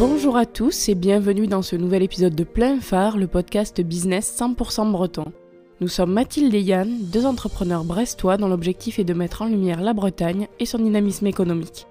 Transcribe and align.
Bonjour 0.00 0.38
à 0.38 0.46
tous 0.46 0.88
et 0.88 0.94
bienvenue 0.94 1.46
dans 1.46 1.60
ce 1.60 1.76
nouvel 1.76 2.02
épisode 2.02 2.34
de 2.34 2.42
Plein 2.42 2.80
Phare, 2.80 3.18
le 3.18 3.26
podcast 3.26 3.82
business 3.82 4.34
100% 4.34 4.90
breton. 4.90 5.30
Nous 5.82 5.88
sommes 5.88 6.14
Mathilde 6.14 6.54
et 6.54 6.62
Yann, 6.62 6.88
deux 7.12 7.26
entrepreneurs 7.26 7.84
brestois 7.84 8.38
dont 8.38 8.48
l'objectif 8.48 8.98
est 8.98 9.04
de 9.04 9.12
mettre 9.12 9.42
en 9.42 9.46
lumière 9.48 9.82
la 9.82 9.92
Bretagne 9.92 10.48
et 10.58 10.64
son 10.64 10.78
dynamisme 10.78 11.26
économique. 11.26 11.86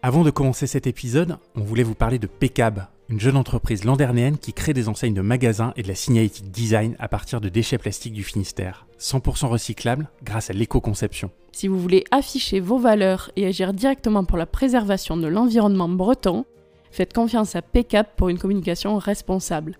Avant 0.00 0.24
de 0.24 0.30
commencer 0.30 0.66
cet 0.66 0.86
épisode, 0.86 1.36
on 1.54 1.60
voulait 1.60 1.82
vous 1.82 1.94
parler 1.94 2.18
de 2.18 2.26
Pecab, 2.26 2.86
une 3.08 3.20
jeune 3.20 3.36
entreprise 3.36 3.84
landernéenne 3.84 4.36
qui 4.36 4.52
crée 4.52 4.74
des 4.74 4.88
enseignes 4.88 5.14
de 5.14 5.22
magasins 5.22 5.72
et 5.76 5.82
de 5.82 5.88
la 5.88 5.94
signalétique 5.94 6.50
design 6.50 6.94
à 6.98 7.08
partir 7.08 7.40
de 7.40 7.48
déchets 7.48 7.78
plastiques 7.78 8.12
du 8.12 8.22
Finistère, 8.22 8.86
100% 9.00 9.46
recyclables 9.46 10.08
grâce 10.22 10.50
à 10.50 10.52
l'éco-conception. 10.52 11.30
Si 11.52 11.68
vous 11.68 11.78
voulez 11.78 12.04
afficher 12.10 12.60
vos 12.60 12.78
valeurs 12.78 13.30
et 13.36 13.46
agir 13.46 13.72
directement 13.72 14.24
pour 14.24 14.36
la 14.36 14.46
préservation 14.46 15.16
de 15.16 15.26
l'environnement 15.26 15.88
breton, 15.88 16.44
faites 16.90 17.14
confiance 17.14 17.56
à 17.56 17.62
Pecap 17.62 18.14
pour 18.16 18.28
une 18.28 18.38
communication 18.38 18.98
responsable. 18.98 19.78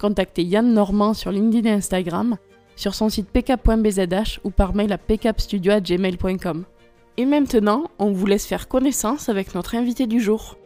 Contactez 0.00 0.42
Yann 0.42 0.72
Normand 0.72 1.14
sur 1.14 1.30
LinkedIn 1.30 1.68
et 1.68 1.74
Instagram, 1.74 2.36
sur 2.74 2.94
son 2.94 3.08
site 3.08 3.28
pcap.bzh 3.28 4.40
ou 4.42 4.50
par 4.50 4.74
mail 4.74 4.92
à 4.92 4.98
pcapstudio@gmail.com. 4.98 6.64
Et 7.18 7.26
maintenant, 7.26 7.84
on 7.98 8.10
vous 8.10 8.26
laisse 8.26 8.46
faire 8.46 8.66
connaissance 8.66 9.28
avec 9.28 9.54
notre 9.54 9.76
invité 9.76 10.06
du 10.06 10.20
jour. 10.20 10.56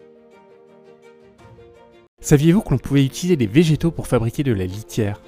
Saviez-vous 2.27 2.61
que 2.61 2.71
l'on 2.71 2.79
pouvait 2.79 3.05
utiliser 3.05 3.37
des 3.37 3.47
végétaux 3.47 3.93
pour 3.93 4.09
fabriquer 4.09 4.43
de 4.43 4.53
la 4.53 4.66
litière 4.66 5.21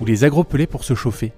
Ou 0.00 0.06
les 0.06 0.24
agropelés 0.24 0.66
pour 0.66 0.82
se 0.82 0.94
chauffer? 0.94 1.34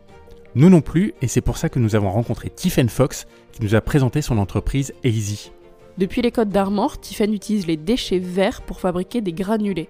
Nous 0.54 0.70
non 0.70 0.82
plus, 0.82 1.14
et 1.20 1.26
c'est 1.26 1.40
pour 1.40 1.56
ça 1.56 1.68
que 1.68 1.80
nous 1.80 1.96
avons 1.96 2.12
rencontré 2.12 2.48
Tiffen 2.48 2.88
Fox, 2.88 3.26
qui 3.50 3.64
nous 3.64 3.74
a 3.74 3.80
présenté 3.80 4.22
son 4.22 4.38
entreprise 4.38 4.94
Easy. 5.02 5.50
Depuis 5.98 6.22
les 6.22 6.30
Côtes 6.30 6.50
d'Armor, 6.50 7.00
Tiffen 7.00 7.34
utilise 7.34 7.66
les 7.66 7.76
déchets 7.76 8.20
verts 8.20 8.62
pour 8.62 8.78
fabriquer 8.78 9.20
des 9.20 9.32
granulés. 9.32 9.88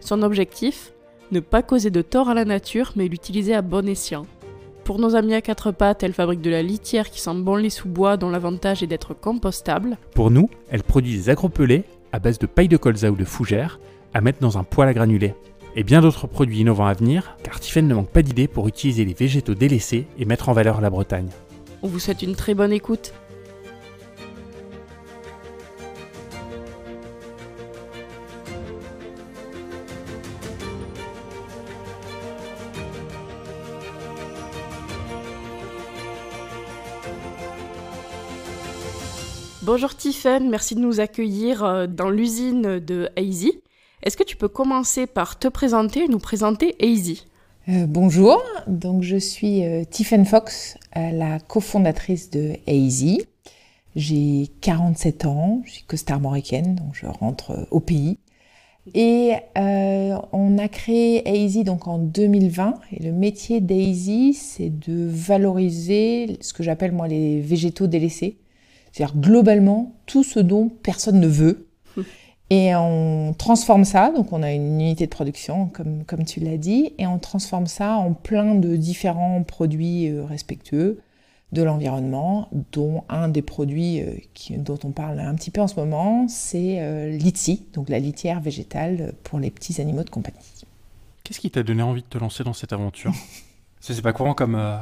Son 0.00 0.20
objectif? 0.20 0.92
Ne 1.30 1.40
pas 1.40 1.62
causer 1.62 1.88
de 1.88 2.02
tort 2.02 2.28
à 2.28 2.34
la 2.34 2.44
nature, 2.44 2.92
mais 2.94 3.08
l'utiliser 3.08 3.54
à 3.54 3.62
bon 3.62 3.88
escient. 3.88 4.26
Pour 4.84 4.98
nos 4.98 5.16
amis 5.16 5.32
à 5.32 5.40
quatre 5.40 5.72
pattes, 5.72 6.02
elle 6.02 6.12
fabrique 6.12 6.42
de 6.42 6.50
la 6.50 6.62
litière 6.62 7.08
qui 7.08 7.22
sent 7.22 7.36
bon 7.36 7.56
les 7.56 7.70
sous-bois 7.70 8.18
dont 8.18 8.28
l'avantage 8.28 8.82
est 8.82 8.86
d'être 8.86 9.14
compostable. 9.14 9.96
Pour 10.14 10.30
nous, 10.30 10.50
elle 10.68 10.82
produit 10.82 11.16
des 11.16 11.30
agropelés 11.30 11.84
à 12.12 12.18
base 12.18 12.38
de 12.38 12.44
paille 12.44 12.68
de 12.68 12.76
colza 12.76 13.10
ou 13.10 13.16
de 13.16 13.24
fougère 13.24 13.78
à 14.14 14.20
mettre 14.20 14.40
dans 14.40 14.58
un 14.58 14.64
poêle 14.64 14.88
à 14.88 14.94
granulés. 14.94 15.34
Et 15.74 15.84
bien 15.84 16.00
d'autres 16.00 16.26
produits 16.26 16.60
innovants 16.60 16.86
à 16.86 16.92
venir, 16.92 17.36
car 17.42 17.58
Tiffen 17.58 17.88
ne 17.88 17.94
manque 17.94 18.10
pas 18.10 18.22
d'idées 18.22 18.48
pour 18.48 18.68
utiliser 18.68 19.04
les 19.04 19.14
végétaux 19.14 19.54
délaissés 19.54 20.06
et 20.18 20.24
mettre 20.24 20.48
en 20.48 20.52
valeur 20.52 20.80
la 20.80 20.90
Bretagne. 20.90 21.30
On 21.82 21.88
vous 21.88 21.98
souhaite 21.98 22.22
une 22.22 22.36
très 22.36 22.54
bonne 22.54 22.72
écoute. 22.72 23.14
Bonjour 39.62 39.94
Tiffen, 39.94 40.50
merci 40.50 40.74
de 40.74 40.80
nous 40.80 41.00
accueillir 41.00 41.64
euh, 41.64 41.86
dans 41.86 42.10
l'usine 42.10 42.78
de 42.78 43.08
Easy. 43.16 43.61
Est-ce 44.02 44.16
que 44.16 44.24
tu 44.24 44.34
peux 44.36 44.48
commencer 44.48 45.06
par 45.06 45.38
te 45.38 45.46
présenter 45.46 46.00
et 46.00 46.08
nous 46.08 46.18
présenter 46.18 46.74
Easy? 46.84 47.24
Euh, 47.68 47.86
bonjour, 47.86 48.42
donc 48.66 49.04
je 49.04 49.16
suis 49.16 49.64
euh, 49.64 49.84
Tiffen 49.84 50.24
Fox, 50.24 50.76
euh, 50.96 51.12
la 51.12 51.38
cofondatrice 51.38 52.28
de 52.30 52.54
Easy. 52.66 53.22
J'ai 53.94 54.48
47 54.60 55.26
ans, 55.26 55.62
je 55.64 55.70
suis 55.70 55.84
costarmoricaine, 55.84 56.74
donc 56.74 56.94
je 56.94 57.06
rentre 57.06 57.52
euh, 57.52 57.64
au 57.70 57.78
pays. 57.78 58.18
Et 58.92 59.34
on 59.54 60.58
a 60.58 60.66
créé 60.66 61.22
Easy 61.32 61.62
donc 61.62 61.86
en 61.86 61.98
2020 61.98 62.80
et 62.90 63.00
le 63.04 63.12
métier 63.12 63.60
d'Easy 63.60 64.34
c'est 64.34 64.76
de 64.76 65.06
valoriser 65.08 66.38
ce 66.40 66.52
que 66.52 66.64
j'appelle 66.64 66.90
moi 66.90 67.06
les 67.06 67.40
végétaux 67.40 67.86
délaissés, 67.86 68.38
c'est-à-dire 68.90 69.14
globalement 69.16 69.94
tout 70.06 70.24
ce 70.24 70.40
dont 70.40 70.68
personne 70.68 71.20
ne 71.20 71.28
veut. 71.28 71.68
Et 72.54 72.74
on 72.74 73.32
transforme 73.32 73.86
ça, 73.86 74.10
donc 74.10 74.30
on 74.30 74.42
a 74.42 74.52
une 74.52 74.78
unité 74.78 75.06
de 75.06 75.10
production, 75.10 75.68
comme, 75.68 76.04
comme 76.04 76.26
tu 76.26 76.38
l'as 76.38 76.58
dit, 76.58 76.92
et 76.98 77.06
on 77.06 77.18
transforme 77.18 77.66
ça 77.66 77.94
en 77.94 78.12
plein 78.12 78.54
de 78.54 78.76
différents 78.76 79.42
produits 79.42 80.10
euh, 80.10 80.22
respectueux 80.26 81.00
de 81.52 81.62
l'environnement, 81.62 82.50
dont 82.72 83.04
un 83.08 83.28
des 83.28 83.40
produits 83.40 84.02
euh, 84.02 84.18
dont 84.58 84.78
on 84.84 84.90
parle 84.90 85.18
un 85.20 85.34
petit 85.34 85.50
peu 85.50 85.62
en 85.62 85.66
ce 85.66 85.76
moment, 85.76 86.28
c'est 86.28 86.82
euh, 86.82 87.16
l'ITSI, 87.16 87.64
donc 87.72 87.88
la 87.88 87.98
litière 87.98 88.42
végétale 88.42 89.14
pour 89.22 89.38
les 89.38 89.50
petits 89.50 89.80
animaux 89.80 90.04
de 90.04 90.10
compagnie. 90.10 90.36
Qu'est-ce 91.24 91.40
qui 91.40 91.50
t'a 91.50 91.62
donné 91.62 91.82
envie 91.82 92.02
de 92.02 92.06
te 92.06 92.18
lancer 92.18 92.44
dans 92.44 92.52
cette 92.52 92.74
aventure? 92.74 93.14
C'est 93.82 94.00
pas 94.00 94.12
courant 94.12 94.32
comme, 94.32 94.54
euh, 94.54 94.76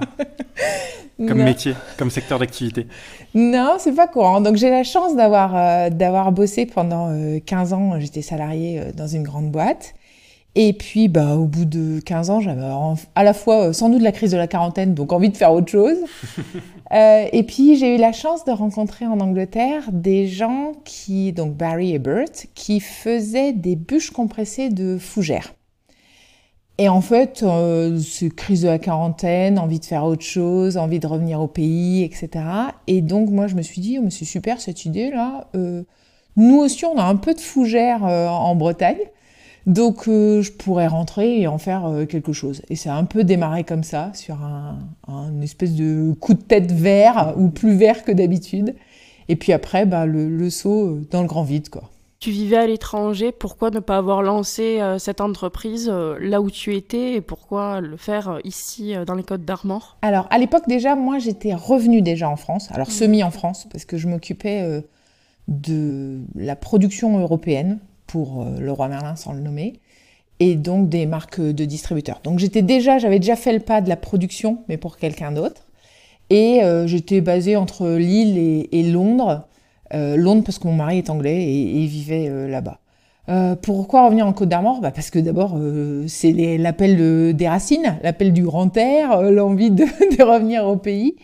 comme 1.27 1.43
métier, 1.43 1.75
comme 1.97 2.11
secteur 2.11 2.39
d'activité. 2.39 2.87
Non, 3.35 3.77
c'est 3.79 3.95
pas 3.95 4.07
courant. 4.07 4.43
Donc 4.43 4.57
j'ai 4.57 4.69
la 4.69 4.85
chance 4.85 5.17
d'avoir 5.17 5.57
euh, 5.57 5.89
d'avoir 5.91 6.33
bossé 6.33 6.67
pendant 6.67 7.09
euh, 7.11 7.39
15 7.45 7.73
ans. 7.73 7.99
J'étais 7.99 8.21
salariée 8.21 8.79
euh, 8.79 8.93
dans 8.93 9.07
une 9.07 9.23
grande 9.23 9.51
boîte. 9.51 9.95
Et 10.57 10.73
puis, 10.73 11.07
bah, 11.09 11.37
au 11.37 11.45
bout 11.45 11.65
de 11.65 12.01
15 12.01 12.29
ans, 12.29 12.41
j'avais 12.41 12.67
à 13.15 13.23
la 13.23 13.33
fois 13.33 13.73
sans 13.73 13.89
doute 13.89 14.03
la 14.03 14.11
crise 14.11 14.33
de 14.33 14.37
la 14.37 14.49
quarantaine, 14.49 14.95
donc 14.95 15.13
envie 15.13 15.31
de 15.31 15.37
faire 15.37 15.53
autre 15.53 15.71
chose. 15.71 15.97
Et 16.93 17.45
puis, 17.45 17.77
j'ai 17.77 17.95
eu 17.95 17.99
la 17.99 18.11
chance 18.11 18.45
de 18.45 18.51
rencontrer 18.51 19.07
en 19.07 19.21
Angleterre 19.21 19.85
des 19.93 20.27
gens 20.27 20.73
qui, 20.85 21.33
donc 21.33 21.55
Barry 21.55 21.95
et 21.95 22.01
Bert, 22.01 22.49
qui 22.57 22.81
faisaient 22.81 23.53
des 23.53 23.77
bûches 23.77 24.11
compressées 24.11 24.71
de 24.71 24.99
fougères. 24.99 25.53
Et 26.81 26.89
en 26.89 27.03
fait, 27.03 27.43
euh, 27.43 28.01
crise 28.35 28.63
de 28.63 28.69
la 28.69 28.79
quarantaine, 28.79 29.59
envie 29.59 29.81
de 29.81 29.85
faire 29.85 30.03
autre 30.07 30.25
chose, 30.25 30.79
envie 30.79 30.99
de 30.99 31.07
revenir 31.07 31.39
au 31.43 31.47
pays, 31.47 32.03
etc. 32.05 32.31
Et 32.87 33.03
donc, 33.03 33.29
moi, 33.29 33.49
je 33.49 33.55
me 33.55 33.61
suis 33.61 33.83
dit, 33.83 33.99
oh, 34.03 34.09
c'est 34.09 34.25
super 34.25 34.63
cette 34.63 34.87
idée-là. 34.87 35.49
Euh, 35.55 35.83
nous 36.39 36.57
aussi, 36.57 36.87
on 36.87 36.97
a 36.97 37.03
un 37.03 37.17
peu 37.17 37.35
de 37.35 37.41
fougères 37.41 38.07
euh, 38.07 38.29
en 38.29 38.55
Bretagne. 38.55 38.97
Donc, 39.67 40.09
euh, 40.09 40.41
je 40.41 40.53
pourrais 40.53 40.87
rentrer 40.87 41.43
et 41.43 41.47
en 41.47 41.59
faire 41.59 41.87
quelque 42.09 42.33
chose. 42.33 42.63
Et 42.71 42.77
ça 42.77 42.95
a 42.95 42.97
un 42.97 43.05
peu 43.05 43.25
démarré 43.25 43.63
comme 43.65 43.85
ça, 43.85 44.11
sur 44.15 44.39
un, 44.43 44.79
espèce 45.43 45.75
de 45.75 46.15
coup 46.19 46.33
de 46.33 46.41
tête 46.41 46.73
vert, 46.73 47.35
ou 47.37 47.51
plus 47.51 47.75
vert 47.75 48.05
que 48.05 48.13
d'habitude. 48.13 48.75
Et 49.29 49.37
puis 49.37 49.53
après, 49.53 49.85
bah, 49.85 50.07
le, 50.07 50.31
le 50.31 50.49
saut 50.49 51.01
dans 51.11 51.21
le 51.21 51.29
grand 51.29 51.43
vide, 51.43 51.69
quoi. 51.69 51.91
Tu 52.21 52.33
vivais 52.33 52.59
à 52.59 52.67
l'étranger, 52.67 53.33
pourquoi 53.33 53.71
ne 53.71 53.81
pas 53.81 53.97
avoir 53.97 54.23
lancé 54.23 54.79
euh, 54.79 54.99
cette 54.99 55.23
entreprise 55.23 55.89
euh, 55.91 56.19
là 56.21 56.43
où 56.43 56.51
tu 56.51 56.77
étais 56.77 57.15
et 57.15 57.23
pourquoi 57.23 57.81
le 57.81 57.97
faire 57.97 58.29
euh, 58.29 58.39
ici 58.45 58.93
dans 59.07 59.15
les 59.15 59.23
Côtes 59.23 59.47
d'Armor? 59.47 59.97
Alors, 60.03 60.27
à 60.29 60.37
l'époque, 60.37 60.65
déjà, 60.69 60.97
moi, 60.97 61.19
j'étais 61.19 61.55
revenue 61.55 62.03
déjà 62.03 62.29
en 62.29 62.37
France, 62.37 62.69
alors 62.73 62.91
semi 62.91 63.23
en 63.23 63.31
France, 63.31 63.67
parce 63.73 63.87
que 63.87 63.97
je 63.97 64.07
m'occupais 64.07 64.83
de 65.49 66.21
la 66.35 66.57
production 66.57 67.19
européenne 67.19 67.79
pour 68.07 68.45
le 68.45 68.71
Roi 68.71 68.89
Merlin, 68.89 69.17
sans 69.17 69.33
le 69.33 69.41
nommer, 69.41 69.81
et 70.41 70.57
donc 70.57 70.91
des 70.91 71.07
marques 71.07 71.41
de 71.41 71.65
distributeurs. 71.65 72.21
Donc, 72.23 72.39
j'étais 72.39 72.61
déjà, 72.61 72.99
j'avais 72.99 73.19
déjà 73.19 73.37
fait 73.37 73.55
le 73.55 73.61
pas 73.61 73.81
de 73.81 73.89
la 73.89 73.97
production, 73.97 74.59
mais 74.69 74.77
pour 74.77 74.99
quelqu'un 74.99 75.33
d'autre. 75.33 75.63
Et 76.29 76.61
j'étais 76.85 77.23
basée 77.23 77.57
entre 77.57 77.89
Lille 77.89 78.37
et, 78.37 78.79
et 78.79 78.83
Londres. 78.83 79.47
Euh, 79.93 80.17
Londres 80.17 80.43
parce 80.45 80.59
que 80.59 80.69
mon 80.69 80.75
mari 80.75 80.99
est 80.99 81.11
anglais 81.11 81.43
et, 81.43 81.83
et 81.83 81.87
vivait 81.87 82.29
euh, 82.29 82.49
là-bas. 82.49 82.79
Euh, 83.29 83.55
pourquoi 83.57 84.05
revenir 84.07 84.27
en 84.27 84.33
Côte 84.33 84.49
d'Armor? 84.49 84.81
Bah 84.81 84.91
Parce 84.91 85.11
que 85.11 85.19
d'abord, 85.19 85.57
c'est 86.09 86.33
l'appel 86.59 86.97
de- 86.97 87.33
des 87.33 87.49
racines, 87.49 87.99
l'appel 88.03 88.33
du 88.33 88.43
grand 88.43 88.77
air, 88.77 89.23
l'envie 89.23 89.71
de, 89.71 89.85
revenir 90.23 90.65
au 90.67 90.77
pays. 90.77 91.17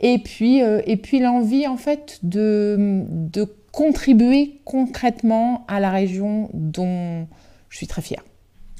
Et 0.00 0.18
puis, 0.18 0.60
puis 1.02 1.20
l'envie, 1.20 1.68
en 1.68 1.76
fait, 1.76 2.18
de, 2.24 3.04
contribuer 3.70 4.60
concrètement 4.64 5.64
à 5.68 5.78
la 5.78 5.90
région 5.90 6.50
dont 6.52 7.26
je 7.68 7.76
suis 7.76 7.86
très 7.86 8.02
fière. 8.02 8.22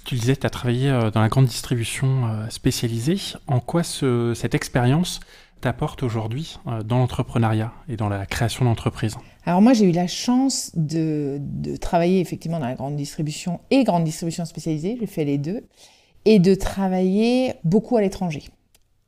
Tu 0.04 0.16
disais, 0.16 0.34
tu 0.34 0.44
as 0.46 0.50
travaillé 0.50 0.90
dans 1.14 1.20
la 1.20 1.28
grande 1.28 1.46
distribution 1.46 2.28
spécialisée. 2.48 3.18
En 3.46 3.60
quoi 3.60 3.84
ce- 3.84 4.34
cette 4.34 4.56
expérience 4.56 5.20
t'apporte 5.62 6.02
aujourd'hui 6.02 6.58
euh, 6.66 6.82
dans 6.82 6.98
l'entrepreneuriat 6.98 7.72
et 7.88 7.96
dans 7.96 8.08
la 8.08 8.26
création 8.26 8.64
d'entreprises 8.64 9.16
Alors 9.46 9.62
moi, 9.62 9.72
j'ai 9.72 9.86
eu 9.88 9.92
la 9.92 10.06
chance 10.06 10.72
de, 10.74 11.40
travailler 11.80 12.20
effectivement 12.20 12.58
dans 12.58 12.66
la 12.66 12.74
grande 12.74 12.96
distribution 12.96 13.60
et 13.70 13.84
grande 13.84 14.04
distribution 14.04 14.44
spécialisée, 14.44 14.98
j'ai 15.00 15.06
fait 15.06 15.24
les 15.24 15.38
deux, 15.38 15.66
et 16.24 16.38
de 16.38 16.54
travailler 16.54 17.54
beaucoup 17.64 17.96
à 17.96 18.02
l'étranger, 18.02 18.44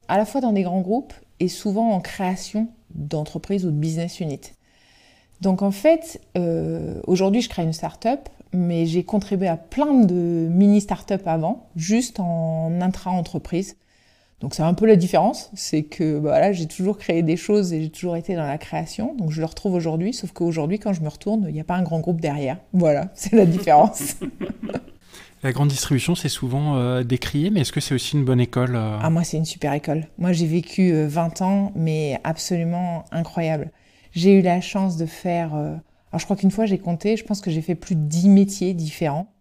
à 0.08 0.16
la 0.16 0.24
fois 0.24 0.40
dans 0.40 0.52
des 0.52 0.62
grands 0.62 0.80
groupes 0.80 1.12
et 1.40 1.48
souvent 1.48 1.90
en 1.90 2.00
création 2.00 2.68
d'entreprises 2.94 3.66
ou 3.66 3.70
de 3.70 3.76
business 3.76 4.20
units. 4.20 4.52
Donc 5.40 5.62
en 5.62 5.72
fait, 5.72 6.20
euh, 6.38 7.00
aujourd'hui, 7.06 7.42
je 7.42 7.48
crée 7.48 7.64
une 7.64 7.72
start-up, 7.72 8.28
mais 8.52 8.86
j'ai 8.86 9.02
contribué 9.02 9.48
à 9.48 9.56
plein 9.56 9.92
de 9.92 10.48
mini 10.50 10.80
start-up 10.80 11.22
avant, 11.26 11.68
juste 11.74 12.20
en 12.20 12.80
intra-entreprise. 12.80 13.76
Donc 14.40 14.54
c'est 14.54 14.62
un 14.62 14.75
peu 14.75 14.86
la 14.86 14.96
différence, 14.96 15.50
c'est 15.54 15.84
que 15.84 16.19
bah, 16.19 16.31
voilà, 16.31 16.52
j'ai 16.52 16.66
toujours 16.66 16.98
créé 16.98 17.22
des 17.22 17.36
choses 17.36 17.72
et 17.72 17.82
j'ai 17.82 17.90
toujours 17.90 18.16
été 18.16 18.34
dans 18.34 18.46
la 18.46 18.58
création, 18.58 19.14
donc 19.14 19.31
je 19.31 19.40
le 19.40 19.46
retrouve 19.46 19.75
aujourd'hui, 19.75 20.12
sauf 20.12 20.32
qu'aujourd'hui 20.32 20.78
quand 20.78 20.92
je 20.92 21.00
me 21.00 21.08
retourne, 21.08 21.46
il 21.48 21.54
n'y 21.54 21.60
a 21.60 21.64
pas 21.64 21.76
un 21.76 21.82
grand 21.82 22.00
groupe 22.00 22.20
derrière. 22.20 22.58
Voilà, 22.72 23.10
c'est 23.14 23.32
la 23.32 23.46
différence. 23.46 24.16
la 25.42 25.52
grande 25.52 25.69
distribution, 25.69 26.14
c'est 26.14 26.28
souvent 26.28 26.76
euh, 26.76 27.04
décrié, 27.04 27.50
mais 27.50 27.60
est-ce 27.60 27.72
que 27.72 27.81
c'est 27.81 27.94
aussi 27.94 28.16
une 28.16 28.25
bonne 28.25 28.40
école 28.40 28.76
euh? 28.76 28.98
Ah 29.00 29.08
moi 29.08 29.25
c'est 29.25 29.36
une 29.36 29.44
super 29.44 29.72
école. 29.72 30.08
Moi 30.19 30.32
j'ai 30.32 30.46
vécu 30.46 30.92
20 30.92 31.40
euh, 31.40 31.44
ans, 31.44 31.72
mais 31.76 32.20
absolument 32.25 33.04
incroyable. 33.12 33.70
J'ai 34.12 34.38
eu 34.38 34.42
la 34.42 34.60
chance 34.60 34.96
de 34.96 35.06
faire, 35.06 35.54
alors 35.54 36.19
je 36.19 36.25
crois 36.25 36.37
qu'une 36.37 36.50
fois 36.50 36.66
j'ai 36.66 36.78
compté, 36.78 37.16
je 37.16 37.25
pense 37.25 37.40
que 37.40 37.50
j'ai 37.50 37.62
fait 37.62 37.75
plus 37.75 37.94
de 37.94 38.02
10 38.02 38.28
métiers 38.28 38.75
différents. 38.75 39.33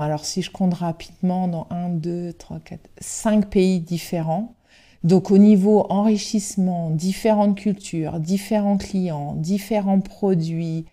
Alors 0.00 0.24
si 0.24 0.42
je 0.42 0.50
compte 0.50 0.74
rapidement 0.74 1.46
dans 1.46 1.66
1, 1.70 1.90
2, 1.90 2.32
3, 2.32 2.58
4, 2.64 2.80
5 3.00 3.50
pays 3.50 3.80
différents, 3.80 4.54
donc 5.04 5.30
au 5.30 5.38
niveau 5.38 5.86
enrichissement, 5.88 6.90
différentes 6.90 7.56
cultures, 7.56 8.20
différents 8.20 8.76
clients, 8.76 9.34
différents 9.34 10.00
produits, 10.00 10.86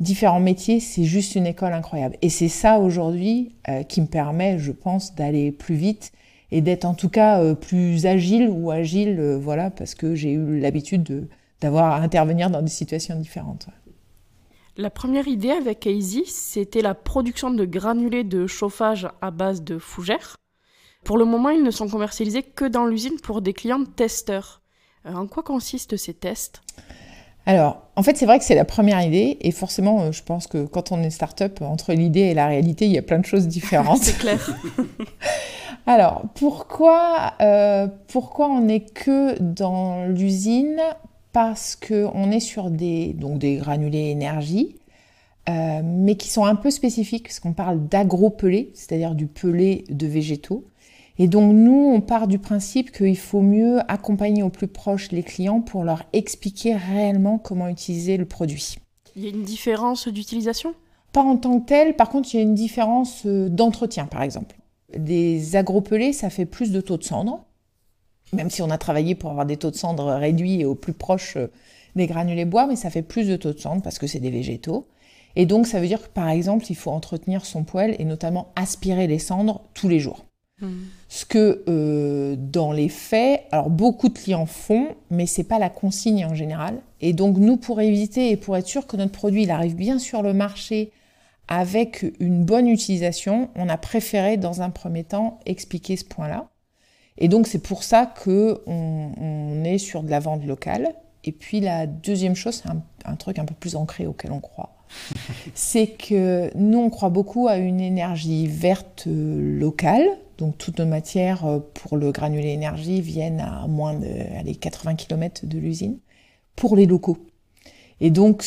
différents 0.00 0.40
métiers, 0.40 0.80
c'est 0.80 1.04
juste 1.04 1.34
une 1.34 1.46
école 1.46 1.72
incroyable. 1.72 2.16
Et 2.22 2.30
c'est 2.30 2.48
ça 2.48 2.78
aujourd'hui 2.78 3.52
euh, 3.68 3.82
qui 3.82 4.00
me 4.00 4.06
permet, 4.06 4.58
je 4.58 4.72
pense, 4.72 5.14
d'aller 5.14 5.50
plus 5.50 5.74
vite 5.74 6.12
et 6.50 6.60
d'être 6.60 6.84
en 6.84 6.94
tout 6.94 7.08
cas 7.08 7.42
euh, 7.42 7.54
plus 7.54 8.06
agile 8.06 8.48
ou 8.48 8.70
agile, 8.70 9.18
euh, 9.18 9.38
voilà, 9.38 9.70
parce 9.70 9.94
que 9.94 10.14
j'ai 10.14 10.32
eu 10.32 10.60
l'habitude 10.60 11.28
d'avoir 11.60 11.92
à 11.92 12.00
intervenir 12.00 12.50
dans 12.50 12.62
des 12.62 12.70
situations 12.70 13.16
différentes. 13.16 13.68
La 14.80 14.90
première 14.90 15.26
idée 15.26 15.50
avec 15.50 15.86
Easy, 15.86 16.22
c'était 16.24 16.82
la 16.82 16.94
production 16.94 17.50
de 17.50 17.64
granulés 17.64 18.22
de 18.22 18.46
chauffage 18.46 19.08
à 19.20 19.32
base 19.32 19.64
de 19.64 19.76
fougères. 19.76 20.36
Pour 21.02 21.18
le 21.18 21.24
moment, 21.24 21.48
ils 21.48 21.64
ne 21.64 21.72
sont 21.72 21.88
commercialisés 21.88 22.44
que 22.44 22.64
dans 22.64 22.86
l'usine 22.86 23.18
pour 23.20 23.42
des 23.42 23.54
clients 23.54 23.84
testeurs. 23.84 24.62
Euh, 25.04 25.14
en 25.14 25.26
quoi 25.26 25.42
consistent 25.42 25.96
ces 25.96 26.14
tests? 26.14 26.62
Alors, 27.44 27.88
en 27.96 28.04
fait, 28.04 28.16
c'est 28.16 28.24
vrai 28.24 28.38
que 28.38 28.44
c'est 28.44 28.54
la 28.54 28.64
première 28.64 29.02
idée, 29.02 29.38
et 29.40 29.50
forcément, 29.50 30.02
euh, 30.02 30.12
je 30.12 30.22
pense 30.22 30.46
que 30.46 30.64
quand 30.64 30.92
on 30.92 31.02
est 31.02 31.10
start-up, 31.10 31.60
entre 31.60 31.92
l'idée 31.92 32.20
et 32.20 32.34
la 32.34 32.46
réalité, 32.46 32.84
il 32.84 32.92
y 32.92 32.98
a 32.98 33.02
plein 33.02 33.18
de 33.18 33.26
choses 33.26 33.48
différentes. 33.48 34.04
c'est 34.04 34.16
clair. 34.16 34.48
Alors, 35.86 36.22
pourquoi, 36.36 37.32
euh, 37.40 37.88
pourquoi 38.06 38.46
on 38.46 38.60
n'est 38.60 38.84
que 38.84 39.36
dans 39.40 40.04
l'usine? 40.04 40.80
Parce 41.38 41.76
qu'on 41.76 42.32
est 42.32 42.40
sur 42.40 42.68
des, 42.68 43.12
donc 43.12 43.38
des 43.38 43.58
granulés 43.58 44.10
énergie, 44.10 44.74
euh, 45.48 45.82
mais 45.84 46.16
qui 46.16 46.30
sont 46.30 46.44
un 46.44 46.56
peu 46.56 46.68
spécifiques, 46.68 47.28
parce 47.28 47.38
qu'on 47.38 47.52
parle 47.52 47.86
d'agro-pelé, 47.86 48.72
c'est-à-dire 48.74 49.14
du 49.14 49.28
pelé 49.28 49.84
de 49.88 50.08
végétaux. 50.08 50.64
Et 51.16 51.28
donc 51.28 51.54
nous, 51.54 51.92
on 51.94 52.00
part 52.00 52.26
du 52.26 52.40
principe 52.40 52.90
qu'il 52.90 53.16
faut 53.16 53.40
mieux 53.40 53.78
accompagner 53.86 54.42
au 54.42 54.48
plus 54.48 54.66
proche 54.66 55.12
les 55.12 55.22
clients 55.22 55.60
pour 55.60 55.84
leur 55.84 56.02
expliquer 56.12 56.74
réellement 56.74 57.38
comment 57.38 57.68
utiliser 57.68 58.16
le 58.16 58.24
produit. 58.24 58.74
Il 59.14 59.22
y 59.22 59.28
a 59.28 59.30
une 59.30 59.44
différence 59.44 60.08
d'utilisation? 60.08 60.74
Pas 61.12 61.22
en 61.22 61.36
tant 61.36 61.60
que 61.60 61.66
telle, 61.66 61.94
par 61.94 62.08
contre, 62.08 62.34
il 62.34 62.38
y 62.38 62.40
a 62.40 62.42
une 62.42 62.56
différence 62.56 63.26
euh, 63.26 63.48
d'entretien, 63.48 64.06
par 64.06 64.22
exemple. 64.22 64.56
Des 64.98 65.54
agropelés, 65.54 66.12
ça 66.12 66.30
fait 66.30 66.46
plus 66.46 66.72
de 66.72 66.80
taux 66.80 66.96
de 66.96 67.04
cendre 67.04 67.44
même 68.32 68.50
si 68.50 68.62
on 68.62 68.70
a 68.70 68.78
travaillé 68.78 69.14
pour 69.14 69.30
avoir 69.30 69.46
des 69.46 69.56
taux 69.56 69.70
de 69.70 69.76
cendre 69.76 70.12
réduits 70.14 70.60
et 70.60 70.64
au 70.64 70.74
plus 70.74 70.92
proche 70.92 71.36
euh, 71.36 71.48
des 71.96 72.06
granulés 72.06 72.44
bois, 72.44 72.66
mais 72.66 72.76
ça 72.76 72.90
fait 72.90 73.02
plus 73.02 73.28
de 73.28 73.36
taux 73.36 73.52
de 73.52 73.58
cendre 73.58 73.82
parce 73.82 73.98
que 73.98 74.06
c'est 74.06 74.20
des 74.20 74.30
végétaux. 74.30 74.86
Et 75.36 75.46
donc 75.46 75.66
ça 75.66 75.80
veut 75.80 75.86
dire 75.86 76.02
que 76.02 76.08
par 76.08 76.28
exemple, 76.28 76.66
il 76.68 76.76
faut 76.76 76.90
entretenir 76.90 77.44
son 77.44 77.64
poêle 77.64 77.96
et 77.98 78.04
notamment 78.04 78.52
aspirer 78.56 79.06
les 79.06 79.18
cendres 79.18 79.62
tous 79.74 79.88
les 79.88 80.00
jours. 80.00 80.24
Hmm. 80.60 80.84
Ce 81.08 81.24
que 81.24 81.62
euh, 81.68 82.36
dans 82.36 82.72
les 82.72 82.88
faits, 82.88 83.44
alors 83.52 83.70
beaucoup 83.70 84.08
de 84.08 84.18
clients 84.18 84.46
font, 84.46 84.88
mais 85.10 85.26
c'est 85.26 85.44
pas 85.44 85.58
la 85.58 85.70
consigne 85.70 86.24
en 86.24 86.34
général. 86.34 86.80
Et 87.00 87.12
donc 87.12 87.38
nous, 87.38 87.56
pour 87.56 87.80
éviter 87.80 88.30
et 88.30 88.36
pour 88.36 88.56
être 88.56 88.66
sûr 88.66 88.86
que 88.86 88.96
notre 88.96 89.12
produit 89.12 89.44
il 89.44 89.50
arrive 89.50 89.76
bien 89.76 89.98
sur 89.98 90.22
le 90.22 90.34
marché 90.34 90.90
avec 91.46 92.04
une 92.20 92.44
bonne 92.44 92.68
utilisation, 92.68 93.48
on 93.54 93.68
a 93.68 93.78
préféré 93.78 94.36
dans 94.36 94.60
un 94.60 94.70
premier 94.70 95.04
temps 95.04 95.40
expliquer 95.46 95.96
ce 95.96 96.04
point-là. 96.04 96.48
Et 97.18 97.28
donc 97.28 97.46
c'est 97.46 97.58
pour 97.58 97.82
ça 97.82 98.06
que 98.06 98.62
on, 98.66 99.64
est 99.64 99.78
sur 99.78 100.02
de 100.02 100.10
la 100.10 100.20
vente 100.20 100.44
locale. 100.46 100.94
Et 101.24 101.32
puis 101.32 101.60
la 101.60 101.86
deuxième 101.86 102.36
chose, 102.36 102.62
c'est 102.62 102.70
un, 103.04 103.16
truc 103.16 103.38
un 103.38 103.44
peu 103.44 103.54
plus 103.54 103.76
ancré 103.76 104.06
auquel 104.06 104.32
on 104.32 104.40
croit. 104.40 104.76
c'est 105.54 105.88
que 105.88 106.50
nous, 106.56 106.78
on 106.78 106.90
croit 106.90 107.10
beaucoup 107.10 107.48
à 107.48 107.56
une 107.56 107.80
énergie 107.80 108.46
verte 108.46 109.04
euh, 109.08 109.58
locale. 109.58 110.06
Donc 110.38 110.56
toutes 110.56 110.78
nos 110.78 110.86
matières 110.86 111.44
euh, 111.44 111.58
pour 111.74 111.96
le 111.96 112.12
granulé 112.12 112.48
énergie 112.50 113.00
viennent 113.00 113.40
à 113.40 113.66
moins 113.66 113.94
de 113.94 114.06
allez, 114.38 114.54
80 114.54 114.94
km 114.94 115.44
de 115.44 115.58
l'usine 115.58 115.98
pour 116.56 116.76
les 116.76 116.86
locaux. 116.86 117.18
Et 118.00 118.10
donc 118.10 118.44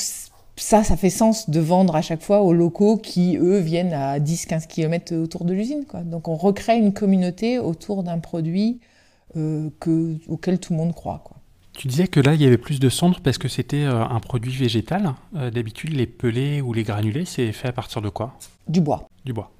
ça, 0.62 0.84
ça 0.84 0.96
fait 0.96 1.10
sens 1.10 1.50
de 1.50 1.60
vendre 1.60 1.96
à 1.96 2.02
chaque 2.02 2.22
fois 2.22 2.42
aux 2.42 2.54
locaux 2.54 2.98
qui, 2.98 3.36
eux, 3.38 3.58
viennent 3.58 3.94
à 3.94 4.20
10-15 4.20 4.68
km 4.68 5.16
autour 5.16 5.44
de 5.44 5.54
l'usine. 5.54 5.86
Donc 6.06 6.28
on 6.28 6.36
recrée 6.36 6.78
une 6.78 6.94
communauté 6.94 7.58
autour 7.58 8.04
d'un 8.04 8.20
produit 8.20 8.80
euh, 9.36 9.70
que, 9.80 10.18
auquel 10.28 10.60
tout 10.60 10.74
le 10.74 10.78
monde 10.78 10.94
croit. 10.94 11.22
Quoi. 11.24 11.38
Tu 11.74 11.88
disais 11.88 12.08
que 12.08 12.20
là, 12.20 12.36
il 12.36 12.42
y 12.42 12.46
avait 12.46 12.60
plus 12.60 12.80
de 12.80 12.90
cendres 12.90 13.22
parce 13.22 13.40
que 13.40 13.48
c'était 13.48 13.84
euh, 13.84 14.06
un 14.06 14.20
produit 14.20 14.56
végétal. 14.56 15.16
Euh, 15.36 15.50
d'habitude, 15.50 15.94
les 15.94 16.06
pelés 16.06 16.62
ou 16.62 16.74
les 16.74 16.84
granulés, 16.84 17.26
c'est 17.26 17.52
fait 17.54 17.70
à 17.70 17.74
partir 17.74 18.02
de 18.04 18.10
quoi? 18.10 18.38
Du 18.68 18.82
bois. 18.82 19.10
Du 19.26 19.34
bois. 19.34 19.52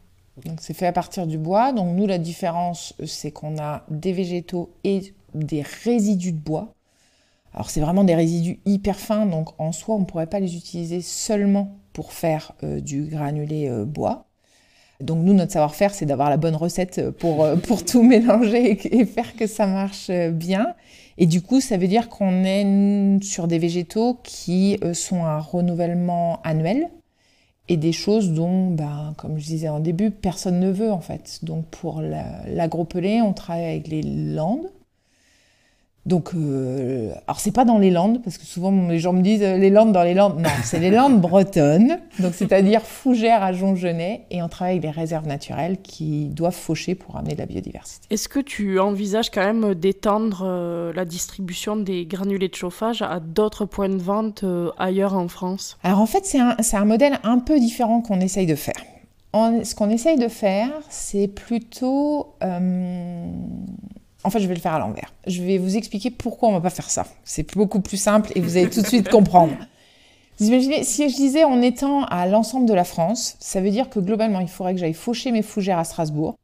Donc 0.46 0.60
c'est 0.62 0.76
fait 0.76 0.88
à 0.88 0.94
partir 0.94 1.26
du 1.26 1.40
bois. 1.40 1.74
Donc 1.74 1.96
nous, 1.96 2.06
la 2.06 2.20
différence, 2.20 2.94
c'est 3.06 3.32
qu'on 3.32 3.58
a 3.58 3.86
des 3.90 4.14
végétaux 4.14 4.72
et 4.84 5.14
des 5.34 5.64
résidus 5.84 6.34
de 6.34 6.40
bois. 6.40 6.74
Alors 7.54 7.70
c'est 7.70 7.82
vraiment 7.82 8.04
des 8.04 8.16
résidus 8.16 8.60
hyper 8.66 8.98
fins, 8.98 9.26
donc 9.26 9.50
en 9.60 9.72
soi 9.72 9.96
on 9.96 10.00
ne 10.00 10.06
pourrait 10.06 10.28
pas 10.28 10.40
les 10.40 10.56
utiliser 10.56 11.02
seulement 11.02 11.78
pour 11.94 12.14
faire 12.14 12.54
euh, 12.64 12.80
du 12.80 13.04
granulé 13.04 13.68
euh, 13.68 13.86
bois. 13.86 14.28
Donc 15.02 15.24
nous, 15.24 15.34
notre 15.34 15.52
savoir-faire, 15.52 15.94
c'est 15.96 16.06
d'avoir 16.06 16.30
la 16.30 16.38
bonne 16.38 16.56
recette 16.56 17.10
pour, 17.10 17.44
euh, 17.44 17.56
pour 17.68 17.84
tout 17.84 18.04
mélanger 18.04 18.78
et, 18.96 19.06
faire 19.06 19.36
que 19.36 19.48
ça 19.48 19.66
marche 19.66 20.12
bien. 20.12 20.76
Et 21.18 21.26
du 21.26 21.42
coup, 21.42 21.60
ça 21.60 21.78
veut 21.78 21.88
dire 21.88 22.08
qu'on 22.08 22.44
est 22.44 23.22
sur 23.24 23.48
des 23.48 23.60
végétaux 23.60 24.20
qui 24.24 24.80
sont 24.94 25.26
un 25.26 25.40
renouvellement 25.40 26.40
annuel 26.44 26.90
et 27.68 27.78
des 27.78 27.92
choses 27.92 28.32
dont, 28.32 28.70
ben, 28.72 29.14
comme 29.18 29.38
je 29.38 29.46
disais 29.46 29.70
en 29.70 29.80
début, 29.80 30.12
personne 30.12 30.60
ne 30.60 30.72
veut 30.72 30.92
en 30.92 31.02
fait. 31.02 31.40
Donc 31.44 31.66
pour 31.68 32.02
l'agropelé, 32.02 33.22
on 33.22 33.34
travaille 33.34 33.66
avec 33.66 33.88
les 33.88 34.02
Landes, 34.02 34.70
donc, 36.08 36.32
euh, 36.34 37.12
alors 37.28 37.40
c'est 37.40 37.52
pas 37.52 37.64
dans 37.64 37.78
les 37.78 37.92
Landes, 37.92 38.24
parce 38.24 38.40
que 38.40 38.46
souvent 38.46 38.72
les 38.90 38.98
gens 38.98 39.14
me 39.14 39.22
disent 39.22 39.44
euh, 39.44 39.58
les 39.58 39.70
Landes 39.70 39.92
dans 39.92 40.02
les 40.02 40.16
Landes. 40.16 40.40
Non, 40.40 40.50
c'est 40.64 40.80
les 40.80 40.90
Landes 40.90 41.22
bretonnes, 41.22 42.00
donc 42.18 42.34
c'est-à-dire 42.34 42.82
fougères 42.82 43.44
à 43.44 43.54
Jongenay, 43.54 44.24
et 44.32 44.42
on 44.42 44.50
travaille 44.50 44.78
avec 44.78 44.82
des 44.82 45.00
réserves 45.00 45.28
naturelles 45.28 45.78
qui 45.84 46.26
doivent 46.26 46.56
faucher 46.56 46.96
pour 46.96 47.18
amener 47.18 47.36
de 47.36 47.40
la 47.40 47.46
biodiversité. 47.46 48.08
Est-ce 48.10 48.28
que 48.28 48.40
tu 48.40 48.80
envisages 48.80 49.30
quand 49.30 49.44
même 49.44 49.76
d'étendre 49.76 50.42
euh, 50.44 50.92
la 50.94 51.06
distribution 51.06 51.76
des 51.76 52.08
granulés 52.08 52.50
de 52.50 52.56
chauffage 52.56 53.04
à 53.04 53.20
d'autres 53.20 53.66
points 53.66 53.90
de 53.90 53.98
vente 54.02 54.44
ailleurs 54.80 55.14
en 55.14 55.28
France? 55.28 55.78
Alors 55.84 56.00
en 56.00 56.08
fait, 56.08 56.26
c'est 56.26 56.40
un, 56.40 56.58
un, 56.74 56.86
modèle 56.86 57.20
un 57.24 57.38
peu 57.38 57.60
différent 57.60 58.02
qu'on 58.02 58.20
essaye 58.22 58.48
de 58.48 58.56
faire. 58.56 58.74
ce 59.36 59.76
qu'on 59.76 59.92
essaye 59.92 60.18
de 60.18 60.30
faire, 60.30 60.72
c'est 60.90 61.28
plutôt 61.28 62.34
en 64.24 64.30
fait, 64.30 64.40
je 64.40 64.48
vais 64.48 64.56
le 64.56 64.60
faire 64.60 64.74
à 64.74 64.80
l'envers. 64.80 65.14
Je 65.28 65.42
vais 65.44 65.58
vous 65.58 65.78
expliquer 65.78 66.12
pourquoi 66.12 66.50
on 66.50 66.52
ne 66.52 66.58
va 66.58 66.62
pas 66.62 66.70
faire 66.70 66.90
ça. 66.90 67.06
C'est 67.24 67.56
beaucoup 67.56 67.82
plus 67.82 67.98
simple 67.98 68.32
et 68.36 68.42
vous 68.42 68.58
allez 68.58 68.70
tout 68.70 68.82
de 68.82 68.88
suite 68.88 69.10
comprendre. 69.12 69.54
Vous 70.38 70.48
imaginez, 70.48 70.84
si 70.84 71.10
je 71.10 71.16
disais 71.16 71.44
en 71.44 71.62
étant 71.62 72.06
à 72.06 72.26
l'ensemble 72.26 72.66
de 72.68 72.74
la 72.74 72.84
France, 72.84 73.36
ça 73.40 73.62
veut 73.62 73.70
dire 73.70 73.90
que 73.90 74.00
globalement, 74.00 74.40
il 74.40 74.48
faudrait 74.48 74.74
que 74.74 74.80
j'aille 74.80 74.94
faucher 74.94 75.32
mes 75.32 75.44
fougères 75.44 75.78
à 75.78 75.84
Strasbourg, 75.84 76.36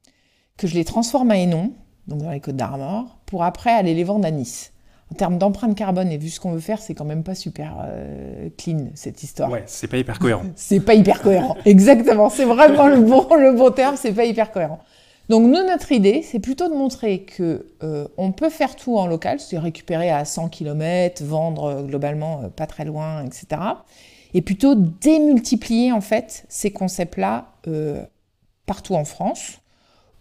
que 0.57 0.67
je 0.67 0.75
les 0.75 0.86
transforme 0.86 1.31
à 1.31 1.38
Hénon, 1.38 1.72
donc 2.07 2.22
dans 2.22 2.31
les 2.31 2.39
Côtes 2.39 2.55
d'Armor, 2.55 3.17
pour 3.25 3.43
après 3.43 3.72
aller 3.72 3.93
les 3.93 4.03
vendre 4.03 4.25
à 4.25 4.31
Nice. 4.31 4.72
En 5.12 5.15
termes 5.15 5.38
d'empreinte 5.38 5.75
carbone 5.75 6.12
et 6.12 6.17
vu 6.17 6.29
ce 6.29 6.39
qu'on 6.39 6.51
veut 6.51 6.60
faire, 6.60 6.79
c'est 6.79 6.93
quand 6.93 7.05
même 7.05 7.24
pas 7.24 7.34
super 7.34 7.77
euh, 7.88 8.50
clean 8.57 8.89
cette 8.93 9.24
histoire. 9.24 9.50
Ouais, 9.50 9.63
c'est 9.65 9.88
pas 9.88 9.98
hyper 9.98 10.19
cohérent. 10.19 10.43
c'est 10.55 10.81
pas 10.81 10.96
hyper 10.96 11.22
cohérent. 11.22 11.55
Exactement, 11.65 12.29
c'est 12.29 12.46
vraiment 12.46 12.88
le 12.88 13.00
bon, 13.00 13.25
le 13.36 13.53
bon 13.53 13.72
terme, 13.72 13.96
c'est 13.98 14.12
pas 14.12 14.25
hyper 14.25 14.51
cohérent. 14.51 14.79
Donc 15.29 15.43
nous, 15.43 15.63
notre 15.65 15.91
idée, 15.91 16.22
c'est 16.24 16.39
plutôt 16.39 16.69
de 16.69 16.74
montrer 16.74 17.24
que 17.24 17.65
euh, 17.84 18.07
on 18.17 18.31
peut 18.31 18.50
faire 18.50 18.75
tout 18.77 18.98
en 18.98 19.07
local, 19.07 19.39
c'est-à-dire 19.39 19.63
récupérer 19.63 20.10
à 20.10 20.24
100 20.24 20.50
km, 20.50 21.24
vendre 21.24 21.65
euh, 21.65 21.84
globalement 21.84 22.43
euh, 22.43 22.48
pas 22.48 22.65
très 22.65 22.86
loin, 22.86 23.25
etc. 23.25 23.62
Et 24.34 24.41
plutôt 24.41 24.75
démultiplier 24.75 25.91
en 25.91 26.01
fait 26.01 26.46
ces 26.48 26.72
concepts-là 26.72 27.53
partout 28.65 28.96
en 28.96 29.03
France, 29.03 29.60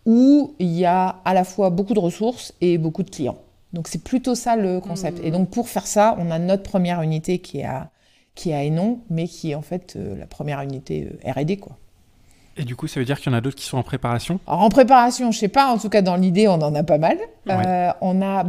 où 0.05 0.55
il 0.59 0.73
y 0.73 0.85
a 0.85 1.21
à 1.25 1.35
la 1.35 1.45
fois 1.45 1.71
beaucoup 1.71 1.95
de 1.95 2.01
ressources 2.01 2.55
et 2.61 2.79
beaucoup 2.79 3.03
de 3.03 3.11
clients. 3.11 3.39
Donc 3.73 3.89
c'est 3.89 4.03
plutôt 4.03 4.35
ça 4.35 4.57
le 4.57 4.81
concept. 4.81 5.21
Et 5.23 5.29
mmh. 5.29 5.33
donc 5.33 5.51
pour 5.51 5.69
faire 5.69 5.87
ça, 5.87 6.17
on 6.19 6.31
a 6.31 6.39
notre 6.39 6.63
première 6.63 7.03
unité 7.03 7.39
qui 7.39 7.59
est 7.59 7.65
à 7.65 7.91
qui 8.35 8.51
est 8.51 8.55
à 8.55 8.63
Hénon, 8.65 9.01
mais 9.11 9.27
qui 9.27 9.53
est 9.53 9.55
en 9.55 9.63
fait 9.63 9.97
la 9.97 10.27
première 10.27 10.61
unité 10.61 11.09
R&D 11.25 11.57
quoi. 11.57 11.79
Et 12.57 12.65
du 12.65 12.75
coup, 12.77 12.87
ça 12.87 13.01
veut 13.01 13.07
dire 13.07 13.21
qu'il 13.21 13.31
y 13.31 13.35
en 13.35 13.39
a 13.39 13.41
d'autres 13.41 13.57
qui 13.57 13.65
sont 13.67 13.77
en 13.79 13.83
préparation? 13.83 14.41
Alors, 14.47 14.63
en 14.63 14.69
préparation, 14.69 15.31
je 15.33 15.39
sais 15.39 15.49
pas, 15.49 15.67
en 15.73 15.79
tout 15.79 15.89
cas 15.89 16.03
dans 16.03 16.17
l'idée, 16.17 16.49
on 16.49 16.55
en 16.55 16.75
a 16.75 16.83
pas 16.83 16.99
mal. 16.99 17.19
Ouais. 17.47 17.55
Euh, 17.67 17.91
on 18.01 18.23
a 18.23 18.45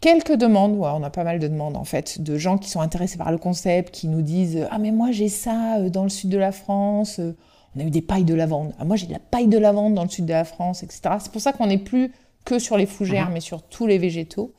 quelques 0.00 0.34
demandes, 0.34 0.76
ouais, 0.76 0.90
on 0.92 1.02
a 1.02 1.10
pas 1.10 1.24
mal 1.24 1.38
de 1.38 1.48
demandes 1.48 1.76
en 1.76 1.84
fait, 1.84 2.20
de 2.20 2.36
gens 2.38 2.58
qui 2.58 2.68
sont 2.70 2.80
intéressés 2.80 3.16
par 3.18 3.32
le 3.32 3.38
concept, 3.38 3.92
qui 3.92 4.06
nous 4.08 4.22
disent 4.22 4.66
Ah, 4.70 4.78
mais 4.78 4.90
moi 4.92 5.10
j'ai 5.12 5.28
ça 5.28 5.78
euh, 5.78 5.88
dans 5.90 6.02
le 6.04 6.08
sud 6.08 6.30
de 6.30 6.38
la 6.38 6.52
France, 6.52 7.18
euh, 7.20 7.36
on 7.74 7.80
a 7.80 7.84
eu 7.84 7.90
des 7.90 8.02
pailles 8.02 8.24
de 8.24 8.34
lavande, 8.34 8.74
ah, 8.78 8.84
moi 8.84 8.96
j'ai 8.96 9.06
de 9.06 9.12
la 9.12 9.18
paille 9.18 9.48
de 9.48 9.58
lavande 9.58 9.94
dans 9.94 10.04
le 10.04 10.08
sud 10.08 10.26
de 10.26 10.32
la 10.32 10.44
France, 10.44 10.82
etc. 10.82 11.00
C'est 11.20 11.32
pour 11.32 11.40
ça 11.40 11.52
qu'on 11.52 11.66
n'est 11.66 11.78
plus 11.78 12.12
que 12.44 12.58
sur 12.58 12.76
les 12.76 12.86
fougères, 12.86 13.26
Mhm. 13.28 13.34
mais 13.34 13.40
sur 13.40 13.62
tous 13.62 13.86
les 13.86 13.98
végétaux. 13.98 14.52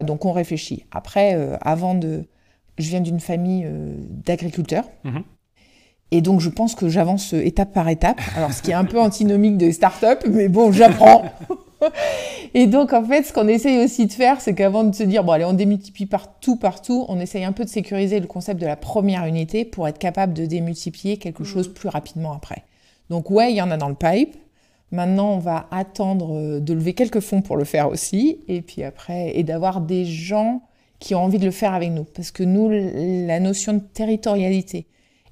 Donc 0.00 0.24
on 0.24 0.32
réfléchit. 0.32 0.84
Après, 0.92 1.34
euh, 1.34 1.56
avant 1.60 1.94
de. 1.94 2.24
Je 2.78 2.88
viens 2.90 3.00
d'une 3.00 3.18
famille 3.20 3.66
d'agriculteurs. 4.24 4.84
Mhm. 5.04 5.24
Et 6.10 6.22
donc, 6.22 6.40
je 6.40 6.48
pense 6.48 6.74
que 6.74 6.88
j'avance 6.88 7.34
étape 7.34 7.72
par 7.72 7.88
étape. 7.88 8.20
Alors, 8.36 8.52
ce 8.52 8.62
qui 8.62 8.70
est 8.70 8.74
un 8.74 8.84
peu 8.84 8.98
antinomique 8.98 9.58
de 9.58 9.70
start-up, 9.70 10.24
mais 10.26 10.48
bon, 10.48 10.72
j'apprends. 10.72 11.24
Et 12.54 12.66
donc, 12.66 12.92
en 12.92 13.04
fait, 13.04 13.24
ce 13.24 13.32
qu'on 13.32 13.46
essaye 13.46 13.84
aussi 13.84 14.06
de 14.06 14.12
faire, 14.12 14.40
c'est 14.40 14.54
qu'avant 14.54 14.84
de 14.84 14.94
se 14.94 15.02
dire, 15.02 15.22
bon, 15.22 15.32
allez, 15.32 15.44
on 15.44 15.52
démultiplie 15.52 16.06
partout, 16.06 16.56
partout, 16.56 17.04
on 17.08 17.20
essaye 17.20 17.44
un 17.44 17.52
peu 17.52 17.64
de 17.64 17.68
sécuriser 17.68 18.20
le 18.20 18.26
concept 18.26 18.60
de 18.60 18.66
la 18.66 18.76
première 18.76 19.26
unité 19.26 19.64
pour 19.64 19.86
être 19.86 19.98
capable 19.98 20.32
de 20.32 20.46
démultiplier 20.46 21.18
quelque 21.18 21.44
chose 21.44 21.72
plus 21.72 21.88
rapidement 21.88 22.32
après. 22.32 22.64
Donc, 23.10 23.30
ouais, 23.30 23.52
il 23.52 23.56
y 23.56 23.62
en 23.62 23.70
a 23.70 23.76
dans 23.76 23.88
le 23.88 23.94
pipe. 23.94 24.36
Maintenant, 24.90 25.34
on 25.34 25.38
va 25.38 25.66
attendre 25.70 26.34
euh, 26.34 26.60
de 26.60 26.72
lever 26.72 26.94
quelques 26.94 27.20
fonds 27.20 27.42
pour 27.42 27.58
le 27.58 27.64
faire 27.64 27.88
aussi. 27.88 28.40
Et 28.48 28.62
puis 28.62 28.82
après, 28.82 29.36
et 29.36 29.42
d'avoir 29.42 29.82
des 29.82 30.06
gens 30.06 30.62
qui 30.98 31.14
ont 31.14 31.22
envie 31.22 31.38
de 31.38 31.44
le 31.44 31.50
faire 31.50 31.74
avec 31.74 31.90
nous. 31.90 32.04
Parce 32.04 32.30
que 32.30 32.42
nous, 32.42 32.70
la 32.70 33.38
notion 33.40 33.74
de 33.74 33.80
territorialité 33.80 34.86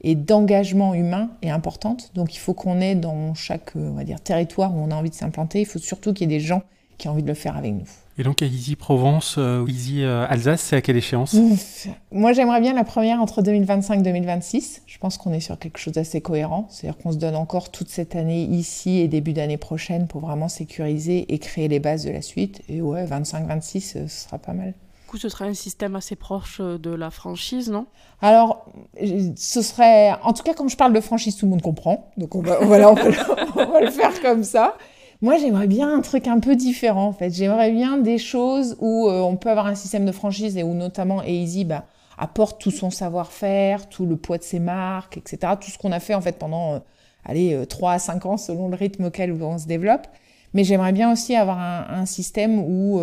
et 0.06 0.14
d'engagement 0.14 0.94
humain 0.94 1.30
est 1.42 1.50
importante. 1.50 2.12
Donc, 2.14 2.36
il 2.36 2.38
faut 2.38 2.54
qu'on 2.54 2.80
ait 2.80 2.94
dans 2.94 3.34
chaque, 3.34 3.74
euh, 3.74 3.90
on 3.90 3.94
va 3.94 4.04
dire, 4.04 4.20
territoire 4.20 4.72
où 4.72 4.78
on 4.78 4.92
a 4.92 4.94
envie 4.94 5.10
de 5.10 5.14
s'implanter, 5.16 5.60
il 5.60 5.66
faut 5.66 5.80
surtout 5.80 6.12
qu'il 6.12 6.30
y 6.30 6.34
ait 6.34 6.38
des 6.38 6.44
gens 6.44 6.62
qui 6.96 7.08
ont 7.08 7.10
envie 7.10 7.24
de 7.24 7.28
le 7.28 7.34
faire 7.34 7.56
avec 7.56 7.74
nous. 7.74 7.88
Et 8.16 8.22
donc, 8.22 8.40
à 8.40 8.46
Easy 8.46 8.76
Provence 8.76 9.34
euh, 9.36 9.60
ou 9.60 9.68
Easy 9.68 10.04
euh, 10.04 10.24
Alsace, 10.28 10.60
c'est 10.60 10.76
à 10.76 10.80
quelle 10.80 10.96
échéance? 10.96 11.34
Ouf. 11.34 11.88
Moi, 12.12 12.32
j'aimerais 12.32 12.60
bien 12.60 12.72
la 12.72 12.84
première 12.84 13.20
entre 13.20 13.42
2025 13.42 13.98
et 13.98 14.02
2026. 14.02 14.82
Je 14.86 14.98
pense 14.98 15.18
qu'on 15.18 15.32
est 15.32 15.40
sur 15.40 15.58
quelque 15.58 15.78
chose 15.78 15.94
d'assez 15.94 16.20
cohérent. 16.20 16.68
C'est-à-dire 16.70 16.96
qu'on 16.98 17.10
se 17.10 17.18
donne 17.18 17.34
encore 17.34 17.72
toute 17.72 17.88
cette 17.88 18.14
année 18.14 18.44
ici 18.44 19.00
et 19.00 19.08
début 19.08 19.32
d'année 19.32 19.58
prochaine 19.58 20.06
pour 20.06 20.20
vraiment 20.20 20.48
sécuriser 20.48 21.34
et 21.34 21.38
créer 21.40 21.66
les 21.66 21.80
bases 21.80 22.04
de 22.04 22.10
la 22.10 22.22
suite. 22.22 22.62
Et 22.68 22.80
ouais, 22.80 23.04
25-26, 23.04 23.98
euh, 23.98 24.08
ce 24.08 24.22
sera 24.24 24.38
pas 24.38 24.52
mal. 24.52 24.72
Coup, 25.06 25.18
ce 25.18 25.28
serait 25.28 25.46
un 25.46 25.54
système 25.54 25.94
assez 25.94 26.16
proche 26.16 26.58
euh, 26.60 26.78
de 26.78 26.90
la 26.90 27.10
franchise, 27.10 27.70
non? 27.70 27.86
Alors, 28.20 28.66
euh, 29.00 29.30
ce 29.36 29.62
serait. 29.62 30.12
En 30.24 30.32
tout 30.32 30.42
cas, 30.42 30.52
quand 30.52 30.66
je 30.66 30.76
parle 30.76 30.92
de 30.92 31.00
franchise, 31.00 31.36
tout 31.36 31.46
le 31.46 31.50
monde 31.50 31.62
comprend. 31.62 32.10
Donc, 32.16 32.34
on 32.34 32.42
va, 32.42 32.58
voilà, 32.58 32.90
on 32.90 32.94
va, 32.94 33.80
le- 33.80 33.90
faire 33.90 34.20
comme 34.20 34.42
ça. 34.42 34.76
Moi, 35.22 35.36
j'aimerais 35.38 35.68
bien 35.68 35.94
un 35.96 36.00
truc 36.00 36.26
un 36.26 36.40
peu 36.40 36.56
différent, 36.56 37.06
en 37.06 37.12
fait. 37.12 37.30
J'aimerais 37.30 37.70
bien 37.70 37.98
des 37.98 38.18
choses 38.18 38.76
où 38.80 39.08
euh, 39.08 39.20
on 39.20 39.36
peut 39.36 39.48
avoir 39.48 39.66
un 39.66 39.76
système 39.76 40.04
de 40.06 40.12
franchise 40.12 40.56
et 40.56 40.64
où, 40.64 40.74
notamment, 40.74 41.22
Easy 41.22 41.64
bah, 41.64 41.84
apporte 42.18 42.60
tout 42.60 42.72
son 42.72 42.90
savoir-faire, 42.90 43.88
tout 43.88 44.06
le 44.06 44.16
poids 44.16 44.38
de 44.38 44.42
ses 44.42 44.58
marques, 44.58 45.18
etc. 45.18 45.52
Tout 45.60 45.70
ce 45.70 45.78
qu'on 45.78 45.92
a 45.92 46.00
fait, 46.00 46.14
en 46.14 46.20
fait, 46.20 46.36
pendant, 46.36 46.82
allez, 47.24 47.54
euh, 47.54 47.64
3 47.64 47.92
à 47.92 47.98
5 48.00 48.26
ans, 48.26 48.36
selon 48.38 48.68
le 48.68 48.74
rythme 48.74 49.04
auquel 49.04 49.40
on 49.40 49.56
se 49.56 49.66
développe. 49.68 50.08
Mais 50.52 50.64
j'aimerais 50.64 50.92
bien 50.92 51.12
aussi 51.12 51.36
avoir 51.36 51.60
un 51.60 52.06
système 52.06 52.58
où. 52.58 53.00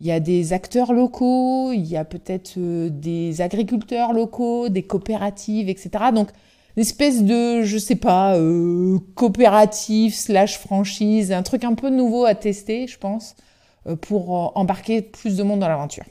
Il 0.00 0.06
y 0.06 0.12
a 0.12 0.20
des 0.20 0.52
acteurs 0.52 0.92
locaux, 0.92 1.72
il 1.72 1.86
y 1.86 1.96
a 1.96 2.04
peut-être 2.04 2.54
euh, 2.56 2.88
des 2.90 3.40
agriculteurs 3.40 4.12
locaux, 4.12 4.68
des 4.68 4.82
coopératives, 4.82 5.68
etc. 5.68 5.90
Donc, 6.14 6.28
une 6.76 6.82
espèce 6.82 7.22
de, 7.22 7.62
je 7.62 7.78
sais 7.78 7.96
pas, 7.96 8.36
euh, 8.36 8.98
coopérative 9.14 10.14
slash 10.14 10.58
franchise, 10.58 11.32
un 11.32 11.42
truc 11.42 11.64
un 11.64 11.74
peu 11.74 11.90
nouveau 11.90 12.24
à 12.24 12.34
tester, 12.34 12.86
je 12.86 12.98
pense, 12.98 13.34
euh, 13.86 13.96
pour 13.96 14.34
euh, 14.34 14.48
embarquer 14.54 15.02
plus 15.02 15.36
de 15.36 15.42
monde 15.42 15.60
dans 15.60 15.68
l'aventure. 15.68 16.04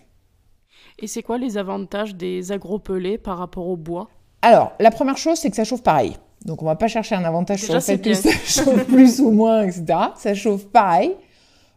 Et 0.99 1.07
c'est 1.07 1.23
quoi 1.23 1.37
les 1.37 1.57
avantages 1.57 2.15
des 2.15 2.51
agropelés 2.51 3.17
par 3.17 3.37
rapport 3.37 3.67
au 3.67 3.77
bois? 3.77 4.09
Alors, 4.41 4.73
la 4.79 4.91
première 4.91 5.17
chose, 5.17 5.37
c'est 5.37 5.49
que 5.49 5.55
ça 5.55 5.63
chauffe 5.63 5.83
pareil. 5.83 6.17
Donc, 6.45 6.61
on 6.61 6.65
va 6.65 6.75
pas 6.75 6.87
chercher 6.87 7.15
un 7.15 7.23
avantage 7.23 7.63
sur 7.63 7.73
le 7.73 7.79
fait 7.79 7.99
que 7.99 8.13
ça 8.13 8.29
chauffe 8.45 8.85
plus 8.85 9.21
ou 9.21 9.31
moins, 9.31 9.63
etc. 9.63 9.85
Ça 10.17 10.33
chauffe 10.33 10.65
pareil. 10.67 11.15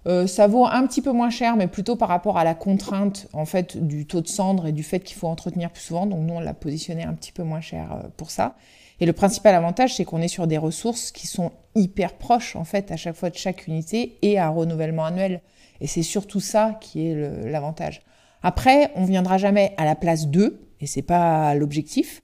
Euh, 0.06 0.26
ça 0.26 0.46
vaut 0.46 0.66
un 0.66 0.86
petit 0.86 1.00
peu 1.00 1.12
moins 1.12 1.30
cher, 1.30 1.56
mais 1.56 1.68
plutôt 1.68 1.96
par 1.96 2.08
rapport 2.08 2.38
à 2.38 2.44
la 2.44 2.54
contrainte 2.54 3.28
en 3.32 3.44
fait 3.44 3.76
du 3.76 4.06
taux 4.06 4.20
de 4.20 4.28
cendre 4.28 4.66
et 4.66 4.72
du 4.72 4.82
fait 4.82 5.00
qu'il 5.00 5.16
faut 5.16 5.28
entretenir 5.28 5.70
plus 5.70 5.82
souvent. 5.82 6.06
Donc 6.06 6.20
nous, 6.20 6.34
on 6.34 6.40
l'a 6.40 6.54
positionné 6.54 7.04
un 7.04 7.14
petit 7.14 7.32
peu 7.32 7.42
moins 7.42 7.60
cher 7.60 7.92
euh, 7.92 8.08
pour 8.16 8.30
ça. 8.30 8.56
Et 9.00 9.06
le 9.06 9.12
principal 9.12 9.54
avantage, 9.54 9.96
c'est 9.96 10.04
qu'on 10.04 10.20
est 10.20 10.28
sur 10.28 10.46
des 10.46 10.58
ressources 10.58 11.12
qui 11.12 11.26
sont 11.26 11.52
hyper 11.74 12.14
proches 12.14 12.56
en 12.56 12.64
fait 12.64 12.92
à 12.92 12.96
chaque 12.96 13.16
fois 13.16 13.30
de 13.30 13.36
chaque 13.36 13.66
unité 13.66 14.18
et 14.22 14.38
à 14.38 14.48
renouvellement 14.48 15.04
annuel. 15.04 15.40
Et 15.80 15.86
c'est 15.86 16.02
surtout 16.02 16.40
ça 16.40 16.78
qui 16.80 17.08
est 17.08 17.48
l'avantage. 17.50 18.02
Après, 18.42 18.92
on 18.94 19.04
viendra 19.04 19.38
jamais 19.38 19.72
à 19.76 19.84
la 19.84 19.94
place 19.94 20.28
d'eux, 20.28 20.60
et 20.80 20.86
c'est 20.86 21.02
pas 21.02 21.54
l'objectif 21.54 22.22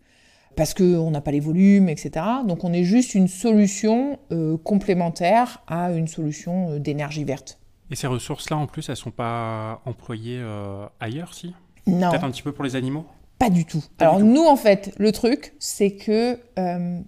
parce 0.58 0.74
qu'on 0.74 1.12
n'a 1.12 1.20
pas 1.20 1.30
les 1.30 1.38
volumes, 1.38 1.88
etc. 1.88 2.26
Donc 2.44 2.64
on 2.64 2.72
est 2.72 2.82
juste 2.82 3.14
une 3.14 3.28
solution 3.28 4.18
euh, 4.32 4.56
complémentaire 4.56 5.62
à 5.68 5.92
une 5.92 6.08
solution 6.08 6.72
euh, 6.72 6.78
d'énergie 6.80 7.22
verte. 7.22 7.57
Et 7.90 7.96
ces 7.96 8.06
ressources-là, 8.06 8.56
en 8.56 8.66
plus, 8.66 8.88
elles 8.88 8.96
sont 8.96 9.10
pas 9.10 9.80
employées 9.86 10.38
euh, 10.40 10.86
ailleurs, 11.00 11.34
si? 11.34 11.54
Non, 11.86 12.10
Peut-être 12.10 12.24
un 12.24 12.30
petit 12.30 12.42
peu 12.42 12.52
pour 12.52 12.64
les 12.64 12.76
animaux? 12.76 13.06
Pas 13.38 13.50
du 13.50 13.64
tout. 13.64 13.82
Pas 13.96 14.06
Alors 14.06 14.16
du 14.18 14.22
tout. 14.24 14.28
nous, 14.28 14.44
en 14.44 14.56
fait, 14.56 14.94
le 14.98 15.12
truc, 15.12 15.54
c'est 15.58 15.96
que 15.96 16.38
euh, 16.58 17.00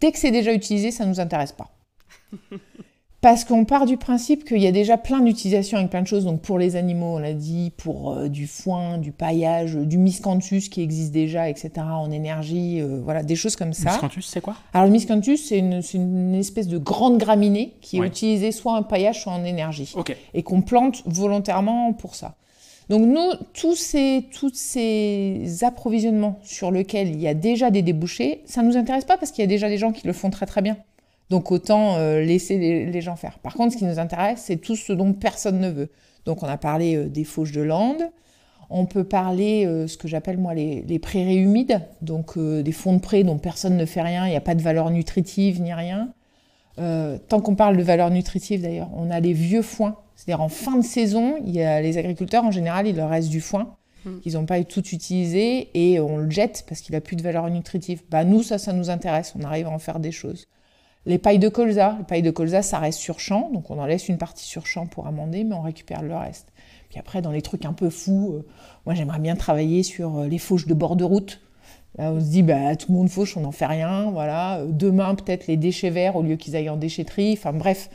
dès 0.00 0.12
que 0.12 0.18
c'est 0.18 0.30
déjà 0.30 0.52
utilisé, 0.52 0.90
ça 0.90 1.04
nous 1.04 1.20
intéresse 1.20 1.52
pas. 1.52 1.76
Parce 3.26 3.44
qu'on 3.44 3.64
part 3.64 3.86
du 3.86 3.96
principe 3.96 4.44
qu'il 4.44 4.60
y 4.60 4.68
a 4.68 4.70
déjà 4.70 4.96
plein 4.96 5.18
d'utilisations 5.18 5.78
avec 5.78 5.90
plein 5.90 6.02
de 6.02 6.06
choses. 6.06 6.24
Donc 6.24 6.42
pour 6.42 6.60
les 6.60 6.76
animaux, 6.76 7.16
on 7.16 7.18
l'a 7.18 7.32
dit, 7.32 7.72
pour 7.76 8.12
euh, 8.12 8.28
du 8.28 8.46
foin, 8.46 8.98
du 8.98 9.10
paillage, 9.10 9.74
du 9.74 9.98
miscanthus 9.98 10.68
qui 10.70 10.80
existe 10.80 11.10
déjà, 11.10 11.48
etc. 11.48 11.70
en 11.78 12.12
énergie, 12.12 12.80
euh, 12.80 13.00
voilà, 13.02 13.24
des 13.24 13.34
choses 13.34 13.56
comme 13.56 13.72
ça. 13.72 13.90
Miscanthus, 13.90 14.22
c'est 14.22 14.40
quoi? 14.40 14.54
Alors 14.72 14.86
le 14.86 14.92
miscanthus, 14.92 15.38
c'est 15.38 15.58
une, 15.58 16.34
espèce 16.36 16.68
de 16.68 16.78
grande 16.78 17.18
graminée 17.18 17.74
qui 17.80 17.98
est 17.98 18.06
utilisée 18.06 18.52
soit 18.52 18.74
en 18.74 18.84
paillage, 18.84 19.22
soit 19.22 19.32
en 19.32 19.44
énergie 19.44 19.92
et 20.32 20.44
qu'on 20.44 20.62
plante 20.62 21.02
volontairement 21.04 21.94
pour 21.94 22.14
ça. 22.14 22.36
Donc 22.90 23.02
nous, 23.02 23.32
tous 23.54 23.74
ces, 23.74 24.26
tous 24.38 24.52
ces 24.54 25.64
approvisionnements 25.64 26.38
sur 26.44 26.70
lesquels 26.70 27.08
il 27.08 27.20
y 27.20 27.26
a 27.26 27.34
déjà 27.34 27.72
des 27.72 27.82
débouchés, 27.82 28.42
ça 28.44 28.62
ne 28.62 28.68
nous 28.68 28.76
intéresse 28.76 29.04
pas 29.04 29.16
parce 29.16 29.32
qu'il 29.32 29.42
y 29.42 29.44
a 29.44 29.48
déjà 29.48 29.68
des 29.68 29.78
gens 29.78 29.90
qui 29.90 30.06
le 30.06 30.12
font 30.12 30.30
très 30.30 30.46
très 30.46 30.62
bien. 30.62 30.76
Donc 31.30 31.50
autant 31.50 31.96
euh, 31.96 32.20
laisser 32.20 32.58
les, 32.58 32.86
les 32.86 33.00
gens 33.00 33.16
faire. 33.16 33.38
Par 33.40 33.54
contre, 33.54 33.72
ce 33.72 33.78
qui 33.78 33.84
nous 33.84 33.98
intéresse, 33.98 34.42
c'est 34.46 34.56
tout 34.56 34.76
ce 34.76 34.92
dont 34.92 35.12
personne 35.12 35.60
ne 35.60 35.70
veut. 35.70 35.90
Donc 36.24 36.42
on 36.42 36.46
a 36.46 36.56
parlé 36.56 36.96
euh, 36.96 37.08
des 37.08 37.24
fauches 37.24 37.52
de 37.52 37.62
lande, 37.62 38.10
on 38.70 38.86
peut 38.86 39.04
parler 39.04 39.64
euh, 39.64 39.86
ce 39.86 39.96
que 39.96 40.08
j'appelle 40.08 40.38
moi 40.38 40.54
les, 40.54 40.82
les 40.82 40.98
prairies 40.98 41.36
humides, 41.36 41.80
donc 42.02 42.36
euh, 42.36 42.62
des 42.62 42.72
fonds 42.72 42.94
de 42.94 43.00
prés 43.00 43.24
dont 43.24 43.38
personne 43.38 43.76
ne 43.76 43.86
fait 43.86 44.02
rien, 44.02 44.26
il 44.26 44.30
n'y 44.30 44.36
a 44.36 44.40
pas 44.40 44.54
de 44.54 44.62
valeur 44.62 44.90
nutritive 44.90 45.60
ni 45.60 45.72
rien. 45.72 46.12
Tant 47.28 47.40
qu'on 47.40 47.54
parle 47.54 47.78
de 47.78 47.82
valeur 47.82 48.10
nutritive 48.10 48.60
d'ailleurs, 48.60 48.90
on 48.94 49.10
a 49.10 49.18
les 49.18 49.32
vieux 49.32 49.62
foins. 49.62 49.96
C'est-à-dire 50.14 50.42
en 50.42 50.50
fin 50.50 50.76
de 50.76 50.84
saison, 50.84 51.36
il 51.46 51.52
y 51.52 51.62
a 51.62 51.80
les 51.80 51.96
agriculteurs 51.96 52.44
en 52.44 52.50
général, 52.50 52.86
il 52.86 52.96
leur 52.96 53.08
reste 53.08 53.30
du 53.30 53.40
foin 53.40 53.76
Mm. 54.06 54.20
qu'ils 54.20 54.34
n'ont 54.34 54.46
pas 54.46 54.62
tout 54.64 54.86
utilisé 54.88 55.68
et 55.74 56.00
on 56.00 56.18
le 56.18 56.30
jette 56.30 56.64
parce 56.68 56.80
qu'il 56.80 56.94
a 56.94 57.00
plus 57.00 57.16
de 57.16 57.22
valeur 57.22 57.50
nutritive. 57.50 58.02
Bah 58.10 58.24
nous 58.24 58.42
ça, 58.42 58.58
ça 58.58 58.72
nous 58.72 58.88
intéresse. 58.88 59.34
On 59.38 59.42
arrive 59.44 59.66
à 59.66 59.70
en 59.70 59.78
faire 59.78 59.98
des 59.98 60.12
choses. 60.12 60.46
Les 61.06 61.18
pailles 61.18 61.38
de 61.38 61.48
colza, 61.48 61.94
les 61.98 62.04
pailles 62.04 62.22
de 62.22 62.32
colza, 62.32 62.62
ça 62.62 62.80
reste 62.80 62.98
sur 62.98 63.20
champ, 63.20 63.48
donc 63.52 63.70
on 63.70 63.78
en 63.78 63.86
laisse 63.86 64.08
une 64.08 64.18
partie 64.18 64.44
sur 64.44 64.66
champ 64.66 64.86
pour 64.86 65.06
amender, 65.06 65.44
mais 65.44 65.54
on 65.54 65.62
récupère 65.62 66.02
le 66.02 66.16
reste. 66.16 66.48
Puis 66.90 66.98
après, 66.98 67.22
dans 67.22 67.30
les 67.30 67.42
trucs 67.42 67.64
un 67.64 67.72
peu 67.72 67.90
fous, 67.90 68.34
euh, 68.34 68.46
moi 68.86 68.94
j'aimerais 68.94 69.20
bien 69.20 69.36
travailler 69.36 69.84
sur 69.84 70.18
euh, 70.18 70.26
les 70.26 70.38
fauches 70.38 70.66
de 70.66 70.74
bord 70.74 70.96
de 70.96 71.04
route. 71.04 71.40
Là, 71.96 72.12
on 72.12 72.20
se 72.20 72.26
dit, 72.26 72.42
bah, 72.42 72.74
tout 72.74 72.90
le 72.90 72.98
monde 72.98 73.08
fauche, 73.08 73.36
on 73.36 73.40
n'en 73.40 73.52
fait 73.52 73.66
rien. 73.66 74.10
Voilà. 74.10 74.58
Euh, 74.58 74.66
Demain, 74.68 75.14
peut-être 75.14 75.46
les 75.46 75.56
déchets 75.56 75.90
verts 75.90 76.16
au 76.16 76.22
lieu 76.22 76.34
qu'ils 76.34 76.56
aillent 76.56 76.68
en 76.68 76.76
déchetterie. 76.76 77.34
Enfin, 77.34 77.52
bref. 77.52 77.88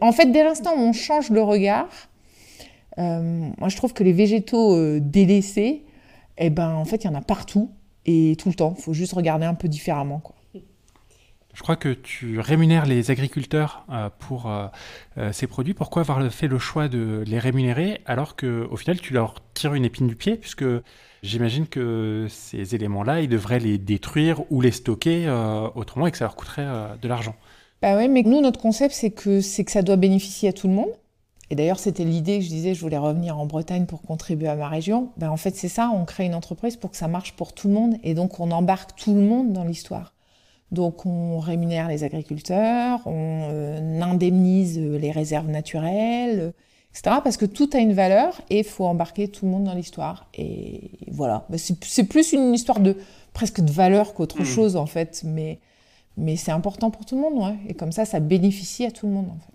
En 0.00 0.12
fait, 0.12 0.26
dès 0.26 0.44
l'instant 0.44 0.72
où 0.76 0.80
on 0.80 0.92
change 0.92 1.30
le 1.30 1.42
regard, 1.42 1.88
moi, 2.98 3.68
je 3.68 3.76
trouve 3.76 3.94
que 3.94 4.04
les 4.04 4.12
végétaux 4.12 5.00
délaissés, 5.00 5.82
eh 6.36 6.50
ben, 6.50 6.74
en 6.74 6.84
fait, 6.84 7.02
il 7.02 7.06
y 7.06 7.10
en 7.10 7.14
a 7.14 7.22
partout 7.22 7.70
et 8.04 8.36
tout 8.38 8.50
le 8.50 8.54
temps. 8.54 8.74
Il 8.76 8.82
faut 8.82 8.92
juste 8.92 9.14
regarder 9.14 9.46
un 9.46 9.54
peu 9.54 9.66
différemment. 9.66 10.22
Je 11.54 11.62
crois 11.62 11.76
que 11.76 11.90
tu 11.90 12.40
rémunères 12.40 12.86
les 12.86 13.10
agriculteurs 13.10 13.84
euh, 13.90 14.08
pour 14.18 14.50
euh, 14.50 14.66
euh, 15.18 15.32
ces 15.32 15.46
produits. 15.46 15.74
Pourquoi 15.74 16.00
avoir 16.00 16.32
fait 16.32 16.48
le 16.48 16.58
choix 16.58 16.88
de 16.88 17.22
les 17.26 17.38
rémunérer 17.38 18.00
alors 18.06 18.36
que 18.36 18.66
au 18.70 18.76
final 18.76 19.00
tu 19.00 19.12
leur 19.12 19.34
tires 19.52 19.74
une 19.74 19.84
épine 19.84 20.06
du 20.06 20.16
pied 20.16 20.36
puisque 20.36 20.64
j'imagine 21.22 21.66
que 21.66 22.26
ces 22.30 22.74
éléments-là, 22.74 23.20
ils 23.20 23.28
devraient 23.28 23.60
les 23.60 23.76
détruire 23.76 24.42
ou 24.50 24.60
les 24.62 24.72
stocker 24.72 25.28
autrement 25.74 26.06
et 26.06 26.10
que 26.10 26.16
ça 26.16 26.24
leur 26.24 26.36
coûterait 26.36 26.66
de 27.00 27.08
l'argent. 27.08 27.36
Bah 27.82 27.96
ouais, 27.96 28.08
mais 28.08 28.22
nous, 28.22 28.40
notre 28.40 28.60
concept, 28.60 28.94
c'est 28.94 29.10
que, 29.10 29.40
que 29.40 29.70
ça 29.70 29.82
doit 29.82 29.96
bénéficier 29.96 30.48
à 30.48 30.52
tout 30.52 30.68
le 30.68 30.74
monde. 30.74 30.90
Et 31.50 31.54
d'ailleurs, 31.54 31.78
c'était 31.78 32.04
l'idée 32.04 32.38
que 32.38 32.44
je 32.44 32.48
disais, 32.48 32.74
je 32.74 32.80
voulais 32.80 32.96
revenir 32.96 33.38
en 33.38 33.46
Bretagne 33.46 33.86
pour 33.86 34.02
contribuer 34.02 34.48
à 34.48 34.56
ma 34.56 34.68
région. 34.68 35.10
Ben, 35.16 35.30
en 35.30 35.36
fait, 35.36 35.54
c'est 35.54 35.68
ça, 35.68 35.90
on 35.94 36.04
crée 36.04 36.24
une 36.24 36.34
entreprise 36.34 36.76
pour 36.76 36.90
que 36.90 36.96
ça 36.96 37.08
marche 37.08 37.34
pour 37.34 37.52
tout 37.52 37.68
le 37.68 37.74
monde. 37.74 37.96
Et 38.02 38.14
donc, 38.14 38.40
on 38.40 38.50
embarque 38.50 38.96
tout 38.96 39.14
le 39.14 39.20
monde 39.20 39.52
dans 39.52 39.64
l'histoire. 39.64 40.14
Donc 40.72 41.04
on 41.04 41.38
rémunère 41.38 41.86
les 41.86 42.02
agriculteurs, 42.02 43.00
on 43.06 43.48
euh, 43.50 44.00
indemnise 44.00 44.78
les 44.78 45.10
réserves 45.10 45.48
naturelles, 45.48 46.54
etc. 46.92 47.16
Parce 47.22 47.36
que 47.36 47.44
tout 47.44 47.68
a 47.74 47.78
une 47.78 47.92
valeur 47.92 48.40
et 48.48 48.60
il 48.60 48.64
faut 48.64 48.86
embarquer 48.86 49.28
tout 49.28 49.44
le 49.44 49.52
monde 49.52 49.64
dans 49.64 49.74
l'histoire. 49.74 50.26
Et 50.34 50.90
voilà, 51.08 51.46
c'est 51.56 52.04
plus 52.04 52.32
une 52.32 52.54
histoire 52.54 52.80
de 52.80 52.96
presque 53.34 53.60
de 53.60 53.70
valeur 53.70 54.14
qu'autre 54.14 54.40
mmh. 54.40 54.46
chose 54.46 54.76
en 54.76 54.86
fait, 54.86 55.22
mais, 55.24 55.58
mais 56.16 56.36
c'est 56.36 56.52
important 56.52 56.90
pour 56.90 57.04
tout 57.04 57.16
le 57.16 57.20
monde, 57.20 57.34
ouais. 57.34 57.56
Et 57.68 57.74
comme 57.74 57.92
ça, 57.92 58.06
ça 58.06 58.18
bénéficie 58.18 58.86
à 58.86 58.90
tout 58.90 59.06
le 59.06 59.12
monde 59.12 59.28
en 59.28 59.38
fait. 59.38 59.51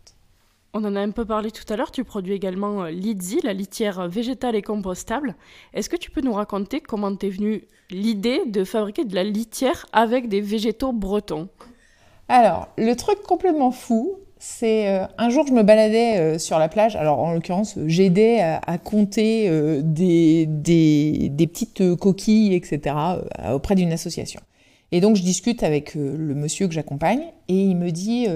On 0.74 0.84
en 0.84 0.96
a 0.96 1.02
un 1.02 1.12
peu 1.12 1.26
parlé 1.26 1.50
tout 1.52 1.64
à 1.72 1.76
l'heure, 1.76 1.92
tu 1.92 2.04
produis 2.04 2.34
également 2.34 2.84
euh, 2.84 2.92
Lidzi, 2.92 3.40
la 3.44 3.54
litière 3.54 4.08
végétale 4.08 4.56
et 4.56 4.62
compostable. 4.62 5.36
Est-ce 5.74 5.90
que 5.90 5.96
tu 5.96 6.12
peux 6.12 6.22
nous 6.22 6.34
raconter 6.34 6.82
comment 6.82 7.16
t'es 7.16 7.30
venue 7.30 7.64
l'idée 7.90 8.42
de 8.46 8.64
fabriquer 8.64 9.06
de 9.06 9.16
la 9.16 9.24
litière 9.24 9.86
avec 9.94 10.28
des 10.28 10.42
végétaux 10.42 10.92
bretons? 10.92 11.48
Alors, 12.28 12.68
le 12.78 12.94
truc 12.96 13.22
complètement 13.22 13.72
fou, 13.72 14.20
c'est 14.40 14.90
euh, 14.90 15.06
un 15.18 15.30
jour 15.30 15.48
je 15.48 15.54
me 15.54 15.64
baladais 15.64 16.18
euh, 16.18 16.38
sur 16.38 16.60
la 16.60 16.68
plage, 16.68 16.98
alors 16.98 17.20
en 17.20 17.34
l'occurrence 17.34 17.80
j'aidais 17.86 18.42
à, 18.42 18.78
compter 18.78 19.50
des, 19.82 20.46
des, 20.48 21.48
petites 21.48 21.96
coquilles, 21.96 22.54
etc., 22.54 22.96
auprès 23.54 23.76
d'une 23.76 23.94
association. 23.94 24.42
Et 24.92 25.00
donc 25.00 25.16
je 25.16 25.24
discute 25.24 25.64
avec 25.64 25.96
le 25.96 26.36
monsieur 26.36 26.68
que 26.68 26.74
j'accompagne 26.74 27.24
et 27.48 27.56
il 27.56 27.76
me 27.76 27.90
dit 27.90 28.28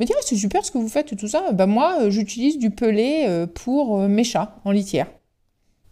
me 0.00 0.06
dit 0.06 0.12
c'est 0.22 0.36
super 0.36 0.64
ce 0.64 0.70
que 0.70 0.78
vous 0.78 0.88
faites 0.88 1.12
et 1.12 1.16
tout 1.16 1.28
ça. 1.28 1.52
Bah 1.52 1.66
moi 1.66 1.98
euh, 2.00 2.10
j'utilise 2.10 2.58
du 2.58 2.70
pelé 2.70 3.24
euh, 3.28 3.46
pour 3.46 3.98
euh, 3.98 4.08
mes 4.08 4.24
chats 4.24 4.56
en 4.64 4.70
litière. 4.70 5.06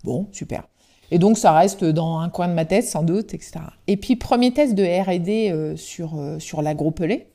Bon, 0.04 0.28
super. 0.32 0.64
Et 1.10 1.18
donc 1.18 1.38
ça 1.38 1.52
reste 1.52 1.84
dans 1.84 2.18
un 2.18 2.28
coin 2.28 2.48
de 2.48 2.54
ma 2.54 2.64
tête 2.64 2.84
sans 2.84 3.02
doute, 3.02 3.34
etc. 3.34 3.60
Et 3.86 3.96
puis 3.96 4.16
premier 4.16 4.52
test 4.52 4.74
de 4.74 4.84
R&D 4.84 5.74
sur, 5.76 6.20
sur 6.38 6.60
l'agro-pelé. 6.60 7.28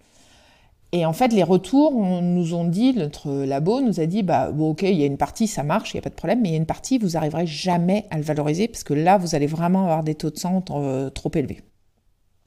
Et 0.92 1.08
en 1.08 1.14
fait, 1.14 1.34
les 1.34 1.42
retours 1.42 1.92
nous 2.22 2.54
ont 2.54 2.66
dit, 2.66 2.94
notre 2.94 3.32
labo 3.32 3.82
nous 3.82 4.00
a 4.00 4.06
dit, 4.06 4.22
bah 4.22 4.52
bon, 4.52 4.70
ok, 4.70 4.84
il 4.84 4.94
y 4.94 5.02
a 5.02 5.08
une 5.08 5.18
partie, 5.18 5.48
ça 5.48 5.64
marche, 5.64 5.92
il 5.92 5.98
n'y 5.98 6.00
a 6.00 6.04
pas 6.04 6.12
de 6.12 6.16
problème, 6.16 6.42
mais 6.42 6.50
il 6.50 6.52
y 6.52 6.56
a 6.56 6.60
une 6.60 6.68
partie, 6.68 7.00
vous 7.00 7.10
n'arriverez 7.10 7.48
jamais 7.48 8.06
à 8.12 8.18
le 8.18 8.24
valoriser 8.24 8.68
parce 8.68 8.84
que 8.84 8.94
là, 8.94 9.18
vous 9.18 9.34
allez 9.34 9.48
vraiment 9.48 9.86
avoir 9.86 10.04
des 10.04 10.14
taux 10.14 10.30
de 10.30 10.38
sang 10.38 10.62
trop 10.62 11.32
élevés. 11.34 11.62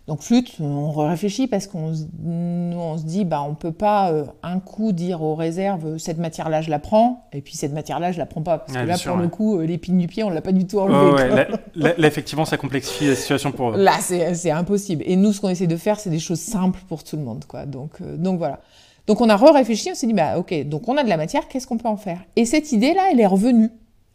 Donc 0.07 0.21
flûte, 0.21 0.53
on 0.61 0.93
réfléchit 0.93 1.49
parce 1.49 1.67
qu'on 1.67 1.93
nous 2.21 2.79
on 2.79 2.97
se 2.97 3.03
dit 3.03 3.25
bah 3.25 3.43
on 3.43 3.57
peut 3.57 3.73
pas 3.73 4.13
euh, 4.13 4.25
un 4.45 4.61
coup 4.61 4.93
dire 4.93 5.21
aux 5.21 5.35
réserves 5.35 5.99
cette 5.99 6.19
matière 6.19 6.49
là 6.49 6.63
je 6.63 6.71
la 6.71 6.79
prends 6.79 7.27
et 7.33 7.41
puis 7.41 7.57
cette 7.57 7.73
matière 7.73 7.99
là 7.99 8.13
je 8.13 8.19
la 8.19 8.27
prends 8.27 8.43
pas. 8.43 8.59
Parce 8.59 8.79
que 8.79 8.85
là 8.85 8.97
pour 8.99 9.17
le 9.17 9.27
coup 9.27 9.59
euh, 9.59 9.67
l'épine 9.67 9.99
du 9.99 10.07
pied 10.07 10.23
on 10.23 10.31
l'a 10.31 10.43
pas 10.43 10.53
du 10.53 10.65
tout 10.65 10.79
enlevé. 10.79 11.45
là, 11.75 12.07
effectivement 12.07 12.45
ça 12.45 12.57
complexifie 12.57 13.09
la 13.09 13.17
situation 13.17 13.51
pour 13.51 13.71
eux. 13.71 13.83
Là 13.83 13.99
c'est 13.99 14.51
impossible. 14.53 15.03
Et 15.07 15.17
nous 15.17 15.33
ce 15.33 15.41
qu'on 15.41 15.49
essaie 15.49 15.67
de 15.67 15.77
faire 15.77 15.99
c'est 15.99 16.11
des 16.11 16.21
choses 16.21 16.41
simples 16.41 16.81
pour 16.89 17.03
tout 17.03 17.17
le 17.17 17.23
monde 17.23 17.45
quoi. 17.45 17.67
Donc 17.67 18.01
euh, 18.01 18.17
donc 18.17 18.39
voilà. 18.39 18.61
Donc 19.09 19.21
on 19.21 19.29
a 19.29 19.37
réfléchi 19.37 19.91
on 19.91 19.97
s'est 19.97 20.07
dit 20.07 20.15
bah 20.15 20.39
ok 20.39 20.69
donc 20.69 20.87
on 20.87 20.97
a 20.97 21.03
de 21.03 21.09
la 21.09 21.17
matière 21.17 21.49
qu'est-ce 21.49 21.67
qu'on 21.67 21.79
peut 21.79 21.89
en 21.89 21.97
faire? 21.97 22.21
Et 22.37 22.45
cette 22.45 22.71
idée 22.71 22.95
là 22.95 23.09
elle 23.11 23.19
est 23.19 23.27
revenue 23.27 23.71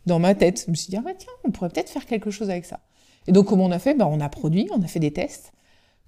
dans 0.05 0.19
ma 0.19 0.35
tête. 0.35 0.63
Je 0.65 0.71
me 0.71 0.75
suis 0.77 0.89
dit 0.89 0.95
ah 0.95 1.01
bah 1.03 1.11
tiens 1.17 1.33
on 1.43 1.51
pourrait 1.51 1.69
peut-être 1.69 1.89
faire 1.89 2.05
quelque 2.05 2.31
chose 2.31 2.49
avec 2.49 2.63
ça. 2.63 2.79
Et 3.27 3.33
donc 3.33 3.47
comment 3.47 3.65
on 3.65 3.71
a 3.71 3.79
fait? 3.79 3.93
Bah 3.93 4.07
on 4.09 4.21
a 4.21 4.29
produit 4.29 4.69
on 4.73 4.81
a 4.81 4.87
fait 4.87 5.01
des 5.01 5.11
tests 5.11 5.51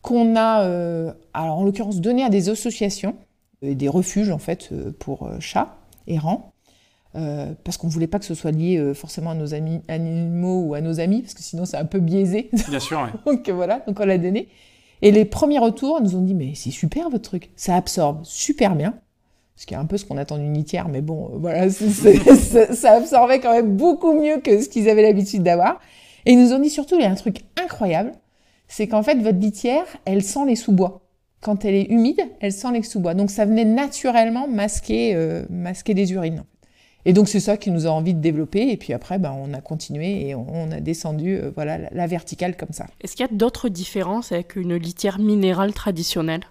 qu'on 0.03 0.35
a, 0.35 0.65
euh, 0.65 1.11
alors 1.33 1.57
en 1.57 1.63
l'occurrence, 1.63 1.99
donné 1.99 2.23
à 2.23 2.29
des 2.29 2.49
associations, 2.49 3.15
et 3.63 3.73
des 3.73 3.87
refuges 3.87 4.29
en 4.29 4.37
fait 4.37 4.69
euh, 4.71 4.91
pour 4.99 5.23
euh, 5.23 5.39
chats 5.39 5.77
errants, 6.05 6.51
parce 7.63 7.77
qu'on 7.77 7.85
ne 7.85 7.91
voulait 7.91 8.07
pas 8.07 8.17
que 8.17 8.25
ce 8.25 8.33
soit 8.33 8.49
lié 8.49 8.91
forcément 8.95 9.29
à 9.29 9.35
nos 9.35 9.53
amis 9.53 9.81
animaux 9.87 10.63
ou 10.63 10.73
à 10.73 10.81
nos 10.81 10.99
amis, 10.99 11.21
parce 11.21 11.35
que 11.35 11.43
sinon 11.43 11.63
c'est 11.63 11.77
un 11.77 11.85
peu 11.85 11.99
biaisé. 11.99 12.49
Bien 12.69 12.79
sûr, 12.79 12.99
oui. 13.03 13.19
donc 13.27 13.47
voilà, 13.49 13.83
donc 13.85 13.99
on 13.99 14.05
l'a 14.05 14.17
donné. 14.17 14.47
Et 15.03 15.11
les 15.11 15.23
premiers 15.23 15.59
retours 15.59 16.01
nous 16.01 16.15
ont 16.15 16.21
dit 16.21 16.33
mais 16.33 16.53
c'est 16.55 16.71
super 16.71 17.11
votre 17.11 17.29
truc, 17.29 17.51
ça 17.55 17.75
absorbe 17.75 18.21
super 18.23 18.75
bien. 18.75 18.95
Ce 19.55 19.67
qui 19.67 19.75
est 19.75 19.77
un 19.77 19.85
peu 19.85 19.97
ce 19.97 20.05
qu'on 20.05 20.17
attend 20.17 20.39
d'une 20.39 20.55
litière, 20.55 20.89
mais 20.89 21.01
bon, 21.01 21.29
voilà, 21.35 21.69
ça 22.73 22.93
absorbait 22.93 23.39
quand 23.39 23.53
même 23.53 23.77
beaucoup 23.77 24.13
mieux 24.13 24.39
que 24.39 24.59
ce 24.59 24.67
qu'ils 24.67 24.89
avaient 24.89 25.03
l'habitude 25.03 25.43
d'avoir. 25.43 25.79
Et 26.25 26.31
ils 26.31 26.39
nous 26.39 26.51
ont 26.51 26.59
dit 26.59 26.71
surtout, 26.71 26.95
il 26.95 27.01
y 27.01 27.05
a 27.05 27.11
un 27.11 27.15
truc 27.15 27.43
incroyable, 27.61 28.13
c'est 28.75 28.87
qu'en 28.87 29.03
fait, 29.03 29.21
votre 29.21 29.37
litière, 29.37 29.85
elle 30.05 30.23
sent 30.23 30.45
les 30.47 30.55
sous-bois. 30.55 31.01
Quand 31.41 31.63
elle 31.63 31.75
est 31.75 31.91
humide, 31.91 32.21
elle 32.39 32.51
sent 32.51 32.71
les 32.73 32.81
sous-bois. 32.81 33.13
Donc 33.13 33.29
ça 33.29 33.45
venait 33.45 33.65
naturellement 33.65 34.47
masquer, 34.47 35.13
euh, 35.13 35.45
masquer 35.51 35.93
des 35.93 36.11
urines. 36.11 36.43
Et 37.05 37.13
donc 37.13 37.27
c'est 37.27 37.39
ça 37.39 37.55
qui 37.55 37.69
nous 37.69 37.85
a 37.85 37.91
envie 37.91 38.15
de 38.15 38.19
développer. 38.19 38.71
Et 38.71 38.77
puis 38.77 38.93
après, 38.93 39.19
ben, 39.19 39.31
on 39.37 39.53
a 39.53 39.61
continué 39.61 40.27
et 40.27 40.33
on, 40.33 40.71
a 40.71 40.79
descendu 40.79 41.35
euh, 41.35 41.51
voilà, 41.53 41.77
la, 41.91 42.07
verticale 42.07 42.57
comme 42.57 42.71
ça. 42.71 42.87
Est-ce 43.01 43.15
qu'il 43.15 43.23
y 43.23 43.29
a 43.29 43.31
d'autres 43.31 43.69
différences 43.69 44.31
avec 44.31 44.55
une 44.55 44.75
litière 44.75 45.19
minérale 45.19 45.73
traditionnelle? 45.73 46.41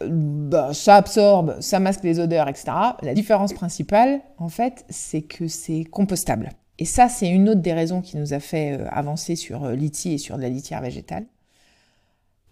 Bah, 0.00 0.72
ça 0.72 0.94
absorbe, 0.94 1.56
ça 1.60 1.78
masque 1.78 2.04
les 2.04 2.20
odeurs, 2.20 2.48
etc. 2.48 2.68
La 3.02 3.12
différence 3.12 3.52
principale, 3.52 4.22
en 4.38 4.48
fait, 4.48 4.86
c'est 4.88 5.22
que 5.22 5.46
c'est 5.46 5.84
compostable. 5.84 6.52
Et 6.78 6.86
ça, 6.86 7.10
c'est 7.10 7.28
une 7.28 7.50
autre 7.50 7.60
des 7.60 7.74
raisons 7.74 8.00
qui 8.00 8.16
nous 8.16 8.32
a 8.32 8.40
fait 8.40 8.78
avancer 8.88 9.36
sur 9.36 9.68
l'ITI 9.68 10.14
et 10.14 10.18
sur 10.18 10.38
de 10.38 10.42
la 10.42 10.48
litière 10.48 10.80
végétale. 10.80 11.26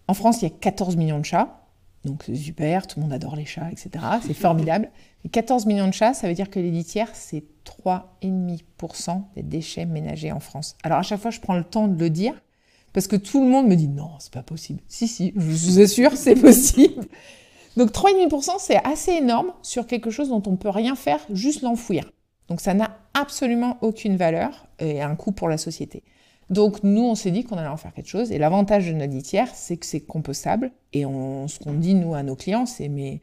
En 0.08 0.14
France, 0.14 0.42
il 0.42 0.44
y 0.44 0.46
a 0.46 0.50
14 0.50 0.96
millions 0.96 1.18
de 1.18 1.24
chats. 1.24 1.60
Donc 2.04 2.24
c'est 2.26 2.34
super, 2.34 2.86
tout 2.86 2.98
le 2.98 3.04
monde 3.04 3.12
adore 3.14 3.34
les 3.34 3.46
chats, 3.46 3.70
etc. 3.70 4.04
C'est 4.26 4.34
formidable. 4.34 4.90
14 5.30 5.64
millions 5.64 5.88
de 5.88 5.94
chats, 5.94 6.12
ça 6.12 6.28
veut 6.28 6.34
dire 6.34 6.50
que 6.50 6.60
les 6.60 6.70
litières, 6.70 7.08
c'est 7.14 7.44
3,5% 7.64 9.22
des 9.36 9.42
déchets 9.42 9.86
ménagers 9.86 10.32
en 10.32 10.40
France. 10.40 10.76
Alors 10.82 10.98
à 10.98 11.02
chaque 11.02 11.20
fois, 11.20 11.30
je 11.30 11.40
prends 11.40 11.56
le 11.56 11.64
temps 11.64 11.88
de 11.88 11.98
le 11.98 12.10
dire, 12.10 12.34
parce 12.92 13.06
que 13.06 13.16
tout 13.16 13.42
le 13.42 13.48
monde 13.48 13.66
me 13.66 13.74
dit 13.74 13.88
non, 13.88 14.10
c'est 14.18 14.32
pas 14.32 14.42
possible. 14.42 14.80
Si, 14.86 15.08
si, 15.08 15.32
je 15.34 15.40
vous 15.40 15.80
assure, 15.80 16.12
c'est 16.16 16.36
possible. 16.36 17.06
Donc 17.76 17.90
3,5%, 17.90 18.56
c'est 18.58 18.84
assez 18.86 19.12
énorme 19.12 19.52
sur 19.62 19.86
quelque 19.86 20.10
chose 20.10 20.28
dont 20.28 20.42
on 20.46 20.52
ne 20.52 20.56
peut 20.56 20.68
rien 20.68 20.94
faire, 20.94 21.20
juste 21.32 21.62
l'enfouir. 21.62 22.12
Donc 22.48 22.60
ça 22.60 22.74
n'a 22.74 22.98
absolument 23.14 23.78
aucune 23.80 24.16
valeur 24.16 24.66
et 24.78 25.00
un 25.00 25.16
coût 25.16 25.32
pour 25.32 25.48
la 25.48 25.56
société. 25.56 26.04
Donc 26.50 26.82
nous, 26.82 27.02
on 27.02 27.14
s'est 27.14 27.30
dit 27.30 27.44
qu'on 27.44 27.56
allait 27.56 27.68
en 27.68 27.76
faire 27.76 27.92
quelque 27.92 28.08
chose. 28.08 28.32
Et 28.32 28.38
l'avantage 28.38 28.86
de 28.86 28.92
notre 28.92 29.12
litière, 29.12 29.48
c'est 29.54 29.76
que 29.76 29.86
c'est 29.86 30.00
compostable. 30.00 30.70
Et 30.92 31.02
ce 31.02 31.58
qu'on 31.58 31.74
dit, 31.74 31.94
nous, 31.94 32.14
à 32.14 32.22
nos 32.22 32.36
clients, 32.36 32.66
c'est 32.66 32.88
mais, 32.88 33.20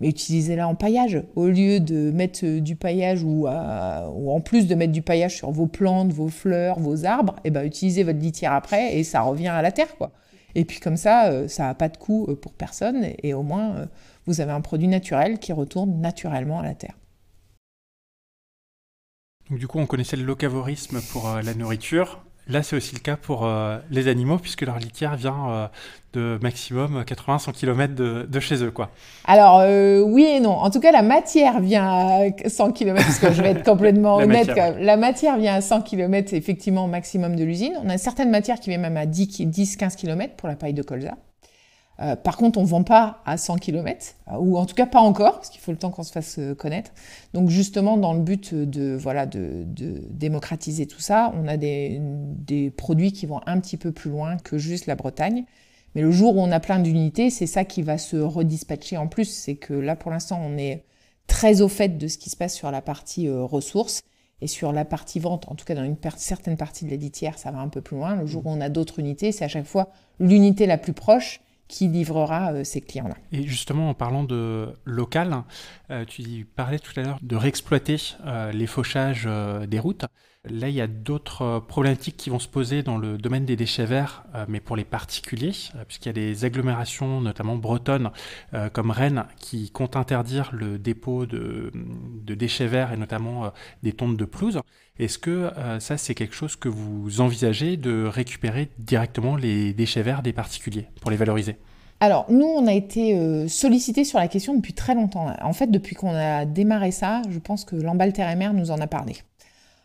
utilisez-la 0.00 0.66
en 0.66 0.74
paillage. 0.74 1.22
Au 1.36 1.46
lieu 1.46 1.78
de 1.78 2.10
mettre 2.10 2.58
du 2.58 2.74
paillage 2.74 3.22
ou, 3.22 3.46
ou, 3.46 4.30
en 4.30 4.40
plus 4.40 4.66
de 4.66 4.74
mettre 4.74 4.92
du 4.92 5.02
paillage 5.02 5.36
sur 5.36 5.50
vos 5.50 5.66
plantes, 5.66 6.12
vos 6.12 6.28
fleurs, 6.28 6.80
vos 6.80 7.04
arbres, 7.04 7.36
eh 7.44 7.50
ben, 7.50 7.64
utilisez 7.64 8.02
votre 8.02 8.18
litière 8.18 8.52
après 8.52 8.96
et 8.96 9.04
ça 9.04 9.20
revient 9.20 9.48
à 9.48 9.62
la 9.62 9.70
terre. 9.70 9.96
quoi. 9.96 10.12
Et 10.54 10.64
puis 10.64 10.80
comme 10.80 10.96
ça, 10.96 11.30
euh, 11.30 11.48
ça 11.48 11.64
n'a 11.64 11.74
pas 11.74 11.88
de 11.88 11.96
coût 11.96 12.26
euh, 12.28 12.36
pour 12.36 12.52
personne. 12.52 13.06
Et 13.22 13.34
au 13.34 13.42
moins, 13.42 13.76
euh, 13.76 13.86
vous 14.26 14.40
avez 14.40 14.52
un 14.52 14.60
produit 14.60 14.88
naturel 14.88 15.38
qui 15.38 15.52
retourne 15.52 16.00
naturellement 16.00 16.60
à 16.60 16.62
la 16.62 16.74
terre. 16.74 16.98
Donc, 19.50 19.58
du 19.58 19.66
coup, 19.66 19.78
on 19.78 19.86
connaissait 19.86 20.16
le 20.16 20.24
locavorisme 20.24 21.00
pour 21.10 21.28
la 21.28 21.54
nourriture. 21.54 22.24
Là, 22.48 22.62
c'est 22.62 22.74
aussi 22.74 22.94
le 22.94 23.00
cas 23.00 23.16
pour 23.16 23.46
euh, 23.46 23.78
les 23.90 24.08
animaux, 24.08 24.36
puisque 24.36 24.62
leur 24.62 24.78
litière 24.78 25.14
vient 25.14 25.48
euh, 25.48 25.66
de 26.12 26.38
maximum 26.42 27.02
80-100 27.02 27.52
km 27.52 27.94
de, 27.94 28.40
chez 28.40 28.64
eux. 28.64 28.72
Quoi. 28.72 28.90
Alors, 29.24 29.60
euh, 29.60 30.00
oui 30.00 30.24
et 30.24 30.40
non. 30.40 30.50
En 30.50 30.70
tout 30.70 30.80
cas, 30.80 30.90
la 30.90 31.02
matière 31.02 31.60
vient 31.60 31.86
à 31.86 32.48
100 32.48 32.72
km, 32.72 33.04
parce 33.04 33.18
que 33.20 33.32
je 33.32 33.42
vais 33.42 33.50
être 33.50 33.64
complètement 33.64 34.16
honnête. 34.18 34.50
La 34.80 34.96
matière 34.96 35.38
vient 35.38 35.54
à 35.54 35.60
100 35.60 35.82
km, 35.82 36.34
effectivement, 36.34 36.88
maximum 36.88 37.36
de 37.36 37.44
l'usine. 37.44 37.74
On 37.84 37.88
a 37.88 37.96
certaines 37.96 38.30
matières 38.30 38.58
qui 38.58 38.70
viennent 38.70 38.82
même 38.82 38.96
à 38.96 39.06
10-15 39.06 39.94
km 39.96 40.34
pour 40.34 40.48
la 40.48 40.56
paille 40.56 40.74
de 40.74 40.82
colza. 40.82 41.14
Euh, 42.02 42.16
par 42.16 42.36
contre, 42.36 42.58
on 42.58 42.62
ne 42.62 42.66
vend 42.66 42.82
pas 42.82 43.22
à 43.24 43.36
100 43.36 43.58
km, 43.58 44.16
euh, 44.28 44.36
ou 44.38 44.56
en 44.56 44.66
tout 44.66 44.74
cas 44.74 44.86
pas 44.86 45.00
encore, 45.00 45.36
parce 45.36 45.50
qu'il 45.50 45.60
faut 45.60 45.70
le 45.70 45.78
temps 45.78 45.90
qu'on 45.90 46.02
se 46.02 46.10
fasse 46.10 46.38
euh, 46.38 46.54
connaître. 46.54 46.90
Donc 47.32 47.48
justement, 47.48 47.96
dans 47.96 48.12
le 48.12 48.20
but 48.20 48.54
de, 48.54 48.94
voilà, 48.94 49.24
de, 49.26 49.64
démocratiser 50.10 50.86
tout 50.86 51.00
ça, 51.00 51.32
on 51.36 51.46
a 51.46 51.56
des, 51.56 52.00
produits 52.76 53.12
qui 53.12 53.26
vont 53.26 53.40
un 53.46 53.60
petit 53.60 53.76
peu 53.76 53.92
plus 53.92 54.10
loin 54.10 54.36
que 54.36 54.58
juste 54.58 54.86
la 54.86 54.96
Bretagne. 54.96 55.44
Mais 55.94 56.02
le 56.02 56.10
jour 56.10 56.36
où 56.36 56.40
on 56.40 56.50
a 56.50 56.60
plein 56.60 56.80
d'unités, 56.80 57.30
c'est 57.30 57.46
ça 57.46 57.64
qui 57.64 57.82
va 57.82 57.98
se 57.98 58.16
redispatcher 58.16 58.96
en 58.96 59.06
plus. 59.06 59.26
C'est 59.26 59.56
que 59.56 59.74
là, 59.74 59.94
pour 59.94 60.10
l'instant, 60.10 60.40
on 60.42 60.56
est 60.56 60.84
très 61.26 61.60
au 61.60 61.68
fait 61.68 61.98
de 61.98 62.08
ce 62.08 62.18
qui 62.18 62.30
se 62.30 62.36
passe 62.36 62.54
sur 62.54 62.70
la 62.70 62.80
partie 62.80 63.28
ressources. 63.28 64.02
Et 64.40 64.48
sur 64.48 64.72
la 64.72 64.84
partie 64.84 65.20
vente, 65.20 65.46
en 65.46 65.54
tout 65.54 65.64
cas 65.64 65.76
dans 65.76 65.84
une 65.84 65.96
certaine 66.16 66.56
partie 66.56 66.84
de 66.84 66.90
la 66.90 67.36
ça 67.36 67.52
va 67.52 67.60
un 67.60 67.68
peu 67.68 67.80
plus 67.80 67.96
loin. 67.96 68.16
Le 68.16 68.26
jour 68.26 68.44
où 68.44 68.50
on 68.50 68.60
a 68.60 68.70
d'autres 68.70 68.98
unités, 68.98 69.30
c'est 69.30 69.44
à 69.44 69.48
chaque 69.48 69.66
fois 69.66 69.90
l'unité 70.18 70.66
la 70.66 70.78
plus 70.78 70.94
proche 70.94 71.40
qui 71.72 71.88
livrera 71.88 72.52
euh, 72.52 72.64
ces 72.64 72.82
clients-là. 72.82 73.16
Et 73.32 73.44
justement, 73.44 73.88
en 73.88 73.94
parlant 73.94 74.24
de 74.24 74.68
local, 74.84 75.42
euh, 75.90 76.04
tu 76.04 76.46
parlais 76.54 76.78
tout 76.78 76.92
à 77.00 77.02
l'heure 77.02 77.18
de 77.22 77.34
réexploiter 77.34 77.96
euh, 78.26 78.52
les 78.52 78.66
fauchages 78.66 79.26
des 79.66 79.78
routes. 79.78 80.04
Là, 80.44 80.68
il 80.68 80.74
y 80.74 80.80
a 80.80 80.86
d'autres 80.86 81.60
problématiques 81.68 82.16
qui 82.16 82.28
vont 82.28 82.40
se 82.40 82.48
poser 82.48 82.82
dans 82.82 82.98
le 82.98 83.16
domaine 83.16 83.46
des 83.46 83.54
déchets 83.56 83.86
verts, 83.86 84.24
mais 84.48 84.58
pour 84.58 84.74
les 84.74 84.84
particuliers, 84.84 85.52
puisqu'il 85.86 86.08
y 86.08 86.10
a 86.10 86.12
des 86.12 86.44
agglomérations, 86.44 87.20
notamment 87.20 87.54
bretonnes, 87.54 88.10
comme 88.72 88.90
Rennes, 88.90 89.24
qui 89.38 89.70
comptent 89.70 89.94
interdire 89.94 90.50
le 90.52 90.80
dépôt 90.80 91.26
de, 91.26 91.70
déchets 92.24 92.66
verts 92.66 92.92
et 92.92 92.96
notamment 92.96 93.52
des 93.84 93.92
tontes 93.92 94.16
de 94.16 94.24
pelouse. 94.24 94.60
Est-ce 95.02 95.18
que 95.18 95.50
ça, 95.80 95.96
c'est 95.98 96.14
quelque 96.14 96.34
chose 96.34 96.54
que 96.54 96.68
vous 96.68 97.20
envisagez 97.20 97.76
de 97.76 98.04
récupérer 98.04 98.68
directement 98.78 99.34
les 99.36 99.72
déchets 99.72 100.02
verts 100.02 100.22
des 100.22 100.32
particuliers 100.32 100.86
pour 101.00 101.10
les 101.10 101.16
valoriser? 101.16 101.56
Alors, 102.02 102.26
nous, 102.28 102.46
on 102.46 102.66
a 102.66 102.72
été 102.72 103.14
euh, 103.14 103.46
sollicité 103.46 104.04
sur 104.04 104.18
la 104.18 104.26
question 104.26 104.54
depuis 104.54 104.72
très 104.72 104.96
longtemps. 104.96 105.32
En 105.40 105.52
fait, 105.52 105.68
depuis 105.68 105.94
qu'on 105.94 106.12
a 106.12 106.44
démarré 106.44 106.90
ça, 106.90 107.22
je 107.30 107.38
pense 107.38 107.64
que 107.64 107.76
l'emballe 107.76 108.12
terre 108.12 108.28
et 108.28 108.34
mer 108.34 108.54
nous 108.54 108.72
en 108.72 108.80
a 108.80 108.88
parlé. 108.88 109.14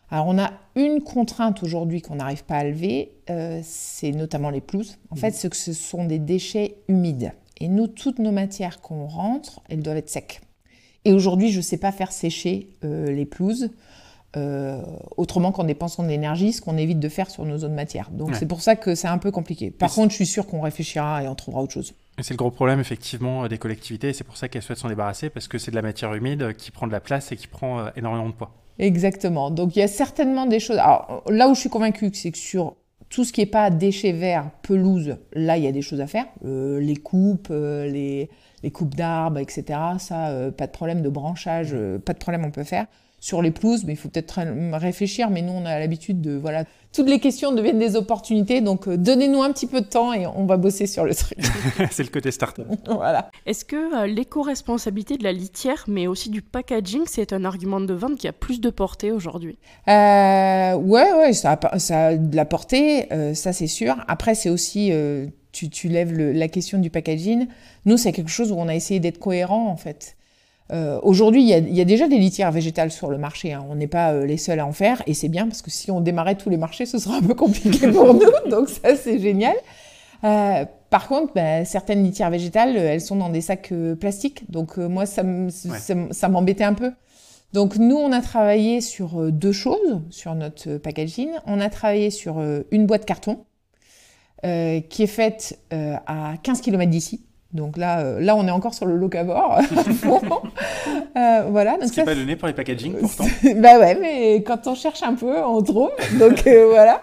Alors, 0.09 0.25
on 0.27 0.39
a 0.39 0.51
une 0.75 1.01
contrainte 1.01 1.61
aujourd'hui 1.61 2.01
qu'on 2.01 2.15
n'arrive 2.15 2.43
pas 2.43 2.55
à 2.57 2.63
lever, 2.63 3.11
euh, 3.29 3.59
c'est 3.63 4.11
notamment 4.11 4.49
les 4.49 4.61
pelouses. 4.61 4.97
En 5.11 5.15
fait, 5.15 5.31
ce, 5.31 5.47
ce 5.53 5.73
sont 5.73 6.05
des 6.05 6.17
déchets 6.17 6.77
humides. 6.87 7.33
Et 7.59 7.67
nous, 7.67 7.85
toutes 7.85 8.17
nos 8.17 8.31
matières 8.31 8.81
qu'on 8.81 9.05
rentre, 9.05 9.61
elles 9.69 9.83
doivent 9.83 9.97
être 9.97 10.09
secs. 10.09 10.41
Et 11.05 11.13
aujourd'hui, 11.13 11.51
je 11.51 11.57
ne 11.57 11.61
sais 11.61 11.77
pas 11.77 11.91
faire 11.91 12.11
sécher 12.11 12.69
euh, 12.83 13.11
les 13.11 13.27
pelouses. 13.27 13.69
Euh, 14.35 14.81
autrement 15.15 15.53
qu'en 15.53 15.63
dépensant 15.63 16.03
de 16.03 16.09
l'énergie, 16.09 16.51
ce 16.51 16.61
qu'on 16.61 16.77
évite 16.77 16.99
de 16.99 17.07
faire 17.07 17.29
sur 17.29 17.45
nos 17.45 17.59
zones 17.59 17.73
matières. 17.73 18.09
Donc 18.11 18.35
c'est 18.35 18.45
pour 18.45 18.61
ça 18.61 18.75
que 18.75 18.93
c'est 18.93 19.07
un 19.07 19.17
peu 19.17 19.31
compliqué. 19.31 19.71
Par 19.71 19.91
contre, 19.91 20.11
je 20.11 20.15
suis 20.15 20.25
sûr 20.25 20.45
qu'on 20.45 20.59
réfléchira 20.59 21.23
et 21.23 21.29
on 21.29 21.33
trouvera 21.33 21.63
autre 21.63 21.71
chose. 21.71 21.93
C'est 22.21 22.33
le 22.33 22.37
gros 22.37 22.51
problème 22.51 22.81
effectivement 22.81 23.47
des 23.47 23.57
collectivités 23.57 24.09
et 24.09 24.13
c'est 24.13 24.25
pour 24.25 24.35
ça 24.35 24.49
qu'elles 24.49 24.61
souhaitent 24.61 24.79
s'en 24.79 24.89
débarrasser 24.89 25.29
parce 25.29 25.47
que 25.47 25.57
c'est 25.57 25.71
de 25.71 25.77
la 25.77 25.81
matière 25.81 26.13
humide 26.13 26.53
qui 26.57 26.71
prend 26.71 26.87
de 26.87 26.91
la 26.91 26.99
place 26.99 27.31
et 27.31 27.37
qui 27.37 27.47
prend 27.47 27.79
euh, 27.79 27.89
énormément 27.95 28.27
de 28.27 28.33
poids. 28.33 28.51
Exactement. 28.79 29.49
Donc 29.49 29.77
il 29.77 29.79
y 29.79 29.81
a 29.81 29.87
certainement 29.87 30.45
des 30.45 30.59
choses. 30.59 30.77
Alors 30.77 31.23
là 31.29 31.47
où 31.47 31.55
je 31.55 31.61
suis 31.61 31.69
convaincue, 31.69 32.11
c'est 32.13 32.31
que 32.31 32.37
sur 32.37 32.75
tout 33.09 33.23
ce 33.23 33.31
qui 33.31 33.39
n'est 33.39 33.47
pas 33.47 33.69
déchets 33.69 34.11
verts, 34.11 34.51
pelouse, 34.61 35.15
là 35.31 35.57
il 35.57 35.63
y 35.63 35.67
a 35.67 35.71
des 35.71 35.81
choses 35.81 36.01
à 36.01 36.07
faire. 36.07 36.25
Euh, 36.45 36.81
les 36.81 36.97
coupes, 36.97 37.47
les, 37.49 38.29
les 38.61 38.71
coupes 38.71 38.93
d'arbres, 38.93 39.39
etc. 39.39 39.63
Ça, 39.99 40.51
pas 40.55 40.67
de 40.67 40.71
problème 40.71 41.01
de 41.01 41.09
branchage, 41.09 41.73
pas 42.03 42.13
de 42.13 42.19
problème, 42.19 42.43
on 42.43 42.51
peut 42.51 42.65
faire 42.65 42.87
sur 43.19 43.41
les 43.41 43.51
pelouses, 43.51 43.83
mais 43.83 43.93
il 43.93 43.95
faut 43.95 44.09
peut-être 44.09 44.39
réfléchir. 44.73 45.29
Mais 45.29 45.41
nous, 45.41 45.53
on 45.53 45.65
a 45.65 45.79
l'habitude 45.79 46.21
de 46.21 46.35
voilà, 46.35 46.65
toutes 46.93 47.09
les 47.09 47.19
questions 47.19 47.51
deviennent 47.51 47.79
des 47.79 47.95
opportunités. 47.95 48.61
Donc, 48.61 48.87
euh, 48.87 48.97
donnez-nous 48.97 49.41
un 49.41 49.51
petit 49.51 49.67
peu 49.67 49.81
de 49.81 49.85
temps 49.85 50.13
et 50.13 50.27
on 50.27 50.45
va 50.45 50.57
bosser 50.57 50.87
sur 50.87 51.03
le 51.03 51.15
truc. 51.15 51.37
c'est 51.91 52.03
le 52.03 52.09
côté 52.09 52.31
start-up. 52.31 52.67
voilà. 52.85 53.29
Est-ce 53.45 53.65
que 53.65 54.03
euh, 54.03 54.07
l'éco-responsabilité 54.07 55.17
de 55.17 55.23
la 55.23 55.33
litière, 55.33 55.85
mais 55.87 56.07
aussi 56.07 56.29
du 56.29 56.41
packaging, 56.41 57.03
c'est 57.07 57.33
un 57.33 57.43
argument 57.45 57.81
de 57.81 57.93
vente 57.93 58.17
qui 58.17 58.27
a 58.27 58.33
plus 58.33 58.61
de 58.61 58.69
portée 58.69 59.11
aujourd'hui? 59.11 59.57
Euh, 59.87 60.75
Ouais, 60.75 61.11
ouais, 61.13 61.33
ça 61.33 61.59
a, 61.61 61.79
ça 61.79 62.15
de 62.15 62.35
la 62.35 62.45
portée, 62.45 63.11
euh, 63.11 63.33
ça 63.33 63.53
c'est 63.53 63.67
sûr. 63.67 63.95
Après, 64.07 64.35
c'est 64.35 64.49
aussi 64.49 64.91
tu, 65.51 65.69
tu, 65.69 65.87
lèves 65.87 66.13
la 66.13 66.47
question 66.47 66.77
du 66.77 66.89
packaging. 66.89 67.47
Nous, 67.85 67.97
c'est 67.97 68.11
quelque 68.11 68.29
chose 68.29 68.51
où 68.51 68.55
on 68.55 68.67
a 68.67 68.75
essayé 68.75 68.99
d'être 68.99 69.17
cohérent 69.17 69.67
en 69.67 69.77
fait. 69.77 70.16
Euh, 70.73 70.99
Aujourd'hui, 71.03 71.43
il 71.43 71.47
y, 71.47 71.75
y, 71.75 71.81
a 71.81 71.85
déjà 71.85 72.07
des 72.07 72.17
litières 72.17 72.51
végétales 72.51 72.91
sur 72.91 73.09
le 73.09 73.17
marché. 73.17 73.53
Hein. 73.53 73.65
On 73.69 73.75
n'est 73.75 73.87
pas 73.87 74.11
euh, 74.11 74.25
les 74.25 74.37
seuls 74.37 74.59
à 74.59 74.65
en 74.65 74.73
faire, 74.73 75.01
et 75.07 75.13
c'est 75.13 75.29
bien 75.29 75.47
parce 75.47 75.61
que 75.61 75.71
si 75.71 75.91
on 75.91 76.01
démarrait 76.01 76.35
tous 76.35 76.49
les 76.49 76.57
marchés, 76.57 76.85
ce 76.85 76.99
serait 76.99 77.17
un 77.17 77.21
peu 77.21 77.35
compliqué 77.35 77.87
pour 77.91 78.13
nous. 78.13 78.49
Donc 78.49 78.69
ça, 78.69 78.95
c'est 78.95 79.19
génial. 79.19 79.55
Euh, 80.23 80.65
par 80.89 81.07
contre, 81.07 81.33
bah, 81.33 81.65
certaines 81.65 82.03
litières 82.03 82.29
végétales, 82.29 82.75
euh, 82.77 82.93
elles 82.93 83.01
sont 83.01 83.15
dans 83.15 83.29
des 83.29 83.41
sacs 83.41 83.71
euh, 83.71 83.95
plastiques. 83.95 84.49
Donc 84.49 84.77
moi, 84.77 85.05
ça 85.05 85.23
m'embêtait 86.29 86.63
un 86.63 86.73
peu. 86.73 86.91
Donc 87.53 87.77
nous, 87.77 87.95
on 87.95 88.11
a 88.11 88.21
travaillé 88.21 88.81
sur 88.81 89.31
deux 89.31 89.53
choses 89.53 90.01
sur 90.09 90.35
notre 90.35 90.77
packaging. 90.77 91.29
On 91.45 91.59
a 91.61 91.69
travaillé 91.69 92.09
sur 92.09 92.43
une 92.71 92.85
boîte 92.85 93.05
carton 93.05 93.45
qui 94.43 95.03
est 95.03 95.07
faite 95.07 95.57
à 95.71 96.33
15 96.43 96.59
km 96.59 96.91
d'ici. 96.91 97.25
Donc 97.53 97.77
là, 97.77 97.99
euh, 97.99 98.19
là, 98.19 98.35
on 98.35 98.45
est 98.45 98.51
encore 98.51 98.73
sur 98.73 98.85
le 98.85 98.97
locavore. 98.97 99.59
euh, 101.17 101.45
voilà. 101.49 101.77
Donc 101.77 101.87
Ce 101.87 101.93
qui 101.93 101.99
n'est 101.99 102.05
pas 102.05 102.15
donné 102.15 102.35
pour 102.35 102.47
les 102.47 102.53
packaging, 102.53 102.95
pourtant. 102.99 103.25
bah 103.55 103.79
ouais, 103.79 103.97
mais 103.99 104.43
quand 104.43 104.67
on 104.67 104.75
cherche 104.75 105.01
un 105.03 105.15
peu, 105.15 105.43
on 105.43 105.61
trouve. 105.61 105.91
Donc 106.19 106.45
euh, 106.45 106.67
voilà. 106.69 107.01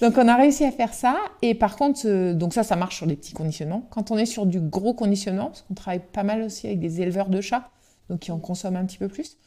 Donc 0.00 0.18
on 0.18 0.28
a 0.28 0.36
réussi 0.36 0.64
à 0.64 0.70
faire 0.70 0.92
ça. 0.92 1.16
Et 1.40 1.54
par 1.54 1.76
contre, 1.76 2.00
euh, 2.04 2.34
donc 2.34 2.52
ça, 2.52 2.62
ça 2.62 2.76
marche 2.76 2.96
sur 2.96 3.06
des 3.06 3.16
petits 3.16 3.32
conditionnements. 3.32 3.86
Quand 3.90 4.10
on 4.10 4.18
est 4.18 4.26
sur 4.26 4.44
du 4.44 4.60
gros 4.60 4.92
conditionnement, 4.92 5.46
parce 5.46 5.62
qu'on 5.62 5.74
travaille 5.74 6.02
pas 6.12 6.22
mal 6.22 6.42
aussi 6.42 6.66
avec 6.66 6.78
des 6.78 7.00
éleveurs 7.00 7.30
de 7.30 7.40
chats, 7.40 7.70
donc 8.10 8.20
qui 8.20 8.32
en 8.32 8.38
consomment 8.38 8.76
un 8.76 8.84
petit 8.84 8.98
peu 8.98 9.08
plus. 9.08 9.38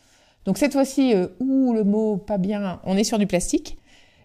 Donc 0.46 0.58
cette 0.58 0.74
fois-ci, 0.74 1.14
ou 1.40 1.74
le 1.74 1.84
mot 1.84 2.18
pas 2.18 2.40
bien, 2.40 2.80
on 2.86 2.98
est 2.98 3.04
sur 3.04 3.20
du 3.20 3.28
plastique, 3.28 3.78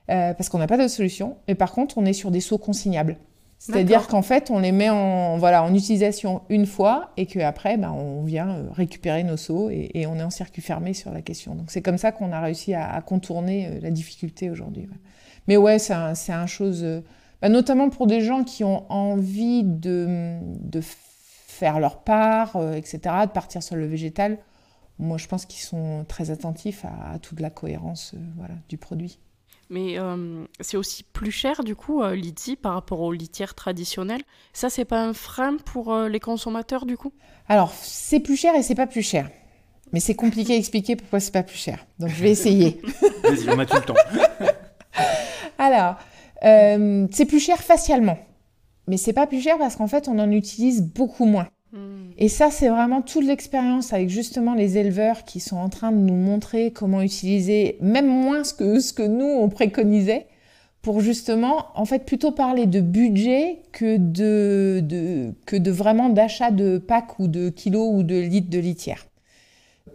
parce 0.07 0.49
qu'on 0.49 0.59
n'a 0.59 0.69
pas 0.69 0.79
d'autre 0.79 0.91
solution. 0.91 1.37
Mais 1.49 1.57
par 1.57 1.73
contre, 1.73 1.99
on 1.99 2.07
est 2.07 2.13
sur 2.15 2.31
des 2.31 2.41
seaux 2.41 2.57
consignables. 2.57 3.19
C'est-à-dire 3.65 4.09
qu'en 4.09 4.21
fait, 4.21 4.51
on 4.51 4.59
les 4.59 4.73
met 4.73 4.91
en, 4.91 5.39
voilà, 5.39 5.63
en 5.63 5.73
utilisation 5.73 6.43
une 6.51 6.67
fois 6.67 7.13
et 7.17 7.25
qu'après, 7.25 7.79
ben, 7.79 7.93
on 7.93 8.23
vient 8.23 8.51
euh, 8.51 8.69
récupérer 8.71 9.25
nos 9.25 9.39
seaux 9.39 9.71
et, 9.71 10.05
on 10.07 10.19
est 10.19 10.23
en 10.23 10.29
circuit 10.29 10.61
fermé 10.61 10.93
sur 10.93 11.11
la 11.13 11.23
question. 11.23 11.55
Donc 11.55 11.71
c'est 11.71 11.81
comme 11.81 11.97
ça 11.97 12.13
qu'on 12.13 12.31
a 12.33 12.43
réussi 12.43 12.75
à, 12.75 13.01
contourner 13.01 13.69
euh, 13.69 13.81
la 13.81 13.91
difficulté 13.91 14.51
aujourd'hui. 14.51 14.87
Mais 15.49 15.57
ouais, 15.57 15.79
c'est 15.79 15.95
un, 15.95 16.13
un, 16.29 16.47
chose, 16.47 16.85
euh, 16.85 17.01
bah, 17.41 17.49
notamment 17.49 17.89
pour 17.89 18.07
des 18.07 18.21
gens 18.21 18.45
qui 18.45 18.65
ont 18.65 18.85
envie 18.93 19.63
de, 19.65 20.37
de 20.61 20.83
faire 20.83 21.81
leur 21.81 22.01
part, 22.01 22.59
etc., 22.75 22.99
de 23.23 23.31
partir 23.31 23.63
sur 23.63 23.77
le 23.77 23.87
végétal. 23.87 24.37
Moi, 24.99 25.17
je 25.17 25.27
pense 25.27 25.47
qu'ils 25.47 25.63
sont 25.63 26.05
très 26.07 26.31
attentifs 26.31 26.85
à, 26.85 27.19
toute 27.19 27.41
la 27.41 27.49
cohérence 27.49 28.15
voilà, 28.37 28.55
du 28.69 28.77
produit. 28.77 29.19
Mais 29.71 29.99
euh, 29.99 30.45
c'est 30.61 30.77
aussi 30.77 31.03
plus 31.03 31.31
cher 31.31 31.65
du 31.65 31.75
coup, 31.75 32.03
euh, 32.03 32.17
par 32.61 32.75
rapport 32.75 33.01
aux 33.01 33.13
litières 33.13 33.55
traditionnelles. 33.55 34.23
Ça, 34.53 34.71
c'est 34.71 34.85
pas 34.85 35.03
un 35.03 35.15
frein 35.15 35.57
pour 35.57 35.93
euh, 35.93 36.09
les 36.09 36.21
consommateurs 36.21 36.87
du 36.87 36.97
coup? 36.97 37.13
Alors, 37.49 37.73
c'est 37.83 38.21
plus 38.21 38.37
cher 38.37 38.55
et 38.55 38.63
c'est 38.63 38.75
pas 38.75 38.87
plus 38.87 39.03
cher. 39.03 39.31
Mais 39.93 40.01
c'est 40.01 40.15
compliqué 40.15 40.55
à 40.55 40.57
expliquer 40.57 40.97
pourquoi 40.97 41.21
c'est 41.21 41.33
pas 41.33 41.43
plus 41.43 41.57
cher. 41.57 41.87
Donc, 41.99 42.11
je 42.11 42.23
vais 42.23 42.31
essayer. 42.31 42.81
Vas-y, 43.23 43.49
on 43.49 43.59
a 43.59 43.67
tout 43.67 43.77
le 43.77 43.83
temps. 43.83 43.95
Alors, 45.59 45.97
euh, 46.45 47.07
c'est 47.11 47.27
plus 47.27 47.41
cher 47.41 47.59
facialement. 47.59 48.19
Mais 48.87 48.97
c'est 48.97 49.13
pas 49.13 49.27
plus 49.27 49.41
cher 49.41 49.57
parce 49.59 49.77
qu'en 49.77 49.87
fait, 49.87 50.09
on 50.09 50.19
en 50.19 50.31
utilise 50.31 50.83
beaucoup 50.83 51.25
moins. 51.25 51.49
Hmm. 51.75 52.13
Et 52.19 52.29
ça, 52.29 52.51
c'est 52.51 52.69
vraiment 52.69 53.03
toute 53.03 53.25
l'expérience 53.25 53.93
avec 53.93 54.09
justement 54.09 54.55
les 54.55 54.79
éleveurs 54.79 55.25
qui 55.25 55.41
sont 55.41 55.57
en 55.57 55.69
train 55.69 55.91
de 55.91 55.97
nous 55.97 56.15
montrer 56.15 56.71
comment 56.71 57.03
utiliser 57.03 57.77
même 57.81 58.07
moins 58.07 58.45
ce 58.45 58.55
que, 58.55 58.79
ce 58.79 58.93
que 58.93 59.03
nous, 59.03 59.27
on 59.27 59.49
préconisait 59.49 60.27
pour 60.83 61.01
justement, 61.01 61.67
en 61.75 61.85
fait, 61.85 62.05
plutôt 62.05 62.31
parler 62.31 62.67
de 62.67 62.81
budget 62.81 63.63
que 63.73 63.97
de, 63.97 64.81
de 64.81 65.33
que 65.47 65.57
de 65.57 65.71
vraiment 65.71 66.11
d'achat 66.11 66.51
de 66.51 66.79
packs 66.79 67.19
ou 67.19 67.27
de 67.27 67.49
kilos 67.49 67.89
ou 67.93 68.03
de 68.03 68.21
litres 68.21 68.51
de 68.51 68.59
litière. 68.59 69.07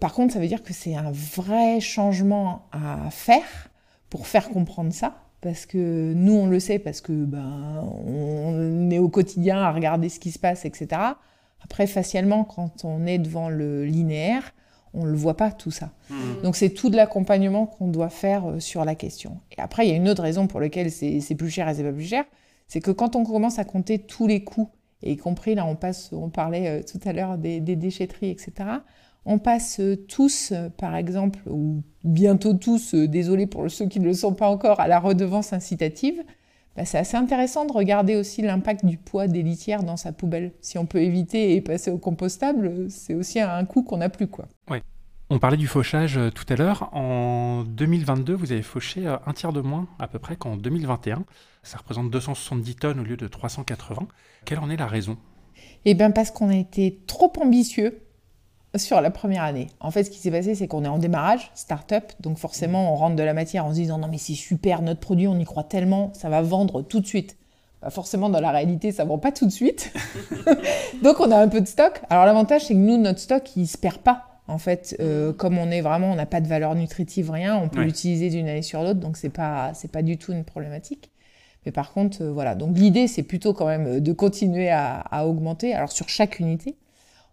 Par 0.02 0.14
contre, 0.14 0.34
ça 0.34 0.40
veut 0.40 0.48
dire 0.48 0.64
que 0.64 0.74
c'est 0.74 0.96
un 0.96 1.12
vrai 1.12 1.80
changement 1.80 2.64
à 2.72 3.10
faire 3.12 3.70
pour 4.10 4.28
faire 4.28 4.50
comprendre 4.50 4.92
ça. 4.92 5.16
Parce 5.42 5.66
que 5.66 6.14
nous, 6.14 6.34
on 6.34 6.48
le 6.48 6.60
sait, 6.60 6.80
parce 6.80 7.00
que 7.00 7.14
ben, 7.14 7.86
on 8.06 8.90
est 8.90 9.00
au 9.00 9.08
quotidien 9.08 9.62
à 9.62 9.72
regarder 9.72 10.10
ce 10.10 10.20
qui 10.20 10.32
se 10.32 10.40
passe, 10.40 10.66
etc. 10.66 10.88
Après, 11.64 11.88
facialement, 11.88 12.44
quand 12.44 12.86
on 12.86 13.06
est 13.06 13.20
devant 13.20 13.50
le 13.50 13.86
linéaire, 13.86 14.54
on 14.94 15.06
ne 15.06 15.12
le 15.12 15.18
voit 15.18 15.38
pas 15.38 15.52
tout 15.52 15.72
ça. 15.72 15.92
Mmh. 16.10 16.16
Donc 16.44 16.56
c'est 16.56 16.72
tout 16.72 16.90
de 16.90 16.96
l'accompagnement 16.96 17.66
qu'on 17.68 17.88
doit 17.88 18.10
faire 18.10 18.50
euh, 18.50 18.60
sur 18.60 18.86
la 18.86 18.96
question. 18.96 19.40
Et 19.56 19.62
après, 19.62 19.86
il 19.86 19.90
y 19.90 19.94
a 19.94 19.96
une 19.96 20.10
autre 20.10 20.24
raison 20.24 20.48
pour 20.48 20.60
laquelle 20.60 20.92
c'est 20.92 21.36
plus 21.36 21.50
cher 21.50 21.70
et 21.70 21.76
c'est 21.76 21.84
pas 21.84 21.92
plus 21.92 22.08
cher, 22.08 22.26
c'est 22.68 22.82
que 22.82 22.92
quand 22.92 23.16
on 23.16 23.24
commence 23.24 23.60
à 23.60 23.66
compter 23.66 24.00
tous 24.00 24.28
les 24.28 24.44
coûts, 24.44 24.70
et 25.02 25.14
y 25.14 25.18
compris 25.18 25.56
là, 25.56 25.66
on 25.66 25.76
passe, 25.76 26.12
on 26.12 26.30
parlait 26.30 26.68
euh, 26.68 26.84
tout 26.84 27.00
à 27.08 27.14
l'heure 27.14 27.38
des, 27.38 27.60
déchetteries, 27.60 28.30
etc. 28.30 28.52
On 29.26 29.38
passe 29.38 29.80
euh, 29.80 29.96
tous, 29.96 30.54
par 30.78 30.96
exemple, 30.96 31.40
ou 31.48 31.84
bientôt 32.04 32.54
tous, 32.54 32.96
désolé 32.96 33.48
pour 33.48 33.70
ceux 33.70 33.88
qui 33.88 34.00
ne 34.00 34.06
le 34.06 34.14
sont 34.14 34.34
pas 34.34 34.50
encore, 34.50 34.80
à 34.80 34.88
la 34.88 35.00
redevance 35.00 35.54
incitative. 35.54 36.24
Bah, 36.76 36.86
c'est 36.86 36.98
assez 36.98 37.18
intéressant 37.18 37.66
de 37.66 37.74
regarder 37.74 38.16
aussi 38.16 38.42
l'impact 38.42 38.86
du 38.86 38.98
poids 38.98 39.28
des 39.28 39.44
litières 39.44 39.84
dans 39.84 39.98
sa 39.98 40.12
poubelle. 40.12 40.54
Si 40.62 40.78
on 40.78 40.86
peut 40.86 41.02
éviter 41.02 41.56
et 41.56 41.62
passer 41.62 41.92
au 41.92 41.98
compostable, 41.98 42.90
c'est 42.90 43.16
aussi 43.16 43.40
un 43.40 43.66
coût 43.66 43.84
qu'on 43.84 43.98
n'a 43.98 44.10
plus. 44.10 44.28
Quoi. 44.28 44.48
On 45.32 45.38
parlait 45.38 45.58
du 45.58 45.68
fauchage 45.68 46.18
euh, 46.18 46.32
tout 46.32 46.46
à 46.52 46.56
l'heure. 46.56 46.90
En 46.92 47.64
2022, 47.64 48.34
vous 48.34 48.52
avez 48.52 48.64
fauché 48.64 49.06
euh, 49.06 49.18
un 49.28 49.34
tiers 49.34 49.54
de 49.54 49.62
moins 49.62 49.88
à 50.00 50.08
peu 50.08 50.18
près 50.18 50.36
qu'en 50.36 50.58
2021. 50.58 51.24
Ça 51.62 51.78
représente 51.78 52.10
270 52.10 52.76
tonnes 52.78 53.00
au 53.00 53.04
lieu 53.04 53.16
de 53.16 53.28
380. 53.28 54.08
Quelle 54.46 54.58
en 54.58 54.72
est 54.72 54.78
la 54.78 54.88
raison? 54.88 55.18
Eh 55.86 55.94
bien 55.94 56.10
parce 56.10 56.32
qu'on 56.32 56.50
a 56.50 56.56
été 56.56 57.04
trop 57.06 57.32
ambitieux 57.40 58.02
sur 58.76 59.02
la 59.02 59.10
première 59.10 59.44
année. 59.44 59.68
En 59.80 59.92
fait, 59.92 60.04
ce 60.04 60.10
qui 60.10 60.20
s'est 60.20 60.32
passé, 60.32 60.56
c'est 60.56 60.68
qu'on 60.68 60.86
est 60.86 60.90
en 60.90 61.00
démarrage, 61.00 61.52
start-up, 61.56 62.12
donc 62.20 62.38
forcément, 62.38 62.94
on 62.94 62.96
rentre 62.96 63.16
de 63.16 63.24
la 63.24 63.34
matière 63.34 63.66
en 63.66 63.70
se 63.70 63.76
disant 63.76 63.98
non 63.98 64.08
mais 64.10 64.18
c'est 64.18 64.36
super, 64.36 64.82
notre 64.82 65.00
produit, 65.00 65.28
on 65.28 65.38
y 65.40 65.46
croit 65.46 65.64
tellement, 65.64 66.12
ça 66.14 66.30
va 66.30 66.42
vendre 66.42 66.82
tout 66.82 67.00
de 67.00 67.08
suite. 67.08 67.38
Bah, 67.82 67.90
forcément, 67.90 68.30
dans 68.30 68.42
la 68.42 68.52
réalité, 68.52 68.92
ça 68.92 69.06
vend 69.06 69.18
pas 69.18 69.32
tout 69.32 69.46
de 69.46 69.52
suite. 69.52 69.94
donc, 71.04 71.20
on 71.20 71.32
a 71.32 71.38
un 71.38 71.48
peu 71.48 71.62
de 71.62 71.68
stock. 71.68 72.02
Alors, 72.10 72.26
l'avantage, 72.26 72.66
c'est 72.66 72.74
que 72.74 72.80
nous, 72.80 72.98
notre 72.98 73.20
stock, 73.20 73.56
il 73.56 73.68
se 73.68 73.78
perd 73.78 74.00
pas. 74.00 74.26
En 74.48 74.58
fait, 74.58 74.98
euh, 75.00 75.32
comme 75.32 75.58
on 75.58 75.70
est 75.70 75.82
vraiment, 75.82 76.12
on 76.12 76.16
n'a 76.16 76.26
pas 76.26 76.42
de 76.42 76.48
valeur 76.48 76.74
nutritive, 76.76 77.30
rien, 77.30 77.56
on 77.56 77.70
peut 77.70 77.84
l'utiliser 77.84 78.30
d'une 78.32 78.50
année 78.50 78.64
sur 78.64 78.82
l'autre, 78.82 79.00
donc 79.00 79.16
c'est 79.16 79.30
pas, 79.30 79.74
c'est 79.76 79.92
pas 79.92 80.02
du 80.02 80.18
tout 80.18 80.34
une 80.34 80.44
problématique. 80.44 81.12
Mais 81.66 81.72
par 81.72 81.94
contre, 81.94 82.24
euh, 82.24 82.32
voilà. 82.32 82.56
Donc, 82.56 82.78
l'idée, 82.78 83.08
c'est 83.08 83.24
plutôt 83.24 83.54
quand 83.54 83.68
même 83.68 84.02
de 84.02 84.14
continuer 84.14 84.70
à, 84.70 85.00
à 85.00 85.26
augmenter. 85.26 85.74
Alors, 85.74 85.92
sur 85.92 86.10
chaque 86.10 86.40
unité 86.40 86.76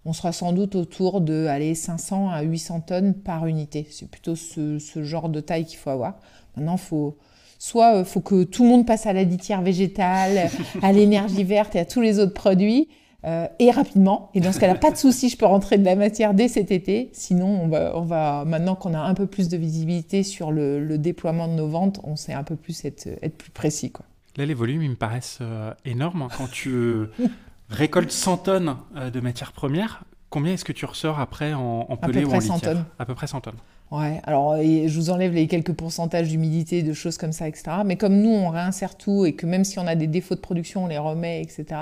on 0.07 0.13
sera 0.13 0.33
sans 0.33 0.53
doute 0.53 0.77
autour 0.77 1.21
de 1.21 1.47
allez, 1.47 1.75
500 1.75 2.31
à 2.31 2.43
800 2.43 2.81
tonnes 2.81 3.15
par 3.15 3.47
unité. 3.47 3.87
C'est 3.91 4.09
plutôt 4.09 4.37
ce, 4.37 4.79
genre 5.03 5.29
de 5.29 5.41
taille 5.41 5.67
qu'il 5.67 5.79
faut 5.79 5.91
avoir. 5.91 6.15
Maintenant, 6.57 6.77
faut 6.77 7.17
soit 7.59 7.93
il 7.93 7.97
euh, 7.99 8.05
faut 8.05 8.21
que 8.21 8.45
tout 8.45 8.63
le 8.63 8.69
monde 8.69 8.87
passe 8.87 9.07
à 9.07 9.13
la 9.13 9.25
litière 9.25 9.63
végétale, 9.63 10.51
à 10.83 10.93
l'énergie 10.93 11.43
verte 11.43 11.75
et 11.75 11.81
à 11.81 11.85
tous 11.85 12.01
les 12.01 12.21
autres 12.21 12.35
produits, 12.35 12.89
euh, 13.25 13.49
et 13.59 13.73
rapidement. 13.73 14.31
Et 14.35 14.41
dans 14.41 14.53
ce 14.53 14.61
cas-là, 14.61 14.77
pas 14.77 14.93
de 14.93 14.97
souci, 14.97 15.29
je 15.29 15.37
peux 15.37 15.47
rentrer 15.47 15.77
de 15.77 15.85
la 15.85 15.97
matière 15.97 16.35
dès 16.35 16.49
cet 16.49 16.71
été. 16.71 17.11
Sinon, 17.13 17.49
on 17.49 17.67
va, 17.67 17.97
on 17.97 18.03
va 18.03 18.45
maintenant 18.47 18.77
qu'on 18.77 18.95
a 18.95 19.01
un 19.01 19.15
peu 19.15 19.27
plus 19.27 19.49
de 19.49 19.57
visibilité 19.57 20.23
sur 20.23 20.53
le, 20.53 20.99
déploiement 20.99 21.49
de 21.49 21.55
nos 21.55 21.67
ventes, 21.67 22.01
on 22.05 22.15
sait 22.15 22.33
un 22.33 22.45
peu 22.45 22.55
plus 22.55 22.85
être, 22.85 23.09
être 23.23 23.37
plus 23.37 23.51
précis. 23.51 23.91
Quoi. 23.91 24.07
Là, 24.37 24.47
les 24.47 24.55
volumes, 24.55 24.83
ils 24.83 24.91
me 24.91 24.97
paraissent 24.97 25.39
euh, 25.41 25.73
énormes. 25.85 26.23
Hein. 26.23 26.29
Quand 26.37 26.49
tu 26.49 27.07
récoltes 27.69 28.11
100 28.11 28.37
tonnes 28.39 28.77
de 29.13 29.21
matières 29.21 29.53
premières, 29.53 30.05
combien 30.31 30.55
est-ce 30.55 30.65
que 30.65 30.73
tu 30.73 30.85
ressors 30.85 31.21
après 31.21 31.55
en, 31.55 31.87
en 31.89 31.97
pelé 31.97 32.25
ou 32.25 32.31
en 32.31 32.39
litière 32.39 32.59
100 32.59 32.61
tonnes. 32.61 32.85
À 32.99 33.07
peu 33.07 33.15
près 33.15 33.27
100 33.27 33.41
tonnes. 33.41 33.59
Ouais, 33.93 34.21
alors 34.25 34.57
je 34.57 34.95
vous 34.97 35.11
enlève 35.11 35.33
les 35.33 35.47
quelques 35.47 35.73
pourcentages 35.73 36.29
d'humidité, 36.29 36.83
de 36.83 36.93
choses 36.93 37.19
comme 37.19 37.33
ça, 37.33 37.47
etc. 37.47 37.65
Mais 37.85 37.97
comme 37.97 38.17
nous, 38.21 38.31
on 38.31 38.49
réinsère 38.49 38.97
tout 38.97 39.25
et 39.27 39.35
que 39.35 39.47
même 39.47 39.65
si 39.65 39.79
on 39.79 39.87
a 39.87 39.95
des 39.95 40.09
défauts 40.09 40.35
de 40.35 40.41
production, 40.41 40.85
on 40.85 40.87
les 40.89 40.99
remet, 40.99 41.41
etc., 41.41 41.81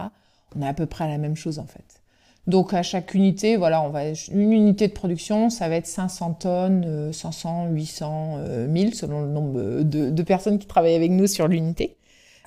on 0.55 0.63
a 0.63 0.69
à 0.69 0.75
peu 0.75 0.87
près 0.87 1.09
la 1.09 1.19
même 1.19 1.37
chose 1.37 1.59
en 1.59 1.67
fait. 1.67 2.03
Donc 2.47 2.75
à 2.75 2.83
chaque 2.83 3.15
unité, 3.15 3.57
voilà, 3.57 3.81
on 3.81 3.89
va 3.89 4.03
une 4.05 4.53
unité 4.53 4.87
de 4.87 4.93
production, 4.93 5.49
ça 5.49 5.69
va 5.71 5.77
être 5.77 5.87
500 5.87 6.35
tonnes, 6.35 7.11
500, 7.11 7.69
800, 7.71 8.39
1000 8.69 8.95
selon 8.95 9.23
le 9.23 9.29
nombre 9.29 9.83
de, 9.83 10.23
personnes 10.23 10.59
qui 10.59 10.67
travaillent 10.67 10.95
avec 10.95 11.11
nous 11.11 11.27
sur 11.27 11.49
l'unité. 11.49 11.97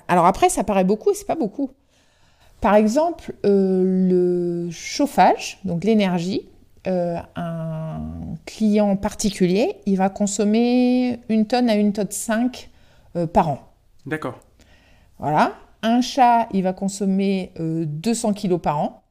Alors 0.06 0.26
après, 0.26 0.50
ça 0.50 0.62
paraît 0.62 0.84
beaucoup 0.84 1.10
et 1.10 1.14
c'est 1.14 1.26
pas 1.26 1.34
beaucoup. 1.34 1.72
Par 2.60 2.74
exemple, 2.74 3.34
euh, 3.46 3.82
le 3.84 4.70
chauffage, 4.70 5.58
donc 5.64 5.84
l'énergie, 5.84 6.48
euh, 6.86 7.16
un 7.36 8.00
client 8.46 8.96
particulier, 8.96 9.76
il 9.86 9.96
va 9.96 10.08
consommer 10.08 11.20
une 11.28 11.46
tonne 11.46 11.70
à 11.70 11.76
une 11.76 11.92
tonne 11.92 12.10
5 12.10 12.70
euh, 13.14 13.26
par 13.26 13.48
an. 13.48 13.58
D'accord. 14.06 14.40
Voilà. 15.18 15.52
Un 15.82 16.00
chat, 16.00 16.48
il 16.52 16.64
va 16.64 16.72
consommer 16.72 17.52
200 17.58 18.32
kilos 18.32 18.60
par 18.60 18.78
an. 18.80 19.02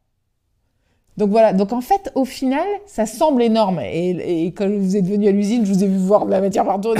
Donc 1.15 1.29
voilà, 1.29 1.53
donc 1.53 1.71
en 1.71 1.81
fait, 1.81 2.11
au 2.13 2.25
final, 2.25 2.67
ça 2.85 3.05
semble 3.05 3.41
énorme. 3.41 3.79
Et, 3.79 4.47
quand 4.47 4.69
vous 4.69 4.97
êtes 4.97 5.07
venu 5.07 5.27
à 5.29 5.31
l'usine, 5.31 5.65
je 5.65 5.73
vous 5.73 5.83
ai 5.83 5.87
vu 5.87 5.97
voir 5.97 6.25
de 6.25 6.31
la 6.31 6.41
matière 6.41 6.65
partout, 6.65 6.93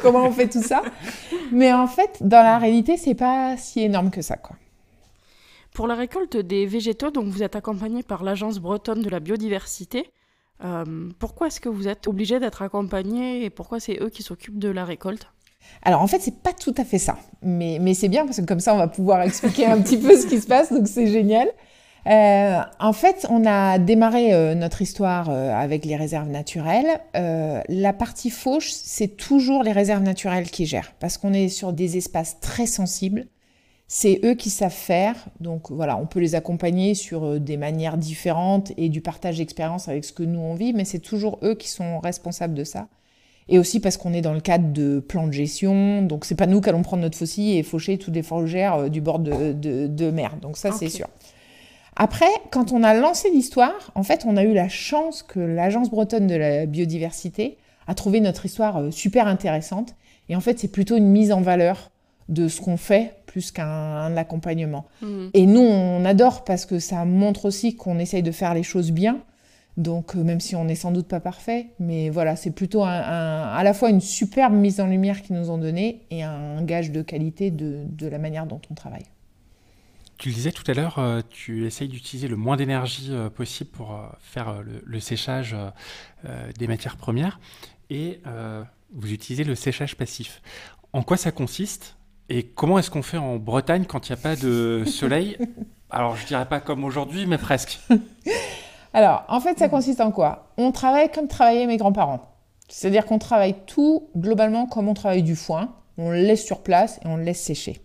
comment 0.00 0.24
on 0.24 0.30
fait 0.30 0.48
tout 0.48 0.62
ça? 0.62 0.82
Mais 1.52 1.72
en 1.72 1.88
fait, 1.88 2.18
dans 2.20 2.42
la 2.42 2.58
réalité, 2.58 2.96
c'est 2.96 3.14
pas 3.14 3.56
si 3.56 3.80
énorme 3.80 4.10
que 4.10 4.22
ça, 4.22 4.36
quoi. 4.36 4.56
Pour 5.72 5.86
la 5.86 5.94
récolte 5.94 6.36
des 6.36 6.66
végétaux, 6.66 7.10
donc 7.10 7.26
vous 7.26 7.42
êtes 7.42 7.54
accompagné 7.54 8.02
par 8.02 8.24
l'Agence 8.24 8.58
bretonne 8.58 9.02
de 9.02 9.08
la 9.08 9.20
biodiversité. 9.20 10.10
Euh, 10.64 11.08
pourquoi 11.18 11.46
est-ce 11.46 11.60
que 11.60 11.68
vous 11.68 11.88
êtes 11.88 12.06
obligé 12.08 12.40
d'être 12.40 12.62
accompagné 12.62 13.44
et 13.44 13.50
pourquoi 13.50 13.80
c'est 13.80 13.98
eux 14.00 14.10
qui 14.10 14.22
s'occupent 14.22 14.58
de 14.58 14.68
la 14.68 14.84
récolte? 14.84 15.26
Alors 15.82 16.02
en 16.02 16.06
fait, 16.06 16.20
c'est 16.20 16.42
pas 16.42 16.52
tout 16.52 16.74
à 16.76 16.84
fait 16.84 16.98
ça, 16.98 17.18
mais, 17.42 17.78
mais 17.80 17.94
c'est 17.94 18.08
bien 18.08 18.26
parce 18.26 18.40
que 18.40 18.46
comme 18.46 18.60
ça, 18.60 18.74
on 18.74 18.78
va 18.78 18.88
pouvoir 18.88 19.22
expliquer 19.22 19.66
un 19.66 19.80
petit 19.80 19.96
peu 19.96 20.16
ce 20.16 20.26
qui 20.26 20.40
se 20.40 20.46
passe, 20.46 20.72
donc 20.72 20.88
c'est 20.88 21.06
génial. 21.06 21.48
Euh, 22.06 22.60
en 22.80 22.92
fait, 22.92 23.26
on 23.30 23.46
a 23.46 23.78
démarré 23.78 24.32
euh, 24.32 24.54
notre 24.54 24.82
histoire 24.82 25.30
avec 25.30 25.84
les 25.84 25.96
réserves 25.96 26.28
naturelles. 26.28 27.00
la 27.14 27.92
partie 27.92 28.30
fauche, 28.30 28.70
c'est 28.72 29.16
toujours 29.16 29.62
les 29.62 29.72
réserves 29.72 30.02
naturelles 30.02 30.50
qui 30.50 30.66
gèrent 30.66 30.92
parce 30.98 31.16
qu'on 31.16 31.32
est 31.32 31.48
sur 31.48 31.72
des 31.72 31.96
espaces 31.96 32.40
très 32.40 32.66
sensibles 32.66 33.26
c'est 33.92 34.20
eux 34.24 34.34
qui 34.34 34.50
savent 34.50 34.70
faire. 34.70 35.16
Donc 35.40 35.72
voilà, 35.72 35.96
on 35.96 36.06
peut 36.06 36.20
les 36.20 36.36
accompagner 36.36 36.94
sur 36.94 37.24
euh, 37.24 37.38
des 37.40 37.56
manières 37.56 37.96
différentes 37.96 38.70
et 38.76 38.88
du 38.88 39.00
partage 39.00 39.38
d'expérience 39.38 39.88
avec 39.88 40.04
ce 40.04 40.12
que 40.12 40.22
nous 40.22 40.38
on 40.38 40.54
vit, 40.54 40.72
mais 40.72 40.84
c'est 40.84 41.00
toujours 41.00 41.40
eux 41.42 41.56
qui 41.56 41.68
sont 41.68 41.98
responsables 41.98 42.54
de 42.54 42.62
ça. 42.62 42.86
Et 43.48 43.58
aussi 43.58 43.80
parce 43.80 43.96
qu'on 43.96 44.12
est 44.12 44.20
dans 44.20 44.32
le 44.32 44.40
cadre 44.40 44.72
de 44.72 45.00
plans 45.00 45.26
de 45.26 45.32
gestion, 45.32 46.02
donc 46.02 46.24
c'est 46.24 46.36
pas 46.36 46.46
nous 46.46 46.60
qui 46.60 46.68
allons 46.68 46.82
prendre 46.82 47.02
notre 47.02 47.18
faucille 47.18 47.58
et 47.58 47.64
faucher 47.64 47.98
toutes 47.98 48.14
les 48.14 48.22
fourragères 48.22 48.74
euh, 48.74 48.88
du 48.88 49.00
bord 49.00 49.18
de, 49.18 50.10
mer. 50.12 50.36
Donc 50.40 50.56
ça, 50.56 50.70
c'est 50.70 50.88
sûr. 50.88 51.08
Après, 51.96 52.30
quand 52.52 52.70
on 52.70 52.84
a 52.84 52.94
lancé 52.94 53.28
l'histoire, 53.30 53.90
en 53.96 54.04
fait, 54.04 54.24
on 54.24 54.36
a 54.36 54.44
eu 54.44 54.54
la 54.54 54.68
chance 54.68 55.24
que 55.24 55.40
l'Agence 55.40 55.90
bretonne 55.90 56.28
de 56.28 56.36
la 56.36 56.64
biodiversité 56.66 57.58
a 57.88 57.94
trouvé 57.96 58.20
notre 58.20 58.46
histoire 58.46 58.76
euh, 58.76 58.90
super 58.92 59.26
intéressante. 59.26 59.96
Et 60.28 60.36
en 60.36 60.40
fait, 60.40 60.60
c'est 60.60 60.70
plutôt 60.70 60.96
une 60.96 61.08
mise 61.08 61.32
en 61.32 61.40
valeur 61.40 61.90
de 62.30 62.46
ce 62.46 62.60
qu'on 62.60 62.76
fait 62.76 63.16
plus 63.30 63.52
qu'un 63.52 64.16
accompagnement. 64.16 64.86
Mmh. 65.02 65.28
Et 65.34 65.46
nous, 65.46 65.60
on 65.60 66.04
adore 66.04 66.42
parce 66.42 66.66
que 66.66 66.80
ça 66.80 67.04
montre 67.04 67.44
aussi 67.44 67.76
qu'on 67.76 68.00
essaye 68.00 68.24
de 68.24 68.32
faire 68.32 68.54
les 68.54 68.64
choses 68.64 68.90
bien. 68.90 69.20
Donc, 69.76 70.16
euh, 70.16 70.24
même 70.24 70.40
si 70.40 70.56
on 70.56 70.64
n'est 70.64 70.74
sans 70.74 70.90
doute 70.90 71.06
pas 71.06 71.20
parfait, 71.20 71.68
mais 71.78 72.10
voilà, 72.10 72.34
c'est 72.34 72.50
plutôt 72.50 72.82
à 72.82 73.60
la 73.62 73.72
fois 73.72 73.88
une 73.88 74.00
superbe 74.00 74.52
mise 74.52 74.80
en 74.80 74.88
lumière 74.88 75.22
qu'ils 75.22 75.36
nous 75.36 75.48
ont 75.48 75.58
donnée 75.58 76.02
et 76.10 76.24
un 76.24 76.60
gage 76.62 76.90
de 76.90 77.02
qualité 77.02 77.52
de, 77.52 77.86
la 78.00 78.18
manière 78.18 78.46
dont 78.46 78.60
on 78.68 78.74
travaille. 78.74 79.06
Tu 80.18 80.28
le 80.28 80.34
disais 80.34 80.50
tout 80.50 80.68
à 80.68 80.74
l'heure, 80.74 80.98
euh, 80.98 81.20
tu 81.30 81.66
essayes 81.66 81.88
d'utiliser 81.88 82.26
le 82.26 82.36
moins 82.36 82.56
d'énergie 82.56 83.08
euh, 83.10 83.30
possible 83.30 83.70
pour 83.70 83.96
faire 84.18 84.62
le, 84.84 85.00
séchage 85.00 85.56
des 86.58 86.66
matières 86.66 86.96
premières 86.96 87.38
et 87.88 88.20
vous 88.92 89.12
utilisez 89.12 89.44
le 89.44 89.54
séchage 89.54 89.96
passif. 89.96 90.42
En 90.92 91.02
quoi 91.02 91.16
ça 91.16 91.30
consiste? 91.30 91.96
Et 92.30 92.44
comment 92.44 92.78
est-ce 92.78 92.90
qu'on 92.90 93.02
fait 93.02 93.18
en 93.18 93.36
Bretagne 93.36 93.84
quand 93.86 94.08
il 94.08 94.12
n'y 94.12 94.18
a 94.18 94.22
pas 94.22 94.36
de 94.36 94.84
soleil? 94.86 95.36
Alors, 95.90 96.16
je 96.16 96.24
dirais 96.24 96.46
pas 96.46 96.60
comme 96.60 96.84
aujourd'hui, 96.84 97.26
mais 97.26 97.38
presque. 97.38 97.80
Alors, 98.94 99.24
en 99.28 99.40
fait, 99.40 99.58
ça 99.58 99.68
consiste 99.68 100.00
en 100.00 100.12
quoi? 100.12 100.52
On 100.56 100.70
travaille 100.70 101.10
comme 101.10 101.26
travaillaient 101.26 101.66
mes 101.66 101.76
grands-parents. 101.76 102.22
C'est-à-dire 102.68 103.04
qu'on 103.04 103.18
travaille 103.18 103.56
tout 103.66 104.08
globalement 104.16 104.66
comme 104.66 104.88
on 104.88 104.94
travaille 104.94 105.24
du 105.24 105.34
foin. 105.34 105.74
On 105.98 106.10
le 106.10 106.22
laisse 106.22 106.44
sur 106.44 106.62
place 106.62 107.00
et 107.04 107.08
on 107.08 107.16
le 107.16 107.24
laisse 107.24 107.40
sécher. 107.40 107.80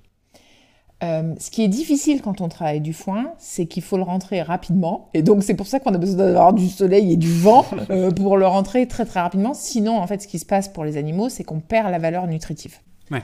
Euh, 1.03 1.33
ce 1.39 1.49
qui 1.49 1.63
est 1.63 1.67
difficile 1.67 2.21
quand 2.21 2.39
on 2.39 2.47
travaille 2.47 2.81
du 2.81 2.93
foin, 2.93 3.33
c'est 3.39 3.65
qu'il 3.65 3.83
faut 3.83 3.97
le 3.97 4.03
rentrer 4.03 4.43
rapidement. 4.43 5.09
Et 5.15 5.23
donc, 5.23 5.43
c'est 5.43 5.55
pour 5.55 5.65
ça 5.65 5.79
qu'on 5.79 5.93
a 5.93 5.97
besoin 5.97 6.17
d'avoir 6.17 6.53
du 6.53 6.69
soleil 6.69 7.11
et 7.11 7.17
du 7.17 7.33
vent 7.33 7.65
euh, 7.89 8.11
pour 8.11 8.37
le 8.37 8.45
rentrer 8.45 8.87
très 8.87 9.05
très 9.05 9.21
rapidement. 9.21 9.55
Sinon, 9.55 9.97
en 9.97 10.05
fait, 10.05 10.21
ce 10.21 10.27
qui 10.27 10.37
se 10.37 10.45
passe 10.45 10.69
pour 10.69 10.85
les 10.85 10.97
animaux, 10.97 11.29
c'est 11.29 11.43
qu'on 11.43 11.59
perd 11.59 11.89
la 11.89 11.97
valeur 11.97 12.27
nutritive. 12.27 12.77
Ouais. 13.09 13.23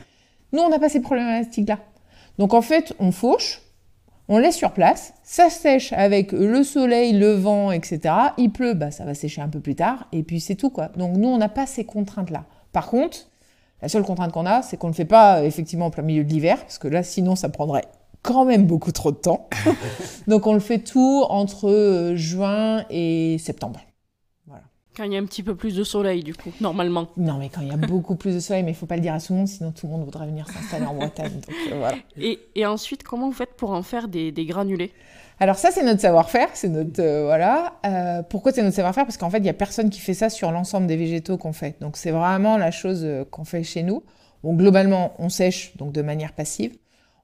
Nous, 0.53 0.59
on 0.59 0.69
n'a 0.69 0.79
pas 0.79 0.89
ces 0.89 1.01
problématiques-là. 1.01 1.79
Donc 2.37 2.53
en 2.53 2.61
fait, 2.61 2.93
on 2.99 3.11
fauche, 3.11 3.61
on 4.27 4.37
laisse 4.37 4.55
sur 4.55 4.71
place, 4.71 5.13
ça 5.23 5.49
sèche 5.49 5.93
avec 5.93 6.31
le 6.31 6.63
soleil, 6.63 7.13
le 7.13 7.33
vent, 7.33 7.71
etc. 7.71 8.13
Il 8.37 8.51
pleut, 8.51 8.73
bah, 8.73 8.91
ça 8.91 9.03
va 9.03 9.13
sécher 9.13 9.41
un 9.41 9.49
peu 9.49 9.59
plus 9.59 9.75
tard, 9.75 10.07
et 10.11 10.23
puis 10.23 10.39
c'est 10.39 10.55
tout 10.55 10.69
quoi. 10.69 10.87
Donc 10.95 11.17
nous, 11.17 11.27
on 11.27 11.37
n'a 11.37 11.49
pas 11.49 11.65
ces 11.65 11.83
contraintes-là. 11.83 12.45
Par 12.71 12.87
contre, 12.87 13.27
la 13.81 13.89
seule 13.89 14.03
contrainte 14.03 14.31
qu'on 14.31 14.45
a, 14.45 14.61
c'est 14.61 14.77
qu'on 14.77 14.87
ne 14.87 14.93
le 14.93 14.95
fait 14.95 15.05
pas 15.05 15.43
effectivement 15.43 15.87
en 15.87 15.91
plein 15.91 16.03
milieu 16.03 16.23
de 16.23 16.29
l'hiver, 16.29 16.59
parce 16.61 16.77
que 16.77 16.87
là, 16.87 17.03
sinon, 17.03 17.35
ça 17.35 17.49
prendrait 17.49 17.85
quand 18.21 18.45
même 18.45 18.65
beaucoup 18.65 18.91
trop 18.91 19.11
de 19.11 19.17
temps. 19.17 19.49
Donc 20.27 20.47
on 20.47 20.53
le 20.53 20.59
fait 20.59 20.79
tout 20.79 21.25
entre 21.29 21.69
euh, 21.69 22.15
juin 22.15 22.85
et 22.89 23.37
septembre. 23.39 23.79
Quand 24.95 25.05
il 25.05 25.13
y 25.13 25.15
a 25.15 25.19
un 25.19 25.25
petit 25.25 25.41
peu 25.41 25.55
plus 25.55 25.73
de 25.73 25.85
soleil, 25.85 26.21
du 26.21 26.35
coup, 26.35 26.51
normalement. 26.59 27.07
Non, 27.15 27.37
mais 27.37 27.47
quand 27.47 27.61
il 27.61 27.69
y 27.69 27.71
a 27.71 27.77
beaucoup 27.77 28.15
plus 28.15 28.35
de 28.35 28.39
soleil, 28.41 28.63
mais 28.63 28.71
il 28.71 28.75
faut 28.75 28.85
pas 28.85 28.97
le 28.97 29.01
dire 29.01 29.13
à 29.13 29.21
tout 29.21 29.31
le 29.31 29.39
monde, 29.39 29.47
sinon 29.47 29.71
tout 29.71 29.85
le 29.87 29.93
monde 29.93 30.03
voudrait 30.03 30.25
venir 30.25 30.45
s'installer 30.49 30.85
en 30.85 30.95
Bretagne. 30.95 31.39
Euh, 31.71 31.91
et, 32.19 32.39
et, 32.55 32.65
ensuite, 32.65 33.03
comment 33.03 33.27
vous 33.27 33.33
faites 33.33 33.53
pour 33.55 33.71
en 33.71 33.83
faire 33.83 34.09
des, 34.09 34.33
des 34.33 34.45
granulés? 34.45 34.91
Alors 35.39 35.55
ça, 35.55 35.71
c'est 35.71 35.85
notre 35.85 36.01
savoir-faire, 36.01 36.49
c'est 36.53 36.67
notre 36.67 37.01
euh, 37.01 37.23
voilà. 37.23 37.75
Euh, 37.85 38.21
pourquoi 38.21 38.51
c'est 38.51 38.61
notre 38.63 38.75
savoir-faire? 38.75 39.05
Parce 39.05 39.15
qu'en 39.15 39.29
fait, 39.29 39.37
il 39.37 39.45
y 39.45 39.49
a 39.49 39.53
personne 39.53 39.89
qui 39.89 40.01
fait 40.01 40.13
ça 40.13 40.29
sur 40.29 40.51
l'ensemble 40.51 40.87
des 40.87 40.97
végétaux 40.97 41.37
qu'on 41.37 41.53
fait. 41.53 41.77
Donc 41.79 41.95
c'est 41.95 42.11
vraiment 42.11 42.57
la 42.57 42.71
chose 42.71 43.07
qu'on 43.31 43.45
fait 43.45 43.63
chez 43.63 43.83
nous. 43.83 44.03
Bon, 44.43 44.55
globalement, 44.55 45.13
on 45.19 45.29
sèche 45.29 45.77
donc 45.77 45.93
de 45.93 46.01
manière 46.01 46.33
passive. 46.33 46.75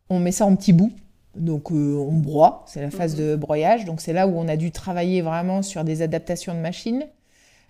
On 0.10 0.20
met 0.20 0.32
ça 0.32 0.46
en 0.46 0.56
petits 0.56 0.74
bouts. 0.74 0.94
Donc 1.36 1.70
on 1.70 2.14
broie, 2.14 2.64
c'est 2.66 2.82
la 2.82 2.92
phase 2.92 3.20
mhm. 3.20 3.22
de 3.22 3.36
broyage. 3.36 3.84
Donc 3.84 4.00
c'est 4.00 4.14
là 4.14 4.26
où 4.26 4.40
on 4.40 4.48
a 4.48 4.56
dû 4.56 4.72
travailler 4.72 5.22
vraiment 5.22 5.62
sur 5.62 5.84
des 5.84 6.02
adaptations 6.02 6.54
de 6.54 6.60
machines 6.60 7.06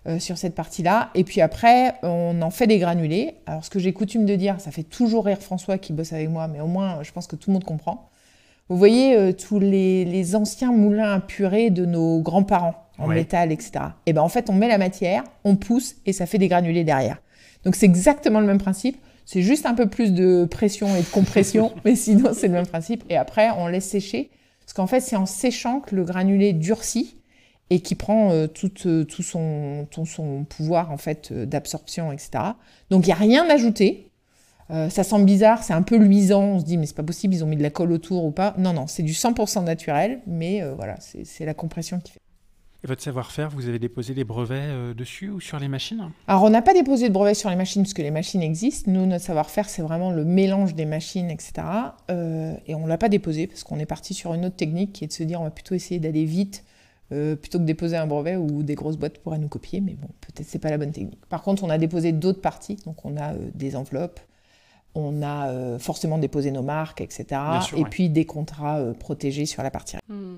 euh, 0.08 0.20
sur 0.20 0.38
cette 0.38 0.56
partie-là. 0.56 1.10
Et 1.16 1.26
puis 1.26 1.42
après, 1.42 1.96
on 2.02 2.42
en 2.42 2.50
fait 2.50 2.66
des 2.66 2.80
granulés. 2.80 3.36
Alors, 3.46 3.66
ce 3.66 3.70
que 3.70 3.78
j'ai 3.78 3.92
coutume 3.92 4.26
de 4.26 4.36
dire, 4.36 4.62
ça 4.62 4.72
fait 4.72 4.84
toujours 4.84 5.26
rire 5.26 5.40
François 5.40 5.78
qui 5.78 5.92
bosse 5.92 6.14
avec 6.14 6.30
moi, 6.30 6.48
mais 6.48 6.62
au 6.62 6.68
moins, 6.68 7.04
je 7.04 7.12
pense 7.12 7.28
que 7.28 7.36
tout 7.36 7.50
le 7.50 7.54
monde 7.56 7.66
comprend. 7.66 8.10
Vous 8.70 8.78
voyez 8.78 9.18
euh, 9.18 9.34
tous 9.34 9.60
les, 9.60 10.36
anciens 10.36 10.72
moulins 10.72 11.14
à 11.14 11.20
purée 11.20 11.72
de 11.72 11.86
nos 11.86 12.22
grands-parents 12.22 12.76
en 13.00 13.08
métal, 13.08 13.52
etc. 13.52 13.72
Et 14.06 14.14
ben 14.14 14.22
en 14.22 14.30
fait, 14.30 14.50
on 14.50 14.54
met 14.54 14.68
la 14.68 14.78
matière, 14.78 15.24
on 15.44 15.56
pousse 15.56 15.96
et 16.06 16.14
ça 16.14 16.26
fait 16.26 16.38
des 16.38 16.48
granulés 16.48 16.86
derrière. 16.86 17.18
Donc 17.66 17.76
c'est 17.76 17.86
exactement 17.86 18.40
le 18.40 18.48
même 18.48 18.58
principe. 18.58 18.98
C'est 19.26 19.42
juste 19.42 19.66
un 19.66 19.74
peu 19.74 19.88
plus 19.88 20.14
de 20.14 20.48
pression 20.50 20.88
et 20.96 21.02
de 21.02 21.08
compression, 21.08 21.74
mais 21.86 21.96
sinon 21.96 22.32
c'est 22.34 22.48
le 22.48 22.54
même 22.54 22.66
principe. 22.66 23.04
Et 23.10 23.18
après, 23.18 23.50
on 23.58 23.68
laisse 23.68 23.90
sécher. 23.90 24.32
Parce 24.62 24.74
qu'en 24.74 24.88
fait, 24.88 25.02
c'est 25.02 25.18
en 25.18 25.26
séchant 25.26 25.82
que 25.82 25.96
le 25.96 26.06
granulé 26.06 26.54
durcit 26.54 27.18
et 27.70 27.82
qui 27.82 27.96
prend 27.96 28.32
euh, 28.32 28.48
tout, 28.48 28.72
euh, 28.86 29.04
tout, 29.04 29.24
son, 29.24 29.88
son 30.06 30.46
pouvoir 30.46 30.92
en 30.92 30.98
fait 30.98 31.30
euh, 31.32 31.46
d'absorption, 31.46 32.12
etc. 32.12 32.44
Donc 32.90 33.06
il 33.06 33.08
n'y 33.08 33.14
a 33.14 33.18
rien 33.18 33.50
ajouté. 33.50 34.10
ça 34.70 35.04
semble 35.04 35.26
bizarre, 35.26 35.64
c'est 35.64 35.74
un 35.74 35.82
peu 35.82 35.98
luisant, 35.98 36.44
on 36.44 36.60
se 36.60 36.66
dit 36.66 36.78
mais 36.78 36.86
c'est 36.86 36.96
pas 36.96 37.04
possible, 37.04 37.34
ils 37.34 37.44
ont 37.44 37.48
mis 37.48 37.58
de 37.58 37.64
la 37.64 37.70
colle 37.70 37.92
autour 37.92 38.26
ou 38.26 38.32
pas. 38.32 38.54
Non, 38.58 38.74
non, 38.74 38.88
c'est 38.88 39.04
du 39.04 39.14
100% 39.14 39.64
naturel, 39.64 40.20
mais 40.28 40.62
voilà, 40.76 40.98
c'est 41.00 41.46
la 41.46 41.54
compression 41.54 42.00
qui 42.00 42.12
fait. 42.14 42.20
Et 42.84 42.88
votre 42.88 43.02
savoir-faire, 43.02 43.50
vous 43.50 43.68
avez 43.68 43.80
déposé 43.80 44.14
des 44.14 44.24
brevets 44.24 44.94
dessus 44.96 45.30
ou 45.30 45.40
sur 45.40 45.58
les 45.58 45.68
machines? 45.68 46.12
Alors, 46.28 46.44
on 46.44 46.52
n'a 46.52 46.62
pas 46.62 46.76
déposé 46.76 47.08
de 47.08 47.14
brevets 47.14 47.34
sur 47.34 47.50
les 47.50 47.56
machines 47.56 47.82
parce 47.82 47.96
que 47.96 48.04
les 48.04 48.12
machines 48.12 48.44
existent. 48.44 48.92
Nous, 48.92 49.08
notre 49.08 49.24
savoir-faire, 49.24 49.68
c'est 49.68 49.82
vraiment 49.82 50.12
le 50.12 50.24
mélange 50.26 50.76
des 50.76 50.86
machines, 50.86 51.32
etc. 51.32 51.54
et 52.10 52.76
on 52.76 52.84
ne 52.84 52.88
l'a 52.88 52.98
pas 52.98 53.10
déposé 53.10 53.48
parce 53.48 53.64
qu'on 53.64 53.80
est 53.80 53.88
parti 53.88 54.14
sur 54.14 54.34
une 54.34 54.46
autre 54.46 54.58
technique 54.58 54.94
qui 54.94 55.06
est 55.06 55.08
de 55.08 55.14
se 55.14 55.24
dire 55.24 55.42
on 55.42 55.46
va 55.46 55.52
plutôt 55.52 55.76
essayer 55.76 56.00
d'aller 56.00 56.26
vite 56.26 56.66
plutôt 57.10 57.60
que 57.60 57.64
déposer 57.64 57.96
un 57.96 58.08
brevet 58.08 58.36
où 58.36 58.64
des 58.64 58.76
grosses 58.76 58.98
boîtes 58.98 59.20
pourraient 59.20 59.40
nous 59.40 59.48
copier. 59.48 59.82
Mais 59.82 59.94
bon, 59.94 60.08
peut-être 60.22 60.48
c'est 60.48 60.60
pas 60.60 60.70
la 60.70 60.78
bonne 60.78 60.92
technique. 60.92 61.26
Par 61.28 61.42
contre, 61.42 61.64
on 61.64 61.70
a 61.70 61.78
déposé 61.78 62.12
d'autres 62.12 62.42
parties. 62.42 62.78
Donc, 62.86 63.06
on 63.06 63.18
a 63.18 63.34
des 63.54 63.76
enveloppes, 63.76 64.20
on 64.96 65.22
a 65.22 65.50
euh, 65.50 65.80
forcément 65.80 66.18
déposé 66.18 66.52
nos 66.52 66.64
marques, 66.64 67.02
etc. 67.02 67.42
et 67.76 67.84
puis 67.84 68.10
des 68.10 68.26
contrats 68.26 68.80
euh, 68.80 68.94
protégés 68.94 69.46
sur 69.46 69.64
la 69.64 69.72
partie. 69.72 69.98
Hmm. 70.10 70.38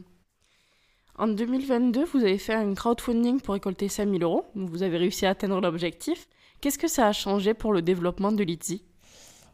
En 1.18 1.28
2022, 1.28 2.06
vous 2.06 2.20
avez 2.20 2.38
fait 2.38 2.54
un 2.54 2.74
crowdfunding 2.74 3.42
pour 3.42 3.54
récolter 3.54 3.90
5000 3.90 4.24
euros. 4.24 4.46
Vous 4.56 4.84
avez 4.84 4.98
réussi 4.98 5.26
à 5.26 5.32
atteindre 5.32 5.60
l'objectif. 5.60 6.28
Qu'est-ce 6.62 6.78
que 6.78 6.88
ça 6.88 7.08
a 7.08 7.14
changé 7.14 7.54
pour 7.54 7.74
le 7.74 7.82
développement 7.82 8.32
de 8.32 8.44
l'ITZI 8.44 8.84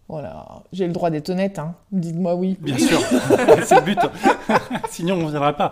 voilà, 0.07 0.45
j'ai 0.71 0.85
le 0.85 0.93
droit 0.93 1.09
d'être 1.09 1.29
honnête, 1.29 1.57
hein. 1.57 1.75
dites-moi 1.91 2.35
oui. 2.35 2.57
Bien 2.61 2.77
sûr, 2.77 2.99
c'est 3.63 3.75
le 3.75 3.81
but. 3.81 3.99
Sinon, 4.89 5.15
on 5.15 5.25
ne 5.25 5.29
viendra 5.31 5.53
pas. 5.53 5.71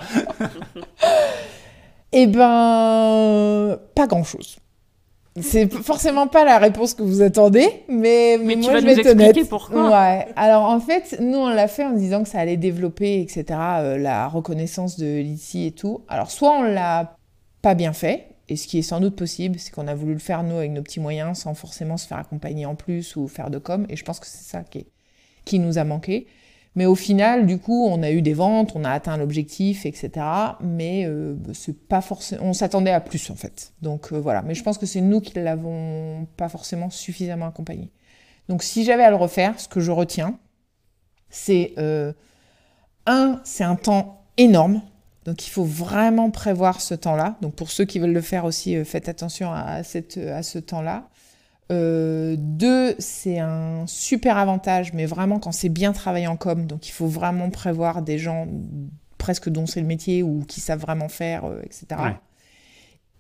eh 2.12 2.28
ben, 2.28 3.78
pas 3.96 4.08
grand-chose. 4.08 4.58
C'est 5.42 5.72
forcément 5.74 6.28
pas 6.28 6.46
la 6.46 6.60
réponse 6.60 6.94
que 6.94 7.02
vous 7.02 7.24
attendez, 7.24 7.68
mais, 7.88 8.38
mais 8.40 8.56
moi 8.56 8.80
je 8.80 8.86
vais 8.86 9.00
être 9.00 9.08
honnête. 9.08 9.50
Pourquoi 9.50 9.90
ouais. 9.90 10.28
Alors 10.36 10.66
en 10.66 10.80
fait, 10.80 11.18
nous 11.20 11.40
on 11.40 11.50
l'a 11.50 11.68
fait 11.68 11.84
en 11.84 11.94
disant 11.94 12.22
que 12.22 12.30
ça 12.30 12.40
allait 12.40 12.58
développer, 12.58 13.20
etc. 13.20 13.46
Euh, 13.80 13.98
la 13.98 14.28
reconnaissance 14.28 15.00
de 15.00 15.22
l'ICI 15.22 15.68
et 15.68 15.72
tout. 15.72 16.02
Alors 16.08 16.30
soit 16.30 16.52
on 16.52 16.62
l'a 16.62 17.18
pas 17.64 17.74
bien 17.74 17.94
fait, 17.94 18.28
et 18.54 18.56
ce 18.56 18.68
qui 18.68 18.78
est 18.78 18.84
sans 18.84 19.00
doute 19.00 19.16
possible, 19.16 19.58
c'est 19.58 19.72
qu'on 19.72 19.88
a 19.88 19.96
voulu 19.96 20.14
le 20.14 20.20
faire 20.20 20.44
nous 20.44 20.58
avec 20.58 20.70
nos 20.70 20.84
petits 20.84 21.00
moyens, 21.00 21.40
sans 21.40 21.56
forcément 21.56 21.98
se 21.98 22.06
faire 22.06 22.20
accompagner 22.20 22.68
en 22.68 22.76
plus 22.76 23.16
ou 23.16 23.28
faire 23.28 23.50
de 23.50 23.58
com. 23.58 23.88
Et 23.90 23.96
je 23.96 24.06
pense 24.06 24.20
que 24.20 24.28
c'est 24.28 24.44
ça 24.44 24.64
qui, 25.44 25.60
nous 25.60 25.80
a 25.80 25.84
manqué. 25.84 26.28
Mais 26.76 26.86
au 26.86 26.94
final, 26.94 27.48
du 27.48 27.58
coup, 27.58 27.88
on 27.88 28.04
a 28.04 28.12
eu 28.12 28.22
des 28.22 28.36
ventes, 28.36 28.74
on 28.76 28.84
a 28.84 28.92
atteint 28.92 29.18
l'objectif, 29.18 29.88
etc. 29.88 30.12
Mais 30.62 31.06
euh, 31.08 31.36
c'est 31.54 31.88
pas 31.88 32.02
forcément, 32.02 32.44
on 32.46 32.54
s'attendait 32.54 32.92
à 32.92 33.02
plus 33.02 33.32
en 33.32 33.36
fait. 33.36 33.74
Donc 33.82 34.14
euh, 34.14 34.20
voilà. 34.20 34.44
Mais 34.44 34.54
je 34.54 34.62
pense 34.62 34.78
que 34.78 34.86
c'est 34.86 35.02
nous 35.02 35.20
qui 35.20 35.40
l'avons 35.40 36.28
pas 36.38 36.48
forcément 36.48 36.92
suffisamment 36.92 37.48
accompagné. 37.48 37.92
Donc 38.50 38.62
si 38.62 38.84
j'avais 38.84 39.04
à 39.04 39.10
le 39.10 39.16
refaire, 39.16 39.60
ce 39.60 39.68
que 39.68 39.80
je 39.80 39.90
retiens, 39.90 40.38
c'est 41.32 41.74
euh, 41.80 42.14
un, 43.08 43.42
c'est 43.44 43.64
un 43.64 43.76
temps 43.76 44.22
énorme. 44.38 44.84
Donc 45.26 45.48
il 45.48 45.50
faut 45.50 45.64
vraiment 45.64 46.30
prévoir 46.32 46.82
ce 46.82 46.94
temps-là. 46.94 47.38
Donc 47.42 47.56
pour 47.56 47.72
ceux 47.72 47.86
qui 47.86 48.00
veulent 48.00 48.14
le 48.14 48.22
faire 48.22 48.46
aussi, 48.46 48.84
faites 48.86 49.10
attention 49.10 49.52
à, 49.52 49.84
cette, 49.84 50.18
à 50.18 50.44
ce 50.44 50.60
temps-là. 50.60 51.10
Euh, 51.72 52.36
deux, 52.38 52.96
c'est 53.00 53.40
un 53.40 53.86
super 53.88 54.38
avantage, 54.38 54.94
mais 54.94 55.06
vraiment 55.06 55.40
quand 55.40 55.52
c'est 55.52 55.70
bien 55.70 55.94
travaillé 55.94 56.28
en 56.28 56.36
com, 56.36 56.68
donc 56.68 56.88
il 56.88 56.92
faut 56.92 57.08
vraiment 57.08 57.50
prévoir 57.50 58.02
des 58.02 58.20
gens 58.20 58.48
presque 59.18 59.50
dont 59.50 59.66
c'est 59.66 59.80
le 59.80 59.88
métier 59.88 60.24
ou 60.24 60.44
qui 60.46 60.60
savent 60.60 60.82
vraiment 60.82 61.08
faire, 61.08 61.46
euh, 61.46 61.62
etc. 61.64 61.86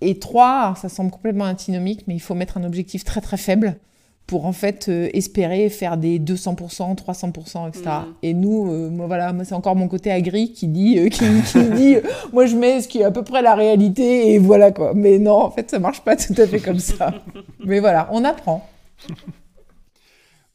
Et 0.01 0.19
trois, 0.19 0.75
ça 0.75 0.89
semble 0.89 1.11
complètement 1.11 1.45
antinomique, 1.45 2.03
mais 2.07 2.15
il 2.15 2.19
faut 2.19 2.35
mettre 2.35 2.57
un 2.57 2.63
objectif 2.65 3.05
très 3.05 3.21
très 3.21 3.37
faible 3.37 3.77
pour 4.27 4.45
en 4.45 4.53
fait 4.53 4.87
euh, 4.89 5.09
espérer 5.13 5.69
faire 5.69 5.97
des 5.97 6.19
200%, 6.19 6.95
300%, 6.95 7.69
etc. 7.69 7.89
Et 8.21 8.33
nous, 8.33 8.71
euh, 8.71 8.89
moi 8.89 9.07
voilà, 9.07 9.33
moi 9.33 9.43
c'est 9.43 9.55
encore 9.55 9.75
mon 9.75 9.87
côté 9.87 10.11
agri 10.11 10.53
qui 10.53 10.67
dit, 10.67 10.97
euh, 10.97 11.09
qui, 11.09 11.25
dit, 11.75 11.97
moi 12.31 12.45
je 12.45 12.55
mets 12.55 12.81
ce 12.81 12.87
qui 12.87 12.99
est 12.99 13.03
à 13.03 13.11
peu 13.11 13.23
près 13.23 13.41
la 13.41 13.55
réalité 13.55 14.33
et 14.33 14.39
voilà 14.39 14.71
quoi. 14.71 14.93
Mais 14.95 15.19
non, 15.19 15.43
en 15.43 15.51
fait 15.51 15.69
ça 15.69 15.79
marche 15.79 16.01
pas 16.01 16.15
tout 16.15 16.33
à 16.37 16.47
fait 16.47 16.59
comme 16.59 16.79
ça. 16.79 17.13
Mais 17.65 17.79
voilà, 17.79 18.09
on 18.11 18.23
apprend. 18.23 18.67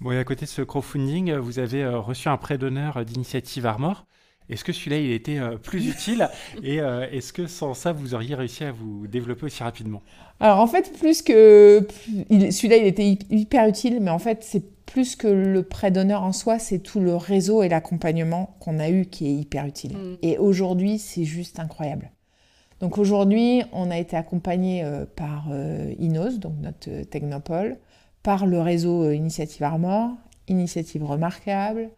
Bon, 0.00 0.12
et 0.12 0.18
à 0.18 0.24
côté 0.24 0.44
de 0.44 0.50
ce 0.50 0.62
crowdfunding, 0.62 1.35
vous 1.35 1.59
avez 1.59 1.87
reçu 1.87 2.28
un 2.28 2.37
prêt 2.37 2.57
d'honneur 2.57 3.04
d'initiative 3.04 3.66
Armor. 3.66 4.07
Est-ce 4.51 4.65
que 4.65 4.73
celui-là, 4.73 4.99
il 4.99 5.13
était 5.13 5.39
euh, 5.39 5.57
plus 5.57 5.89
utile 5.91 6.29
Et 6.63 6.81
euh, 6.81 7.09
est-ce 7.11 7.33
que 7.33 7.47
sans 7.47 7.75
ça, 7.75 7.93
vous 7.93 8.15
auriez 8.15 8.35
réussi 8.35 8.65
à 8.65 8.73
vous 8.73 9.07
développer 9.07 9.47
aussi 9.47 9.63
rapidement? 9.63 10.03
Alors 10.41 10.61
en 10.61 10.67
fait, 10.67 10.93
plus 10.99 11.23
que... 11.23 11.87
Celui-là, 12.31 12.77
il 12.77 12.87
était 12.87 13.19
hyper 13.31 13.69
utile, 13.69 13.99
mais 14.01 14.11
en 14.11 14.19
fait, 14.19 14.39
c'est 14.43 14.65
plus 14.87 15.17
que 15.17 15.29
le 15.29 15.63
prêt 15.63 15.91
d'honneur 15.91 16.23
en 16.23 16.33
soi, 16.33 16.59
c'est 16.59 16.79
tout 16.79 17.01
le 17.01 17.15
réseau 17.15 17.63
et 17.63 17.69
l'accompagnement 17.69 18.57
qu'on 18.61 18.79
a 18.79 18.89
eu 18.89 19.07
qui 19.07 19.27
est 19.27 19.35
hyper 19.35 19.67
utile. 19.67 19.97
Mm. 19.97 20.17
Et 20.23 20.39
aujourd'hui, 20.39 20.99
c'est 20.99 21.25
juste 21.25 21.59
incroyable. 21.61 22.11
Donc 22.81 22.97
aujourd'hui, 22.97 23.63
on 23.73 23.91
a 23.91 23.99
été 23.99 24.17
accompagné 24.17 24.85
euh, 24.85 25.05
par 25.05 25.49
Inos, 25.99 26.39
donc 26.39 26.55
notre 26.63 27.03
Technopole, 27.03 27.77
par 28.23 28.47
le 28.47 28.61
réseau 28.61 29.11
Initiative 29.11 29.63
Armor, 29.65 30.13
Initiative 30.47 31.05
Remarquable, 31.05 31.91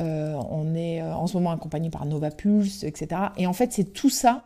euh, 0.00 0.34
on 0.50 0.74
est 0.74 1.02
euh, 1.02 1.14
en 1.14 1.26
ce 1.26 1.36
moment 1.36 1.50
accompagné 1.50 1.90
par 1.90 2.06
Nova 2.06 2.30
Pulse, 2.30 2.82
etc. 2.84 3.20
Et 3.36 3.46
en 3.46 3.52
fait, 3.52 3.72
c'est 3.72 3.92
tout 3.92 4.08
ça. 4.08 4.44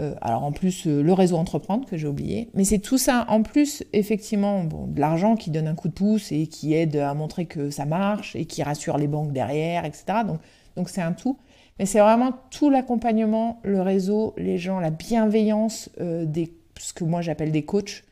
Euh, 0.00 0.14
alors 0.20 0.44
en 0.44 0.52
plus, 0.52 0.86
le 0.86 1.12
réseau 1.12 1.36
Entreprendre 1.36 1.86
que 1.86 1.96
j'ai 1.96 2.06
oublié, 2.06 2.50
mais 2.54 2.64
c'est 2.64 2.78
tout 2.78 2.98
ça 2.98 3.26
en 3.28 3.42
plus, 3.42 3.82
effectivement, 3.92 4.62
bon, 4.62 4.86
de 4.86 5.00
l'argent 5.00 5.34
qui 5.34 5.50
donne 5.50 5.66
un 5.66 5.74
coup 5.74 5.88
de 5.88 5.92
pouce 5.92 6.30
et 6.30 6.46
qui 6.46 6.74
aide 6.74 6.96
à 6.96 7.12
montrer 7.14 7.46
que 7.46 7.70
ça 7.70 7.84
marche 7.84 8.36
et 8.36 8.44
qui 8.44 8.62
rassure 8.62 8.96
les 8.96 9.08
banques 9.08 9.32
derrière, 9.32 9.84
etc. 9.84 10.20
Donc 10.26 10.40
donc 10.76 10.88
c'est 10.88 11.02
un 11.02 11.12
tout. 11.12 11.36
Mais 11.78 11.86
c'est 11.86 11.98
vraiment 11.98 12.32
tout 12.50 12.70
l'accompagnement, 12.70 13.58
le 13.64 13.82
réseau, 13.82 14.34
les 14.36 14.58
gens, 14.58 14.78
la 14.78 14.90
bienveillance 14.90 15.90
des 15.98 16.54
ce 16.78 16.92
que 16.92 17.04
moi 17.04 17.20
j'appelle 17.20 17.52
des 17.52 17.64
coachs 17.64 18.04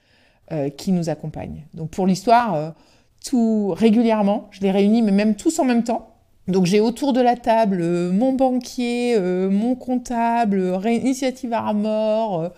qui 0.76 0.92
nous 0.92 1.10
accompagnent. 1.10 1.64
Donc 1.74 1.90
pour 1.90 2.06
l'histoire, 2.06 2.74
tout 3.24 3.74
régulièrement, 3.76 4.48
je 4.50 4.62
les 4.62 4.70
réunis, 4.70 5.02
mais 5.02 5.12
même 5.12 5.36
tous 5.36 5.58
en 5.58 5.64
même 5.64 5.84
temps. 5.84 6.17
Donc 6.48 6.64
j'ai 6.64 6.80
autour 6.80 7.12
de 7.12 7.20
la 7.20 7.36
table 7.36 7.80
euh, 7.82 8.10
mon 8.10 8.32
banquier, 8.32 9.14
euh, 9.16 9.50
mon 9.50 9.74
comptable, 9.74 10.80
Initiative 10.86 11.52
Armor, 11.52 12.50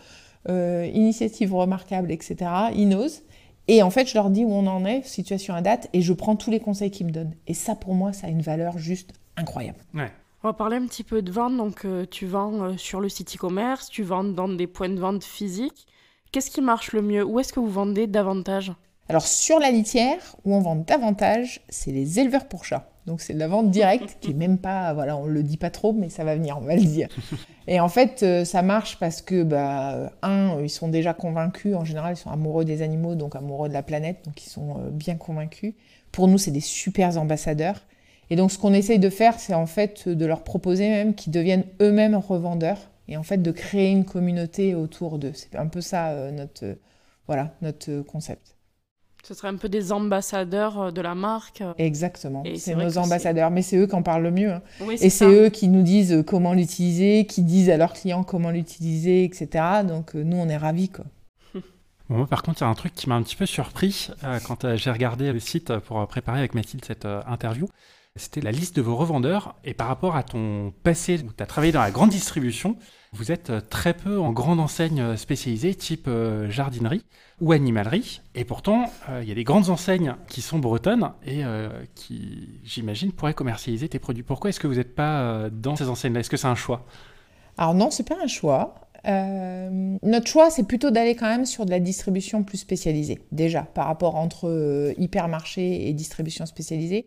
euh, 0.49 0.89
Initiative 0.95 1.53
Remarquable, 1.53 2.13
etc., 2.13 2.51
Inos. 2.75 3.23
Et 3.67 3.83
en 3.83 3.91
fait, 3.91 4.09
je 4.09 4.15
leur 4.15 4.31
dis 4.31 4.45
où 4.45 4.53
on 4.53 4.67
en 4.69 4.85
est, 4.85 5.03
situation 5.03 5.55
à 5.55 5.61
date, 5.61 5.89
et 5.93 6.03
je 6.03 6.13
prends 6.13 6.37
tous 6.37 6.51
les 6.51 6.61
conseils 6.61 6.91
qu'ils 6.91 7.07
me 7.07 7.13
donnent. 7.13 7.35
Et 7.47 7.55
ça, 7.55 7.75
pour 7.75 7.95
moi, 7.95 8.13
ça 8.13 8.29
a 8.29 8.31
une 8.31 8.43
valeur 8.43 8.79
juste 8.79 9.13
incroyable. 9.37 9.79
Ouais. 9.95 10.11
On 10.43 10.49
va 10.49 10.55
parler 10.55 10.77
un 10.77 10.87
petit 10.87 11.05
peu 11.05 11.23
de 11.23 11.31
vente. 11.31 11.57
Donc, 11.57 11.87
tu 12.11 12.27
vends 12.27 12.77
sur 12.79 13.01
le 13.01 13.09
site 13.09 13.37
e-commerce, 13.37 13.89
tu 13.89 14.03
vends 14.03 14.25
dans 14.25 14.49
des 14.49 14.67
points 14.67 14.89
de 14.89 14.99
vente 14.99 15.23
physiques. 15.23 15.87
Qu'est-ce 16.33 16.51
qui 16.51 16.63
marche 16.63 16.93
le 16.93 17.03
mieux? 17.03 17.25
Où 17.25 17.39
est-ce 17.39 17.53
que 17.53 17.61
vous 17.61 17.71
vendez 17.71 18.09
davantage? 18.09 18.73
Alors, 19.09 19.27
sur 19.27 19.61
la 19.61 19.71
litière, 19.71 20.37
où 20.45 20.55
on 20.55 20.61
vend 20.61 20.77
davantage, 20.77 21.61
c'est 21.69 21.93
les 21.93 22.19
éleveurs 22.19 22.49
pour 22.49 22.65
chats. 22.65 22.90
Donc 23.11 23.23
c'est 23.23 23.35
de 23.35 23.41
la 23.41 23.49
vente 23.49 23.73
directe 23.73 24.19
qui 24.21 24.31
est 24.31 24.35
même 24.35 24.57
pas, 24.57 24.95
voilà, 24.95 25.17
on 25.17 25.27
le 25.27 25.43
dit 25.43 25.57
pas 25.57 25.71
trop, 25.71 25.93
mais 25.93 26.11
ça 26.11 26.23
va 26.23 26.37
venir, 26.37 26.57
on 26.63 26.65
va 26.65 26.77
le 26.77 26.85
dire. 26.85 27.09
Et 27.67 27.81
en 27.81 27.89
fait, 27.89 28.23
euh, 28.23 28.45
ça 28.45 28.63
marche 28.63 29.01
parce 29.01 29.21
que, 29.21 29.43
bah, 29.43 30.13
un, 30.23 30.61
ils 30.63 30.71
sont 30.71 30.87
déjà 30.87 31.13
convaincus. 31.13 31.75
En 31.75 31.85
général, 31.85 32.15
ils 32.15 32.17
sont 32.17 32.31
amoureux 32.31 32.65
des 32.65 32.83
animaux, 32.83 33.17
donc 33.17 33.35
amoureux 33.35 33.69
de 33.69 33.75
la 33.75 33.83
planète, 33.83 34.19
donc 34.27 34.47
ils 34.47 34.49
sont 34.49 34.77
euh, 34.77 34.91
bien 34.93 35.17
convaincus. 35.17 35.75
Pour 36.13 36.29
nous, 36.29 36.39
c'est 36.39 36.53
des 36.53 36.61
super 36.61 37.19
ambassadeurs. 37.19 37.83
Et 38.31 38.37
donc, 38.37 38.53
ce 38.53 38.59
qu'on 38.59 38.73
essaye 38.73 39.01
de 39.01 39.11
faire, 39.11 39.41
c'est 39.41 39.55
en 39.55 39.67
fait 39.67 40.09
de 40.09 40.25
leur 40.25 40.45
proposer 40.45 40.89
même 40.89 41.17
qu'ils 41.17 41.33
deviennent 41.33 41.65
eux-mêmes 41.83 42.15
revendeurs 42.15 42.93
et 43.09 43.17
en 43.17 43.25
fait 43.25 43.39
de 43.39 43.51
créer 43.51 43.91
une 43.91 44.05
communauté 44.05 44.77
autour 44.77 45.19
d'eux. 45.19 45.33
C'est 45.35 45.57
un 45.57 45.67
peu 45.67 45.81
ça 45.81 46.11
euh, 46.11 46.31
notre, 46.31 46.77
voilà, 47.27 47.57
notre 47.61 48.03
concept. 48.03 48.55
Ce 49.23 49.35
serait 49.35 49.49
un 49.49 49.57
peu 49.57 49.69
des 49.69 49.93
ambassadeurs 49.93 50.81
euh, 50.81 50.91
de 50.91 51.01
la 51.01 51.15
marque. 51.15 51.63
Exactement, 51.79 52.43
c'est 52.57 52.75
nos 52.75 52.99
ambassadeurs, 52.99 53.51
mais 53.51 53.63
c'est 53.63 53.77
eux 53.77 53.87
qui 53.87 53.95
en 53.95 54.03
parlent 54.03 54.23
le 54.23 54.31
mieux. 54.31 54.53
Hein. 54.53 54.63
et 55.01 55.11
c'est 55.11 55.27
eux 55.27 55.49
qui 55.51 55.69
nous 55.69 55.83
disent 55.83 56.13
euh, 56.13 56.23
comment 56.23 56.55
l'utiliser, 56.55 57.27
qui 57.27 57.43
disent 57.43 57.71
à 57.71 57.77
leurs 57.77 57.93
clients 57.93 58.25
comment 58.25 58.51
l'utiliser, 58.51 59.25
etc. 59.25 59.49
Donc 59.87 60.15
euh, 60.15 60.23
nous, 60.23 60.37
on 60.37 60.49
est 60.49 60.57
ravis. 60.57 60.89
Quoi. 60.89 61.05
Bon, 62.09 62.27
par 62.27 62.43
contre, 62.43 62.61
il 62.61 62.65
y 62.65 62.67
a 62.67 62.71
un 62.71 62.75
truc 62.75 62.93
qui 62.95 63.09
m'a 63.09 63.15
un 63.15 63.23
petit 63.23 63.37
peu 63.37 63.47
surpris 63.47 64.11
quand 64.45 64.75
j'ai 64.75 64.91
regardé 64.91 65.33
le 65.33 65.39
site 65.39 65.79
pour 65.79 66.05
préparer 66.09 66.41
avec 66.41 66.55
Mathilde 66.55 66.85
cette 66.85 67.07
interview. 67.07 67.69
C'était 68.17 68.41
la 68.41 68.51
liste 68.51 68.75
de 68.75 68.83
vos 68.83 68.97
revendeurs. 68.97 69.55
Et 69.65 69.73
par 69.73 69.87
rapport 69.87 70.17
à 70.17 70.23
ton 70.25 70.73
passé 70.83 71.19
tu 71.19 71.43
as 71.43 71.47
travaillé 71.47 71.73
dans 71.73 71.81
la 71.81 71.93
grande 71.93 72.11
distribution, 72.11 72.77
vous 73.13 73.31
êtes 73.31 73.51
euh, 73.51 73.61
très 73.61 73.95
peu 73.95 74.19
en 74.19 74.33
grande 74.33 74.59
enseigne 74.59 75.01
euh, 75.01 75.17
spécialisée, 75.17 75.75
type 75.75 76.07
euh, 76.09 76.51
jardinerie 76.51 77.05
ou 77.41 77.53
animalerie. 77.53 78.21
Et 78.35 78.45
pourtant, 78.45 78.91
il 79.23 79.29
y 79.29 79.33
a 79.33 79.35
des 79.35 79.45
grandes 79.45 79.71
enseignes 79.71 80.17
qui 80.29 80.43
sont 80.43 80.59
bretonnes 80.59 81.13
et 81.27 81.43
qui, 81.95 82.61
j'imagine, 82.65 83.13
pourraient 83.13 83.33
commercialiser 83.33 83.89
tes 83.89 83.99
produits. 83.99 84.23
Pourquoi 84.23 84.51
est-ce 84.51 84.61
que 84.61 84.67
vous 84.67 84.75
n'êtes 84.75 84.95
pas 84.95 85.49
dans 85.51 85.75
ces 85.75 85.89
enseignes-là? 85.89 86.21
Est-ce 86.21 86.29
que 86.29 86.37
c'est 86.37 86.49
un 86.49 86.55
choix? 86.55 86.85
Alors 87.57 87.73
non, 87.73 87.91
c'est 87.91 88.07
pas 88.07 88.19
un 88.23 88.27
choix. 88.27 88.75
notre 89.07 90.27
choix, 90.27 90.51
c'est 90.51 90.65
plutôt 90.65 90.91
d'aller 90.91 91.15
quand 91.15 91.29
même 91.29 91.47
sur 91.47 91.65
de 91.65 91.71
la 91.71 91.81
distribution 91.81 92.45
plus 92.45 92.59
spécialisée, 92.59 93.21
déjà, 93.33 93.63
par 93.63 93.87
rapport 93.87 94.17
entre 94.17 94.93
hypermarché 94.99 95.89
et 95.89 95.95
distribution 95.95 96.45
spécialisée. 96.45 97.07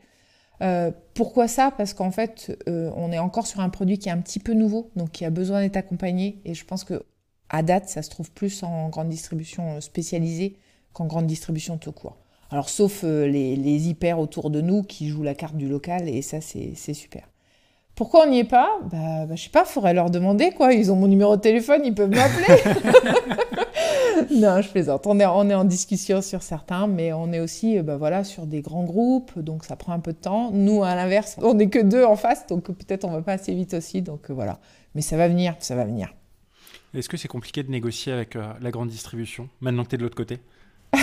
Euh, 0.61 0.91
pourquoi 1.13 1.47
ça? 1.47 1.71
Parce 1.75 1.93
qu'en 1.93 2.11
fait, 2.11 2.57
euh, 2.67 2.91
on 2.95 3.11
est 3.11 3.19
encore 3.19 3.47
sur 3.47 3.59
un 3.59 3.69
produit 3.69 3.97
qui 3.97 4.09
est 4.09 4.11
un 4.11 4.19
petit 4.19 4.39
peu 4.39 4.53
nouveau, 4.53 4.91
donc 4.95 5.11
qui 5.11 5.25
a 5.25 5.29
besoin 5.29 5.61
d'être 5.61 5.77
accompagné. 5.77 6.39
Et 6.45 6.53
je 6.53 6.65
pense 6.65 6.83
que 6.83 7.03
à 7.49 7.63
date, 7.63 7.89
ça 7.89 8.01
se 8.01 8.09
trouve 8.09 8.31
plus 8.31 8.63
en 8.63 8.89
grande 8.89 9.09
distribution 9.09 9.79
spécialisée 9.81 10.57
qu'en 10.93 11.05
grande 11.05 11.27
distribution 11.27 11.77
tout 11.77 11.91
court. 11.91 12.17
Alors, 12.51 12.69
sauf 12.69 13.03
les, 13.03 13.55
les 13.55 13.89
hyper 13.89 14.19
autour 14.19 14.49
de 14.49 14.61
nous 14.61 14.83
qui 14.83 15.09
jouent 15.09 15.23
la 15.23 15.33
carte 15.33 15.55
du 15.55 15.67
local, 15.67 16.07
et 16.07 16.21
ça, 16.21 16.39
c'est 16.39 16.93
super. 16.93 17.27
Pourquoi 17.95 18.25
on 18.25 18.29
n'y 18.29 18.39
est 18.39 18.43
pas? 18.43 18.69
Bah, 18.91 19.25
bah, 19.27 19.35
je 19.35 19.43
sais 19.43 19.49
pas, 19.49 19.65
faudrait 19.65 19.93
leur 19.93 20.09
demander 20.09 20.51
quoi. 20.51 20.73
Ils 20.73 20.91
ont 20.91 20.95
mon 20.95 21.07
numéro 21.07 21.35
de 21.35 21.41
téléphone, 21.41 21.81
ils 21.85 21.93
peuvent 21.93 22.09
m'appeler. 22.09 22.47
non, 24.35 24.61
je 24.61 24.69
plaisante. 24.69 25.05
On 25.07 25.19
est, 25.19 25.25
on 25.25 25.49
est 25.49 25.53
en 25.53 25.65
discussion 25.65 26.21
sur 26.21 26.41
certains, 26.41 26.87
mais 26.87 27.13
on 27.13 27.31
est 27.31 27.39
aussi 27.39 27.79
bah, 27.81 27.97
voilà, 27.97 28.23
sur 28.23 28.45
des 28.45 28.61
grands 28.61 28.83
groupes, 28.83 29.37
donc 29.39 29.65
ça 29.65 29.75
prend 29.75 29.93
un 29.93 29.99
peu 29.99 30.13
de 30.13 30.17
temps. 30.17 30.51
Nous, 30.51 30.83
à 30.83 30.95
l'inverse, 30.95 31.37
on 31.41 31.53
n'est 31.53 31.69
que 31.69 31.79
deux 31.79 32.03
en 32.03 32.15
face, 32.15 32.47
donc 32.47 32.65
peut-être 32.65 33.05
on 33.05 33.11
va 33.11 33.21
pas 33.21 33.33
assez 33.33 33.53
vite 33.53 33.73
aussi. 33.73 34.01
Donc 34.01 34.29
euh, 34.29 34.33
voilà. 34.33 34.59
Mais 34.95 35.01
ça 35.01 35.17
va 35.17 35.27
venir, 35.27 35.55
ça 35.59 35.75
va 35.75 35.85
venir. 35.85 36.13
Est-ce 36.93 37.09
que 37.09 37.17
c'est 37.17 37.27
compliqué 37.27 37.63
de 37.63 37.71
négocier 37.71 38.13
avec 38.13 38.35
euh, 38.35 38.43
la 38.61 38.69
grande 38.69 38.89
distribution, 38.89 39.49
maintenant 39.61 39.83
que 39.83 39.89
tu 39.89 39.95
es 39.95 39.97
de 39.97 40.03
l'autre 40.03 40.15
côté? 40.15 40.39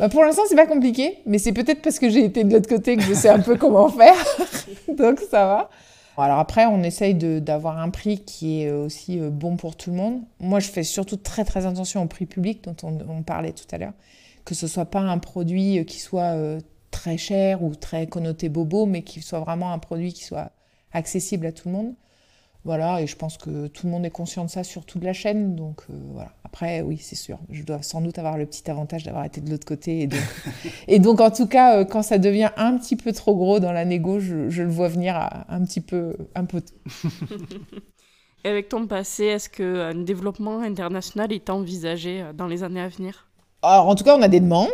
Bah 0.00 0.08
pour 0.08 0.24
l'instant, 0.24 0.44
c'est 0.48 0.56
pas 0.56 0.66
compliqué, 0.66 1.18
mais 1.26 1.36
c'est 1.36 1.52
peut-être 1.52 1.82
parce 1.82 1.98
que 1.98 2.08
j'ai 2.08 2.24
été 2.24 2.42
de 2.42 2.54
l'autre 2.54 2.70
côté 2.70 2.96
que 2.96 3.02
je 3.02 3.12
sais 3.12 3.28
un 3.28 3.40
peu 3.40 3.56
comment 3.56 3.90
faire. 3.90 4.16
Donc 4.88 5.20
ça 5.20 5.44
va. 5.44 5.70
Alors 6.20 6.38
après, 6.38 6.66
on 6.66 6.82
essaye 6.82 7.14
d'avoir 7.14 7.78
un 7.78 7.90
prix 7.90 8.18
qui 8.24 8.62
est 8.62 8.70
aussi 8.70 9.18
euh, 9.18 9.30
bon 9.30 9.56
pour 9.56 9.76
tout 9.76 9.90
le 9.90 9.96
monde. 9.96 10.22
Moi, 10.40 10.60
je 10.60 10.68
fais 10.68 10.82
surtout 10.82 11.16
très 11.16 11.44
très 11.44 11.66
attention 11.66 12.02
au 12.02 12.06
prix 12.06 12.26
public 12.26 12.64
dont 12.64 12.76
on, 12.82 13.22
parlait 13.22 13.52
tout 13.52 13.66
à 13.72 13.78
l'heure. 13.78 13.92
Que 14.44 14.54
ce 14.54 14.66
soit 14.66 14.86
pas 14.86 15.00
un 15.00 15.18
produit 15.18 15.78
euh, 15.78 15.84
qui 15.84 15.98
soit 15.98 16.34
euh, 16.34 16.60
très 16.90 17.16
cher 17.16 17.62
ou 17.62 17.74
très 17.74 18.06
connoté 18.06 18.48
bobo, 18.48 18.86
mais 18.86 19.02
qui 19.02 19.22
soit 19.22 19.40
vraiment 19.40 19.72
un 19.72 19.78
produit 19.78 20.12
qui 20.12 20.24
soit 20.24 20.50
accessible 20.92 21.46
à 21.46 21.52
tout 21.52 21.68
le 21.68 21.74
monde. 21.74 21.94
Voilà, 22.64 23.00
et 23.00 23.06
je 23.06 23.16
pense 23.16 23.38
que 23.38 23.68
tout 23.68 23.86
le 23.86 23.92
monde 23.92 24.04
est 24.04 24.10
conscient 24.10 24.44
de 24.44 24.50
ça 24.50 24.64
sur 24.64 24.84
toute 24.84 25.02
la 25.02 25.14
chaîne. 25.14 25.56
Donc 25.56 25.82
euh, 25.88 25.94
voilà. 26.12 26.32
Après, 26.44 26.82
oui, 26.82 26.98
c'est 26.98 27.16
sûr. 27.16 27.38
Je 27.48 27.62
dois 27.62 27.80
sans 27.82 28.00
doute 28.00 28.18
avoir 28.18 28.36
le 28.36 28.44
petit 28.44 28.70
avantage 28.70 29.04
d'avoir 29.04 29.24
été 29.24 29.40
de 29.40 29.50
l'autre 29.50 29.66
côté. 29.66 30.00
Et 30.00 30.06
donc, 30.06 30.20
et 30.88 30.98
donc, 30.98 31.20
en 31.20 31.30
tout 31.30 31.46
cas, 31.46 31.78
euh, 31.78 31.84
quand 31.84 32.02
ça 32.02 32.18
devient 32.18 32.50
un 32.56 32.76
petit 32.76 32.96
peu 32.96 33.12
trop 33.12 33.34
gros 33.34 33.60
dans 33.60 33.72
la 33.72 33.84
négo, 33.84 34.20
je, 34.20 34.50
je 34.50 34.62
le 34.62 34.70
vois 34.70 34.88
venir 34.88 35.16
un 35.48 35.64
petit 35.64 35.80
peu, 35.80 36.16
un 36.34 36.44
peu 36.44 36.60
Et 38.44 38.48
avec 38.48 38.68
ton 38.70 38.86
passé, 38.86 39.24
est-ce 39.24 39.50
qu'un 39.50 39.94
développement 39.94 40.60
international 40.60 41.32
est 41.32 41.50
envisagé 41.50 42.22
euh, 42.22 42.32
dans 42.32 42.46
les 42.46 42.62
années 42.62 42.80
à 42.80 42.88
venir? 42.88 43.26
Alors, 43.62 43.88
en 43.88 43.94
tout 43.94 44.04
cas, 44.04 44.16
on 44.16 44.22
a 44.22 44.28
des 44.28 44.40
demandes. 44.40 44.68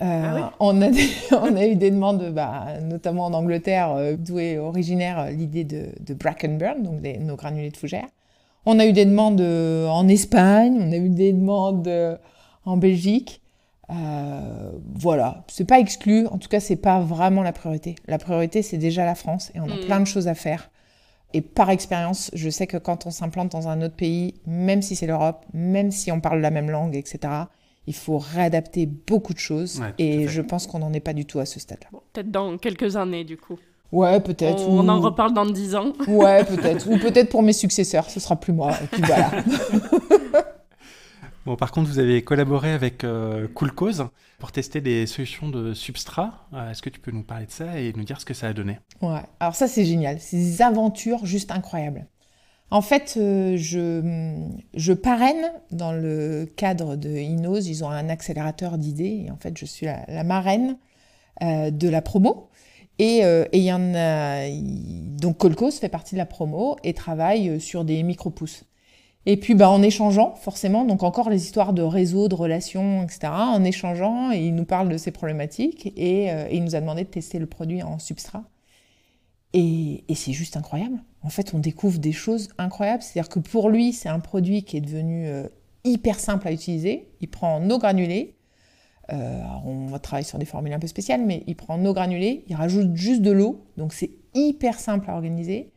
Euh, 0.00 0.38
ah 0.42 0.52
on, 0.60 0.80
a 0.80 0.90
on 1.32 1.56
a 1.56 1.66
eu 1.66 1.74
des 1.74 1.90
demandes, 1.90 2.30
bah, 2.32 2.80
notamment 2.82 3.26
en 3.26 3.32
Angleterre, 3.32 3.92
euh, 3.92 4.16
d'où 4.16 4.38
est 4.38 4.58
originaire 4.58 5.18
euh, 5.18 5.30
l'idée 5.30 5.64
de, 5.64 5.86
de 6.00 6.14
Brackenburn, 6.14 6.82
donc 6.82 7.00
nos 7.20 7.36
granulés 7.36 7.70
de 7.70 7.76
fougère. 7.76 8.06
On 8.66 8.78
a 8.78 8.86
eu 8.86 8.92
des 8.92 9.06
demandes 9.06 9.40
en 9.40 10.06
Espagne, 10.08 10.76
on 10.78 10.92
a 10.92 10.96
eu 10.96 11.08
des 11.08 11.32
demandes 11.32 11.88
en 12.66 12.76
Belgique. 12.76 13.40
voilà, 13.88 15.44
c'est 15.48 15.64
pas 15.64 15.80
exclu. 15.80 16.26
En 16.26 16.36
tout 16.36 16.48
cas, 16.48 16.60
c'est 16.60 16.76
pas 16.76 17.00
vraiment 17.00 17.42
la 17.42 17.52
priorité. 17.52 17.94
La 18.06 18.18
priorité, 18.18 18.62
c'est 18.62 18.76
déjà 18.76 19.06
la 19.06 19.14
France 19.14 19.50
et 19.54 19.60
on 19.60 19.70
a 19.70 19.76
mm. 19.76 19.86
plein 19.86 20.00
de 20.00 20.06
choses 20.06 20.28
à 20.28 20.34
faire. 20.34 20.70
Et 21.32 21.40
par 21.40 21.70
expérience, 21.70 22.30
je 22.34 22.50
sais 22.50 22.66
que 22.66 22.76
quand 22.76 23.06
on 23.06 23.10
s'implante 23.10 23.52
dans 23.52 23.68
un 23.68 23.80
autre 23.80 23.96
pays, 23.96 24.34
même 24.46 24.82
si 24.82 24.96
c'est 24.96 25.06
l'Europe, 25.06 25.46
même 25.54 25.90
si 25.90 26.12
on 26.12 26.20
parle 26.20 26.40
la 26.40 26.50
même 26.50 26.70
langue, 26.70 26.96
etc., 26.96 27.18
il 27.88 27.94
faut 27.94 28.18
réadapter 28.18 28.86
beaucoup 28.86 29.32
de 29.32 29.38
choses. 29.38 29.82
et 29.98 30.28
je 30.28 30.42
pense 30.42 30.66
qu'on 30.66 30.78
n'en 30.78 30.92
est 30.92 31.00
pas 31.00 31.14
du 31.14 31.24
tout 31.24 31.38
à 31.38 31.46
ce 31.46 31.58
stade-là. 31.58 31.88
peut-être 32.12 32.30
dans 32.30 32.58
quelques 32.58 32.96
années, 32.96 33.24
du 33.24 33.36
coup. 33.36 33.58
Ouais, 33.90 34.20
peut-être. 34.20 34.68
On, 34.68 34.86
en 34.88 35.00
reparle 35.00 35.32
dans 35.32 35.46
dix 35.46 35.74
ans. 35.74 35.94
Ouais, 36.06 36.44
peut-être. 36.44 36.86
ou 36.90 36.98
peut-être 36.98 37.30
pour 37.30 37.42
mes 37.42 37.54
successeurs, 37.54 38.10
ce 38.10 38.20
sera 38.20 38.36
plus 38.36 38.52
moi. 38.52 38.72
Et 38.82 38.86
puis 38.86 39.02
voilà. 39.02 39.30
bon, 41.46 41.56
par 41.56 41.72
contre, 41.72 41.88
vous 41.88 41.98
avez 41.98 42.22
collaboré 42.22 42.72
avec 42.72 43.04
euh, 43.04 43.48
Cool 43.54 43.72
Cause 43.72 44.06
pour 44.38 44.52
tester 44.52 44.82
des 44.82 45.06
solutions 45.06 45.48
de 45.48 45.72
substrat. 45.72 46.46
Euh, 46.52 46.70
est-ce 46.70 46.82
que 46.82 46.90
tu 46.90 47.00
peux 47.00 47.10
nous 47.10 47.22
parler 47.22 47.46
de 47.46 47.50
ça 47.50 47.80
et 47.80 47.94
nous 47.96 48.04
dire 48.04 48.20
ce 48.20 48.26
que 48.26 48.34
ça 48.34 48.48
a 48.48 48.52
donné? 48.52 48.78
Ouais, 49.00 49.22
alors 49.40 49.54
ça, 49.54 49.66
c'est 49.66 49.86
génial. 49.86 50.20
C'est 50.20 50.36
des 50.36 50.60
aventures 50.60 51.24
juste 51.24 51.50
incroyables. 51.50 52.06
En 52.70 52.82
fait, 52.82 53.14
euh, 53.16 53.56
je, 53.56 54.92
parraine 54.92 55.52
dans 55.70 55.92
le 55.92 56.46
cadre 56.56 56.96
de 56.96 57.08
Inos. 57.08 57.66
Ils 57.66 57.82
ont 57.84 57.88
un 57.88 58.08
accélérateur 58.08 58.76
d'idées. 58.76 59.24
Et 59.26 59.30
en 59.30 59.36
fait, 59.36 59.56
je 59.56 59.64
suis 59.64 59.86
la, 59.86 60.24
marraine 60.24 60.76
euh, 61.42 61.70
de 61.70 61.88
la 61.88 62.02
promo. 62.02 62.48
Et 62.98 63.24
euh, 63.24 63.46
il 63.52 63.62
y 63.62 63.72
en 63.72 63.94
a. 63.94 64.48
Donc, 65.18 65.38
Colcos 65.38 65.70
fait 65.72 65.88
partie 65.88 66.14
de 66.14 66.18
la 66.18 66.26
promo 66.26 66.76
et 66.84 66.92
travaille 66.92 67.60
sur 67.60 67.84
des 67.84 68.02
micro-pousses. 68.02 68.64
Et 69.24 69.36
puis, 69.36 69.54
bah, 69.54 69.70
en 69.70 69.82
échangeant, 69.82 70.34
forcément, 70.34 70.84
donc 70.84 71.02
encore 71.02 71.30
les 71.30 71.44
histoires 71.44 71.72
de 71.72 71.82
réseau, 71.82 72.28
de 72.28 72.34
relations, 72.34 73.02
etc. 73.02 73.28
En 73.32 73.64
échangeant, 73.64 74.30
il 74.30 74.54
nous 74.54 74.64
parle 74.64 74.88
de 74.88 74.96
ces 74.96 75.10
problématiques 75.10 75.92
et 75.96 76.30
il 76.50 76.64
nous 76.64 76.74
a 76.76 76.80
demandé 76.80 77.04
de 77.04 77.08
tester 77.08 77.38
le 77.38 77.46
produit 77.46 77.82
en 77.82 77.98
substrat. 77.98 78.44
Et, 79.54 80.04
c'est 80.14 80.32
juste 80.32 80.56
incroyable. 80.56 80.98
En 81.22 81.30
fait, 81.30 81.54
on 81.54 81.58
découvre 81.58 81.98
des 81.98 82.12
choses 82.12 82.48
incroyables. 82.58 83.02
C'est-à-dire 83.02 83.30
que 83.30 83.38
pour 83.38 83.70
lui, 83.70 83.92
c'est 83.92 84.08
un 84.08 84.20
produit 84.20 84.62
qui 84.62 84.76
est 84.76 84.80
devenu 84.80 85.26
euh, 85.26 85.48
hyper 85.84 86.20
simple 86.20 86.46
à 86.48 86.52
utiliser. 86.52 87.08
Il 87.20 87.28
prend 87.28 87.60
nos 87.60 87.78
granulés. 87.78 88.36
Euh, 89.10 89.40
on 89.64 89.86
va 89.86 89.98
travailler 89.98 90.26
sur 90.26 90.38
des 90.38 90.44
formules 90.44 90.74
un 90.74 90.78
peu 90.78 90.86
spéciales, 90.86 91.24
mais 91.24 91.42
il 91.46 91.56
prend 91.56 91.78
nos 91.78 91.94
granulés, 91.94 92.44
il 92.46 92.54
rajoute 92.54 92.94
juste 92.94 93.22
de 93.22 93.30
l'eau. 93.30 93.64
Donc 93.78 93.94
c'est 93.94 94.10
hyper 94.34 94.78
simple 94.78 95.08
à 95.08 95.14
organiser. 95.14 95.72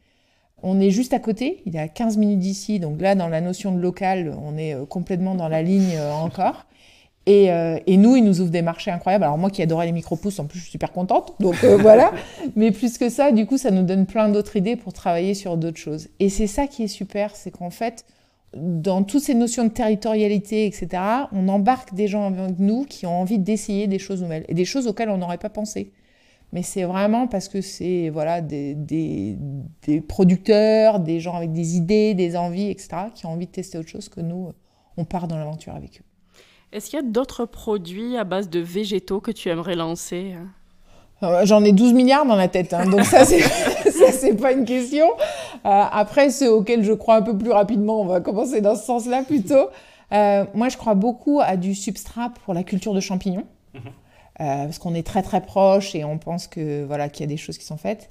On 0.63 0.81
est 0.81 0.91
juste 0.91 1.13
à 1.13 1.19
côté, 1.19 1.63
il 1.65 1.77
est 1.77 1.79
à 1.79 1.87
15 1.87 2.17
minutes 2.17 2.39
d'ici. 2.39 2.79
Donc 2.79 2.99
là, 2.99 3.15
dans 3.15 3.29
la 3.29 3.39
notion 3.39 3.71
de 3.71 3.79
local, 3.79 4.35
on 4.43 4.57
est 4.57 4.73
euh, 4.73 4.85
complètement 4.85 5.33
dans 5.33 5.47
la 5.47 5.63
ligne 5.63 5.97
encore. 5.97 6.65
Euh, 7.29 7.79
et, 7.85 7.97
nous, 7.97 8.15
ils 8.15 8.23
nous 8.23 8.41
ouvrent 8.41 8.51
des 8.51 8.61
marchés 8.61 8.91
incroyables. 8.91 9.23
Alors 9.23 9.37
moi 9.37 9.49
qui 9.49 9.61
adorais 9.61 9.85
les 9.85 9.91
micro-pousses, 9.91 10.39
en 10.39 10.45
plus 10.45 10.59
je 10.59 10.63
suis 10.63 10.71
super 10.71 10.91
contente. 10.91 11.35
Donc 11.39 11.63
euh, 11.63 11.77
voilà. 11.81 12.11
Mais 12.55 12.71
plus 12.71 12.97
que 12.97 13.09
ça, 13.09 13.31
du 13.31 13.45
coup, 13.45 13.57
ça 13.57 13.71
nous 13.71 13.83
donne 13.83 14.05
plein 14.05 14.29
d'autres 14.29 14.55
idées 14.55 14.75
pour 14.75 14.93
travailler 14.93 15.33
sur 15.33 15.57
d'autres 15.57 15.77
choses. 15.77 16.09
Et 16.19 16.29
c'est 16.29 16.47
ça 16.47 16.67
qui 16.67 16.83
est 16.83 16.87
super, 16.87 17.35
c'est 17.35 17.51
qu'en 17.51 17.69
fait, 17.69 18.05
dans 18.55 19.03
toutes 19.03 19.23
ces 19.23 19.35
notions 19.35 19.63
de 19.63 19.69
territorialité, 19.69 20.65
etc., 20.65 20.89
on 21.31 21.47
embarque 21.47 21.93
des 21.93 22.07
gens 22.07 22.27
avec 22.27 22.59
nous 22.59 22.85
qui 22.85 23.05
ont 23.05 23.21
envie 23.21 23.39
d'essayer 23.39 23.87
des 23.87 23.99
choses 23.99 24.21
nouvelles 24.21 24.45
et 24.47 24.53
des 24.53 24.65
choses 24.65 24.87
auxquelles 24.87 25.09
on 25.09 25.17
n'aurait 25.17 25.37
pas 25.37 25.49
pensé. 25.49 25.91
Mais 26.53 26.63
c'est 26.63 26.83
vraiment 26.83 27.27
parce 27.27 27.47
que 27.47 27.61
c'est 27.61 28.09
voilà, 28.09 28.41
des, 28.41 28.75
des, 28.75 29.37
des, 29.83 30.01
producteurs, 30.01 30.99
des 30.99 31.21
gens 31.21 31.35
avec 31.35 31.53
des 31.53 31.77
idées, 31.77 32.13
des 32.13 32.35
envies, 32.35 32.69
etc., 32.69 32.89
qui 33.15 33.25
ont 33.25 33.29
envie 33.29 33.45
de 33.45 33.51
tester 33.51 33.77
autre 33.77 33.87
chose 33.87 34.09
que 34.09 34.19
nous, 34.19 34.49
on 34.97 35.05
part 35.05 35.29
dans 35.29 35.37
l'aventure 35.37 35.73
avec 35.73 36.01
eux. 36.01 36.10
Est-ce 36.71 36.89
qu'il 36.89 36.97
y 36.97 37.01
a 37.01 37.05
d'autres 37.05 37.45
produits 37.45 38.15
à 38.15 38.23
base 38.23 38.49
de 38.49 38.59
végétaux 38.59 39.19
que 39.19 39.31
tu 39.31 39.49
aimerais 39.49 39.75
lancer 39.75 40.35
euh, 41.21 41.41
J'en 41.43 41.63
ai 41.65 41.73
12 41.73 41.91
milliards 41.93 42.25
dans 42.25 42.35
la 42.35 42.47
tête, 42.47 42.73
hein, 42.73 42.85
donc 42.85 43.03
ça, 43.05 43.25
c'est 43.25 44.35
pas 44.39 44.53
une 44.53 44.63
question. 44.63 45.05
Euh, 45.05 45.83
après, 45.91 46.29
ceux 46.29 46.49
auxquels 46.49 46.83
je 46.83 46.93
crois 46.93 47.15
un 47.15 47.21
peu 47.21 47.37
plus 47.37 47.51
rapidement, 47.51 48.01
on 48.01 48.05
va 48.05 48.21
commencer 48.21 48.61
dans 48.61 48.75
ce 48.75 48.85
sens-là 48.85 49.23
plutôt. 49.23 49.69
Euh, 50.13 50.45
moi, 50.53 50.69
je 50.69 50.77
crois 50.77 50.95
beaucoup 50.95 51.41
à 51.43 51.57
du 51.57 51.75
substrat 51.75 52.31
pour 52.45 52.53
la 52.53 52.63
culture 52.63 52.93
de 52.93 53.01
champignons. 53.01 53.45
Euh, 54.41 54.63
parce 54.63 54.79
qu'on 54.79 54.95
est 54.95 55.05
très 55.05 55.21
très 55.21 55.41
proche 55.41 55.93
et 55.93 56.03
on 56.03 56.17
pense 56.17 56.47
que 56.47 56.83
voilà 56.85 57.09
qu'il 57.09 57.21
y 57.21 57.25
a 57.25 57.27
des 57.27 57.37
choses 57.37 57.59
qui 57.59 57.65
sont 57.65 57.77
faites. 57.77 58.09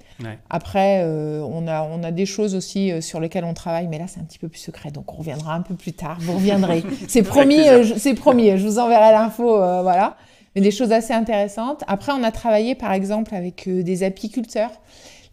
Après, 0.49 1.03
euh, 1.03 1.43
on 1.43 1.67
a 1.67 1.83
on 1.83 2.05
a 2.05 2.13
des 2.13 2.27
choses 2.27 2.55
aussi 2.55 2.93
euh, 2.93 3.01
sur 3.01 3.19
lesquelles 3.19 3.45
on 3.45 3.55
travaille, 3.55 3.89
mais 3.89 3.99
là 3.99 4.05
c'est 4.07 4.21
un 4.21 4.25
petit 4.25 4.39
peu 4.39 4.49
plus 4.49 4.61
secret, 4.61 4.93
donc 4.93 5.13
on 5.13 5.17
reviendra 5.17 5.55
un 5.55 5.63
peu 5.63 5.75
plus 5.75 5.93
tard. 5.93 6.19
Vous 6.21 6.35
reviendrez, 6.35 6.85
c'est 7.09 7.25
promis, 7.25 7.65
c'est 7.97 8.15
promis. 8.15 8.57
Je 8.57 8.65
vous 8.65 8.79
enverrai 8.79 9.11
l'info, 9.11 9.57
voilà. 9.83 10.17
Mais 10.55 10.61
des 10.61 10.71
choses 10.71 10.93
assez 10.93 11.13
intéressantes. 11.13 11.83
Après, 11.89 12.13
on 12.13 12.23
a 12.23 12.31
travaillé 12.31 12.77
par 12.77 12.93
exemple 12.93 13.35
avec 13.35 13.69
des 13.69 14.03
apiculteurs. 14.05 14.71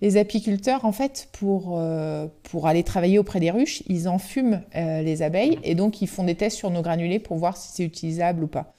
Les 0.01 0.17
apiculteurs, 0.17 0.85
en 0.85 0.91
fait, 0.91 1.27
pour, 1.31 1.81
pour 2.43 2.67
aller 2.67 2.83
travailler 2.83 3.17
auprès 3.17 3.39
des 3.39 3.49
ruches, 3.49 3.81
ils 3.87 4.07
enfument 4.07 4.61
les 4.75 5.21
abeilles 5.21 5.59
et 5.63 5.75
donc 5.75 6.01
ils 6.01 6.07
font 6.07 6.23
des 6.23 6.35
tests 6.35 6.57
sur 6.57 6.69
nos 6.69 6.81
granulés 6.81 7.19
pour 7.19 7.37
voir 7.37 7.57
si 7.57 7.69
c'est 7.73 7.83
utilisable 7.83 8.43
ou 8.43 8.47
pas. 8.47 8.73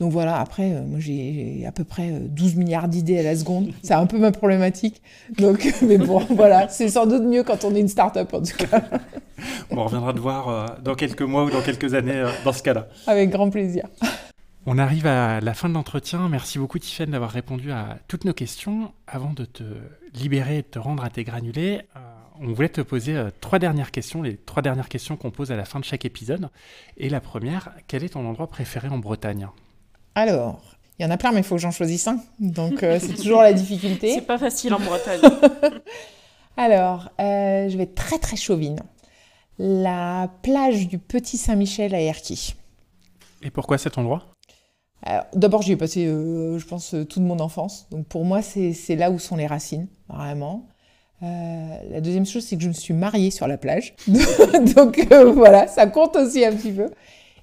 Donc 0.00 0.10
voilà, 0.10 0.40
après, 0.40 0.72
euh, 0.72 0.82
moi 0.82 0.98
j'ai 0.98 1.64
à 1.66 1.70
peu 1.70 1.84
près 1.84 2.10
12 2.10 2.54
euh, 2.54 2.58
milliards 2.58 2.88
d'idées 2.88 3.20
à 3.20 3.22
la 3.22 3.36
seconde. 3.36 3.72
C'est 3.82 3.94
un 3.94 4.06
peu 4.06 4.18
ma 4.18 4.32
problématique. 4.32 5.00
Donc, 5.38 5.72
mais 5.82 5.98
bon, 5.98 6.18
voilà, 6.30 6.68
c'est 6.68 6.88
sans 6.88 7.06
doute 7.06 7.22
mieux 7.22 7.44
quand 7.44 7.64
on 7.64 7.74
est 7.74 7.80
une 7.80 7.88
start-up 7.88 8.34
en 8.34 8.42
tout 8.42 8.56
cas. 8.56 8.82
on 9.70 9.84
reviendra 9.84 10.12
te 10.12 10.18
voir 10.18 10.48
euh, 10.48 10.66
dans 10.82 10.94
quelques 10.94 11.22
mois 11.22 11.44
ou 11.44 11.50
dans 11.50 11.62
quelques 11.62 11.94
années 11.94 12.24
dans 12.44 12.52
ce 12.52 12.62
cas-là. 12.64 12.88
Avec 13.06 13.30
grand 13.30 13.50
plaisir. 13.50 13.86
On 14.66 14.78
arrive 14.78 15.06
à 15.06 15.40
la 15.40 15.54
fin 15.54 15.68
de 15.68 15.74
l'entretien. 15.74 16.28
Merci 16.28 16.58
beaucoup 16.58 16.78
Tiffany 16.78 17.12
d'avoir 17.12 17.30
répondu 17.30 17.70
à 17.70 17.98
toutes 18.08 18.24
nos 18.24 18.32
questions. 18.32 18.92
Avant 19.06 19.32
de 19.32 19.44
te 19.44 19.62
libérer 20.14 20.58
et 20.58 20.62
de 20.62 20.66
te 20.66 20.78
rendre 20.78 21.04
à 21.04 21.10
tes 21.10 21.22
granulés, 21.22 21.82
on 22.40 22.52
voulait 22.52 22.70
te 22.70 22.80
poser 22.80 23.22
trois 23.40 23.58
dernières 23.58 23.90
questions, 23.90 24.22
les 24.22 24.36
trois 24.38 24.62
dernières 24.62 24.88
questions 24.88 25.16
qu'on 25.16 25.30
pose 25.30 25.52
à 25.52 25.56
la 25.56 25.66
fin 25.66 25.80
de 25.80 25.84
chaque 25.84 26.06
épisode. 26.06 26.48
Et 26.96 27.10
la 27.10 27.20
première, 27.20 27.72
quel 27.88 28.04
est 28.04 28.10
ton 28.10 28.26
endroit 28.26 28.48
préféré 28.48 28.88
en 28.88 28.98
Bretagne? 28.98 29.48
Alors, 30.14 30.60
il 30.98 31.02
y 31.02 31.06
en 31.06 31.10
a 31.10 31.16
plein, 31.16 31.32
mais 31.32 31.40
il 31.40 31.44
faut 31.44 31.56
que 31.56 31.60
j'en 31.60 31.70
choisisse 31.70 32.06
un. 32.08 32.20
Donc, 32.38 32.82
euh, 32.82 32.98
c'est 33.00 33.14
toujours 33.22 33.42
la 33.42 33.52
difficulté. 33.52 34.14
C'est 34.14 34.20
pas 34.20 34.38
facile 34.38 34.74
en 34.74 34.80
Bretagne. 34.80 35.20
Alors, 36.56 37.10
euh, 37.20 37.68
je 37.68 37.76
vais 37.76 37.84
être 37.84 37.94
très 37.94 38.18
très 38.18 38.36
chauvine. 38.36 38.80
La 39.58 40.30
plage 40.42 40.88
du 40.88 40.98
Petit 40.98 41.36
Saint-Michel 41.36 41.94
à 41.94 42.00
Erquy. 42.00 42.54
Et 43.42 43.50
pourquoi 43.50 43.78
cet 43.78 43.98
endroit? 43.98 44.26
D'abord, 45.34 45.60
j'y 45.60 45.72
ai 45.72 45.76
passé, 45.76 46.06
euh, 46.06 46.58
je 46.58 46.64
pense, 46.64 46.94
toute 47.10 47.22
mon 47.22 47.38
enfance. 47.38 47.86
Donc 47.90 48.06
pour 48.06 48.24
moi, 48.24 48.40
c'est 48.40 48.96
là 48.96 49.10
où 49.10 49.18
sont 49.18 49.36
les 49.36 49.46
racines, 49.46 49.86
vraiment. 50.08 50.66
Euh, 51.22 51.76
la 51.90 52.00
deuxième 52.00 52.26
chose, 52.26 52.44
c'est 52.44 52.56
que 52.56 52.62
je 52.62 52.68
me 52.68 52.74
suis 52.74 52.94
mariée 52.94 53.30
sur 53.30 53.46
la 53.46 53.56
plage. 53.56 53.94
Donc 54.76 55.06
euh, 55.12 55.30
voilà, 55.32 55.66
ça 55.66 55.86
compte 55.86 56.16
aussi 56.16 56.44
un 56.44 56.54
petit 56.54 56.72
peu. 56.72 56.90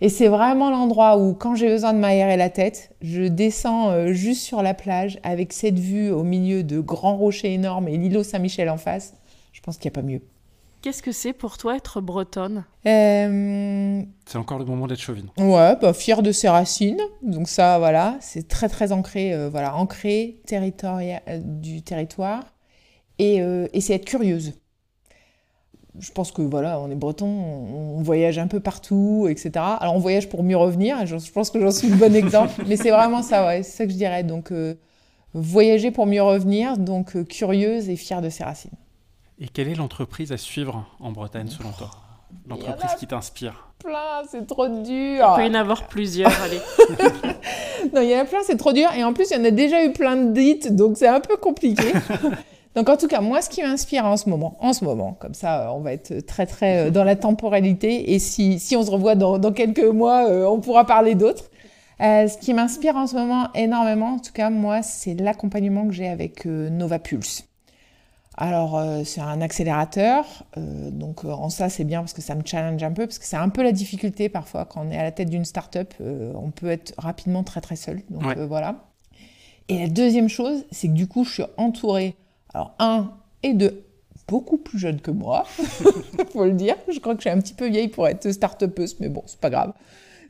Et 0.01 0.09
c'est 0.09 0.27
vraiment 0.27 0.69
l'endroit 0.69 1.17
où, 1.17 1.33
quand 1.33 1.55
j'ai 1.55 1.67
besoin 1.67 1.93
de 1.93 1.99
m'aérer 1.99 2.35
la 2.35 2.49
tête, 2.49 2.95
je 3.01 3.23
descends 3.23 3.91
euh, 3.91 4.13
juste 4.13 4.41
sur 4.41 4.61
la 4.61 4.73
plage 4.73 5.19
avec 5.23 5.53
cette 5.53 5.77
vue 5.77 6.11
au 6.11 6.23
milieu 6.23 6.63
de 6.63 6.79
grands 6.79 7.15
rochers 7.15 7.53
énormes 7.53 7.87
et 7.87 7.97
l'îlot 7.97 8.23
Saint-Michel 8.23 8.69
en 8.69 8.77
face. 8.77 9.13
Je 9.53 9.61
pense 9.61 9.77
qu'il 9.77 9.89
n'y 9.89 9.93
a 9.93 10.01
pas 10.01 10.07
mieux. 10.07 10.21
Qu'est-ce 10.81 11.03
que 11.03 11.11
c'est 11.11 11.33
pour 11.33 11.59
toi 11.59 11.75
être 11.75 12.01
bretonne? 12.01 12.65
C'est 12.83 14.37
encore 14.37 14.57
le 14.57 14.65
moment 14.65 14.87
d'être 14.87 14.99
chauvine. 14.99 15.27
Ouais, 15.37 15.75
bah, 15.79 15.93
fière 15.93 16.23
de 16.23 16.31
ses 16.31 16.49
racines. 16.49 17.01
Donc 17.21 17.47
ça, 17.47 17.77
voilà, 17.77 18.17
c'est 18.19 18.47
très 18.47 18.67
très 18.67 18.91
ancré, 18.91 19.47
voilà, 19.49 19.75
ancré 19.75 20.39
territorial 20.47 21.21
du 21.43 21.83
territoire 21.83 22.41
euh, 23.21 23.67
et, 23.73 23.81
c'est 23.81 23.93
être 23.93 24.05
curieuse. 24.05 24.53
Je 25.99 26.11
pense 26.11 26.31
que 26.31 26.41
voilà, 26.41 26.79
on 26.79 26.89
est 26.89 26.95
breton, 26.95 27.27
on, 27.27 28.01
voyage 28.01 28.39
un 28.39 28.47
peu 28.47 28.59
partout, 28.59 29.27
etc. 29.29 29.51
Alors 29.79 29.95
on 29.95 29.99
voyage 29.99 30.29
pour 30.29 30.43
mieux 30.43 30.55
revenir, 30.55 31.05
je, 31.05 31.31
pense 31.31 31.51
que 31.51 31.59
j'en 31.59 31.71
suis 31.71 31.89
le 31.89 31.97
bon 31.97 32.15
exemple, 32.15 32.63
mais 32.67 32.77
c'est 32.77 32.91
vraiment 32.91 33.21
ça, 33.21 33.45
ouais, 33.45 33.63
c'est 33.63 33.77
ça 33.77 33.85
que 33.85 33.91
je 33.91 33.97
dirais. 33.97 34.23
Donc 34.23 34.51
euh, 34.51 34.75
voyager 35.33 35.91
pour 35.91 36.05
mieux 36.05 36.21
revenir, 36.21 36.77
donc 36.77 37.15
euh, 37.15 37.23
curieuse 37.23 37.89
et 37.89 37.97
fière 37.97 38.21
de 38.21 38.29
ses 38.29 38.43
racines. 38.43 38.71
Et 39.39 39.47
quelle 39.47 39.67
est 39.67 39.75
l'entreprise 39.75 40.31
à 40.31 40.37
suivre 40.37 40.85
en 40.99 41.11
Bretagne 41.11 41.49
selon 41.49 41.71
toi? 41.71 41.89
L'entreprise 42.47 42.91
qui 42.97 43.07
t'inspire 43.07 43.67
Plein, 43.79 44.21
c'est 44.29 44.45
trop 44.47 44.67
dur. 44.67 44.85
Il 44.87 45.35
peut 45.35 45.45
y 45.45 45.49
en 45.49 45.55
avoir 45.55 45.87
plusieurs, 45.87 46.31
allez. 46.41 46.61
non, 47.93 48.01
il 48.01 48.09
y 48.09 48.15
en 48.15 48.19
a 48.19 48.25
plein, 48.25 48.39
c'est 48.43 48.57
trop 48.57 48.71
dur. 48.71 48.89
Et 48.95 49.03
en 49.03 49.13
plus, 49.13 49.31
il 49.31 49.37
y 49.37 49.39
en 49.39 49.43
a 49.43 49.51
déjà 49.51 49.83
eu 49.83 49.91
plein 49.91 50.15
de 50.15 50.31
dites, 50.31 50.75
donc 50.75 50.97
c'est 50.97 51.07
un 51.07 51.19
peu 51.19 51.35
compliqué. 51.37 51.91
Donc 52.75 52.87
en 52.87 52.95
tout 52.95 53.07
cas, 53.07 53.19
moi, 53.19 53.41
ce 53.41 53.49
qui 53.49 53.61
m'inspire 53.61 54.05
en 54.05 54.15
ce 54.15 54.29
moment, 54.29 54.55
en 54.61 54.71
ce 54.71 54.85
moment, 54.85 55.13
comme 55.19 55.33
ça, 55.33 55.67
euh, 55.67 55.73
on 55.73 55.81
va 55.81 55.91
être 55.93 56.25
très 56.25 56.45
très 56.45 56.87
euh, 56.87 56.91
dans 56.91 57.03
la 57.03 57.15
temporalité. 57.17 58.13
Et 58.13 58.19
si, 58.19 58.59
si 58.59 58.75
on 58.77 58.83
se 58.83 58.91
revoit 58.91 59.15
dans, 59.15 59.39
dans 59.39 59.51
quelques 59.51 59.83
mois, 59.83 60.29
euh, 60.29 60.45
on 60.45 60.61
pourra 60.61 60.85
parler 60.85 61.15
d'autres. 61.15 61.49
ce 61.99 62.37
qui 62.37 62.53
m'inspire 62.53 62.95
en 62.95 63.07
ce 63.07 63.15
moment 63.15 63.49
énormément, 63.55 64.13
en 64.13 64.19
tout 64.19 64.31
cas 64.31 64.49
moi, 64.49 64.81
c'est 64.83 65.15
l'accompagnement 65.15 65.85
que 65.85 65.93
j'ai 65.93 66.07
avec 66.07 66.45
Nova 66.45 66.99
Pulse. 66.99 67.45
Alors 68.37 68.81
c'est 69.03 69.21
un 69.21 69.41
accélérateur, 69.41 70.25
donc 70.55 71.25
en 71.25 71.49
ça 71.49 71.69
c'est 71.69 71.83
bien 71.83 71.99
parce 71.99 72.13
que 72.13 72.21
ça 72.21 72.33
me 72.33 72.41
challenge 72.43 72.81
un 72.81 72.91
peu, 72.91 73.05
parce 73.05 73.19
que 73.19 73.25
c'est 73.25 73.35
un 73.35 73.49
peu 73.49 73.61
la 73.61 73.73
difficulté 73.73 74.29
parfois 74.29 74.65
quand 74.65 74.83
on 74.87 74.89
est 74.89 74.97
à 74.97 75.03
la 75.03 75.11
tête 75.11 75.29
d'une 75.29 75.45
start-up, 75.45 75.93
on 75.99 76.49
peut 76.49 76.71
être 76.71 76.93
rapidement 76.97 77.43
très 77.43 77.61
très 77.61 77.75
seul. 77.75 78.01
Donc 78.09 78.23
voilà. 78.47 78.85
Et 79.67 79.77
la 79.77 79.87
deuxième 79.87 80.29
chose, 80.29 80.65
c'est 80.71 80.87
que 80.87 80.93
du 80.93 81.07
coup 81.07 81.23
je 81.23 81.33
suis 81.33 81.43
entourée 81.57 82.15
alors, 82.53 82.75
un 82.79 83.11
et 83.43 83.53
deux, 83.53 83.83
beaucoup 84.27 84.57
plus 84.57 84.79
jeunes 84.79 85.01
que 85.01 85.11
moi, 85.11 85.45
faut 86.33 86.45
le 86.45 86.53
dire. 86.53 86.75
Je 86.91 86.99
crois 86.99 87.15
que 87.15 87.21
je 87.21 87.29
suis 87.29 87.37
un 87.37 87.41
petit 87.41 87.53
peu 87.53 87.67
vieille 87.67 87.87
pour 87.87 88.07
être 88.07 88.31
start-upeuse, 88.31 88.97
mais 88.99 89.09
bon, 89.09 89.23
c'est 89.25 89.39
pas 89.39 89.49
grave. 89.49 89.73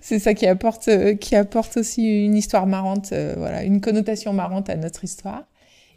C'est 0.01 0.17
ça 0.17 0.33
qui 0.33 0.47
apporte, 0.47 0.87
euh, 0.87 1.15
qui 1.15 1.35
apporte 1.35 1.77
aussi 1.77 2.25
une 2.25 2.35
histoire 2.35 2.65
marrante, 2.65 3.11
euh, 3.13 3.35
voilà, 3.37 3.63
une 3.63 3.81
connotation 3.81 4.33
marrante 4.33 4.69
à 4.69 4.75
notre 4.75 5.03
histoire. 5.03 5.43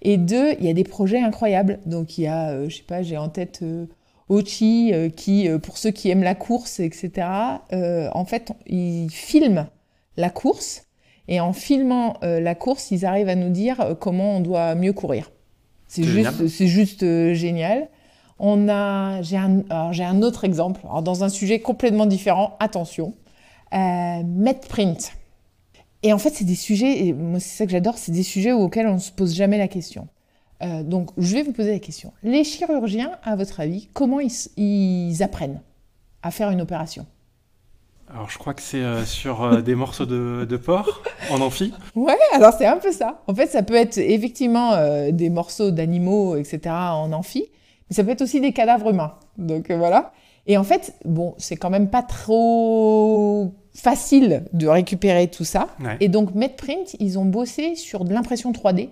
Et 0.02 0.18
deux, 0.18 0.52
il 0.58 0.66
y 0.66 0.68
a 0.68 0.74
des 0.74 0.84
projets 0.84 1.20
incroyables. 1.20 1.78
Donc, 1.86 2.18
il 2.18 2.24
y 2.24 2.26
a, 2.26 2.50
euh, 2.50 2.68
je 2.68 2.76
sais 2.76 2.82
pas, 2.82 3.02
j'ai 3.02 3.16
en 3.16 3.30
tête 3.30 3.64
Ochi, 4.28 4.92
qui, 5.16 5.48
pour 5.62 5.78
ceux 5.78 5.90
qui 5.90 6.10
aiment 6.10 6.22
la 6.22 6.34
course, 6.34 6.80
etc., 6.80 7.26
en 7.72 8.24
fait, 8.24 8.52
ils 8.66 9.10
filment 9.10 9.66
la 10.16 10.30
course. 10.30 10.86
Et 11.28 11.40
en 11.40 11.54
filmant 11.54 12.18
la 12.22 12.54
course, 12.54 12.90
ils 12.90 13.06
arrivent 13.06 13.28
à 13.28 13.34
nous 13.34 13.50
dire 13.50 13.96
comment 14.00 14.36
on 14.36 14.40
doit 14.40 14.74
mieux 14.74 14.92
courir. 14.92 15.30
C'est 15.86 16.04
juste, 16.04 16.48
c'est 16.48 16.66
juste 16.66 17.02
euh, 17.02 17.34
génial. 17.34 17.88
On 18.38 18.68
a, 18.68 19.22
j'ai 19.22 19.36
un, 19.36 19.62
j'ai 19.92 20.04
un 20.04 20.22
autre 20.22 20.44
exemple, 20.44 20.80
alors 20.84 21.02
dans 21.02 21.22
un 21.22 21.28
sujet 21.28 21.60
complètement 21.60 22.06
différent. 22.06 22.56
Attention, 22.58 23.14
euh, 23.72 24.22
MedPrint. 24.24 25.12
Et 26.02 26.12
en 26.12 26.18
fait, 26.18 26.30
c'est 26.30 26.44
des 26.44 26.56
sujets, 26.56 27.06
et 27.06 27.12
moi 27.12 27.40
c'est 27.40 27.56
ça 27.56 27.64
que 27.64 27.72
j'adore, 27.72 27.96
c'est 27.96 28.12
des 28.12 28.24
sujets 28.24 28.52
auxquels 28.52 28.88
on 28.88 28.94
ne 28.94 28.98
se 28.98 29.12
pose 29.12 29.34
jamais 29.34 29.56
la 29.56 29.68
question. 29.68 30.08
Euh, 30.62 30.82
donc, 30.82 31.10
je 31.16 31.34
vais 31.34 31.42
vous 31.42 31.52
poser 31.52 31.72
la 31.72 31.78
question. 31.78 32.12
Les 32.22 32.44
chirurgiens, 32.44 33.12
à 33.22 33.36
votre 33.36 33.60
avis, 33.60 33.88
comment 33.92 34.20
ils, 34.20 34.32
ils 34.56 35.22
apprennent 35.22 35.60
à 36.22 36.30
faire 36.30 36.50
une 36.50 36.60
opération? 36.60 37.06
Alors 38.12 38.30
je 38.30 38.38
crois 38.38 38.54
que 38.54 38.62
c'est 38.62 38.82
euh, 38.82 39.04
sur 39.04 39.42
euh, 39.42 39.60
des 39.60 39.74
morceaux 39.74 40.06
de, 40.06 40.56
porc 40.56 41.02
en 41.30 41.40
amphi. 41.40 41.72
Ouais, 41.94 42.16
alors 42.32 42.52
c'est 42.56 42.66
un 42.66 42.76
peu 42.76 42.92
ça. 42.92 43.22
En 43.26 43.34
fait, 43.34 43.46
ça 43.46 43.62
peut 43.62 43.74
être 43.74 43.98
effectivement 43.98 44.72
euh, 44.72 45.10
des 45.10 45.30
morceaux 45.30 45.70
d'animaux, 45.70 46.36
etc. 46.36 46.60
en 46.66 47.12
amphi, 47.12 47.46
mais 47.88 47.96
ça 47.96 48.04
peut 48.04 48.10
être 48.10 48.22
aussi 48.22 48.40
des 48.40 48.52
cadavres 48.52 48.90
humains. 48.90 49.14
Donc 49.38 49.70
voilà. 49.70 50.12
Et 50.46 50.58
en 50.58 50.64
fait, 50.64 50.94
bon, 51.04 51.34
c'est 51.38 51.56
quand 51.56 51.70
même 51.70 51.88
pas 51.88 52.02
trop 52.02 53.54
facile 53.74 54.44
de 54.52 54.68
récupérer 54.68 55.28
tout 55.28 55.44
ça. 55.44 55.68
Et 56.00 56.08
donc 56.08 56.34
MedPrint, 56.34 56.94
ils 57.00 57.18
ont 57.18 57.24
bossé 57.24 57.74
sur 57.74 58.04
de 58.04 58.12
l'impression 58.12 58.52
3D 58.52 58.90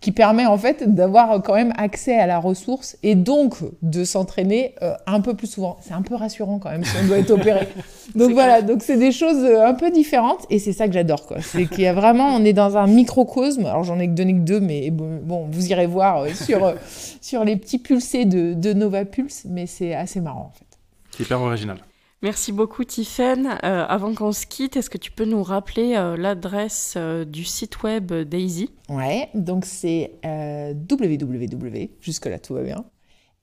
qui 0.00 0.12
permet 0.12 0.46
en 0.46 0.56
fait 0.56 0.94
d'avoir 0.94 1.42
quand 1.42 1.54
même 1.54 1.72
accès 1.76 2.16
à 2.16 2.26
la 2.26 2.38
ressource 2.38 2.96
et 3.02 3.16
donc 3.16 3.56
de 3.82 4.04
s'entraîner 4.04 4.74
euh, 4.82 4.94
un 5.06 5.20
peu 5.20 5.34
plus 5.34 5.48
souvent. 5.48 5.76
C'est 5.80 5.92
un 5.92 6.02
peu 6.02 6.14
rassurant 6.14 6.58
quand 6.60 6.70
même 6.70 6.84
si 6.84 6.96
on 7.02 7.06
doit 7.06 7.18
être 7.18 7.32
opéré. 7.32 7.68
Donc 8.14 8.32
voilà, 8.32 8.62
donc 8.62 8.82
c'est 8.82 8.96
des 8.96 9.12
choses 9.12 9.44
euh, 9.44 9.66
un 9.66 9.74
peu 9.74 9.90
différentes 9.90 10.46
et 10.48 10.58
c'est 10.58 10.72
ça 10.72 10.86
que 10.86 10.94
j'adore 10.94 11.26
quoi. 11.26 11.42
C'est 11.42 11.66
qu'il 11.66 11.82
y 11.82 11.86
a 11.86 11.92
vraiment, 11.92 12.28
on 12.28 12.42
est 12.42 12.54
dans 12.54 12.78
un 12.78 12.86
microcosme. 12.86 13.66
Alors 13.66 13.84
j'en 13.84 13.98
ai 13.98 14.06
donné 14.06 14.32
que 14.32 14.38
deux, 14.38 14.60
mais 14.60 14.90
bon, 14.90 15.46
vous 15.50 15.66
irez 15.66 15.86
voir 15.86 16.22
euh, 16.22 16.28
sur 16.32 16.72
sur 17.20 17.44
les 17.44 17.56
petits 17.56 17.78
pulsés 17.78 18.24
de, 18.24 18.54
de 18.54 18.72
Nova 18.72 19.04
Pulse, 19.04 19.44
mais 19.46 19.66
c'est 19.66 19.94
assez 19.94 20.22
marrant 20.22 20.50
en 20.54 20.58
fait. 20.58 20.64
C'est 21.10 21.24
hyper 21.24 21.42
original. 21.42 21.76
Merci 22.20 22.50
beaucoup 22.50 22.82
Tiffen. 22.84 23.46
Euh, 23.46 23.86
avant 23.86 24.12
qu'on 24.12 24.32
se 24.32 24.44
quitte, 24.44 24.76
est-ce 24.76 24.90
que 24.90 24.98
tu 24.98 25.12
peux 25.12 25.24
nous 25.24 25.42
rappeler 25.42 25.94
euh, 25.96 26.16
l'adresse 26.16 26.94
euh, 26.96 27.24
du 27.24 27.44
site 27.44 27.82
web 27.84 28.12
Daisy 28.12 28.70
Ouais, 28.88 29.28
donc 29.34 29.64
c'est 29.64 30.12
www, 30.24 31.90
jusque-là 32.00 32.38
tout 32.40 32.54
va 32.54 32.62
bien. 32.62 32.84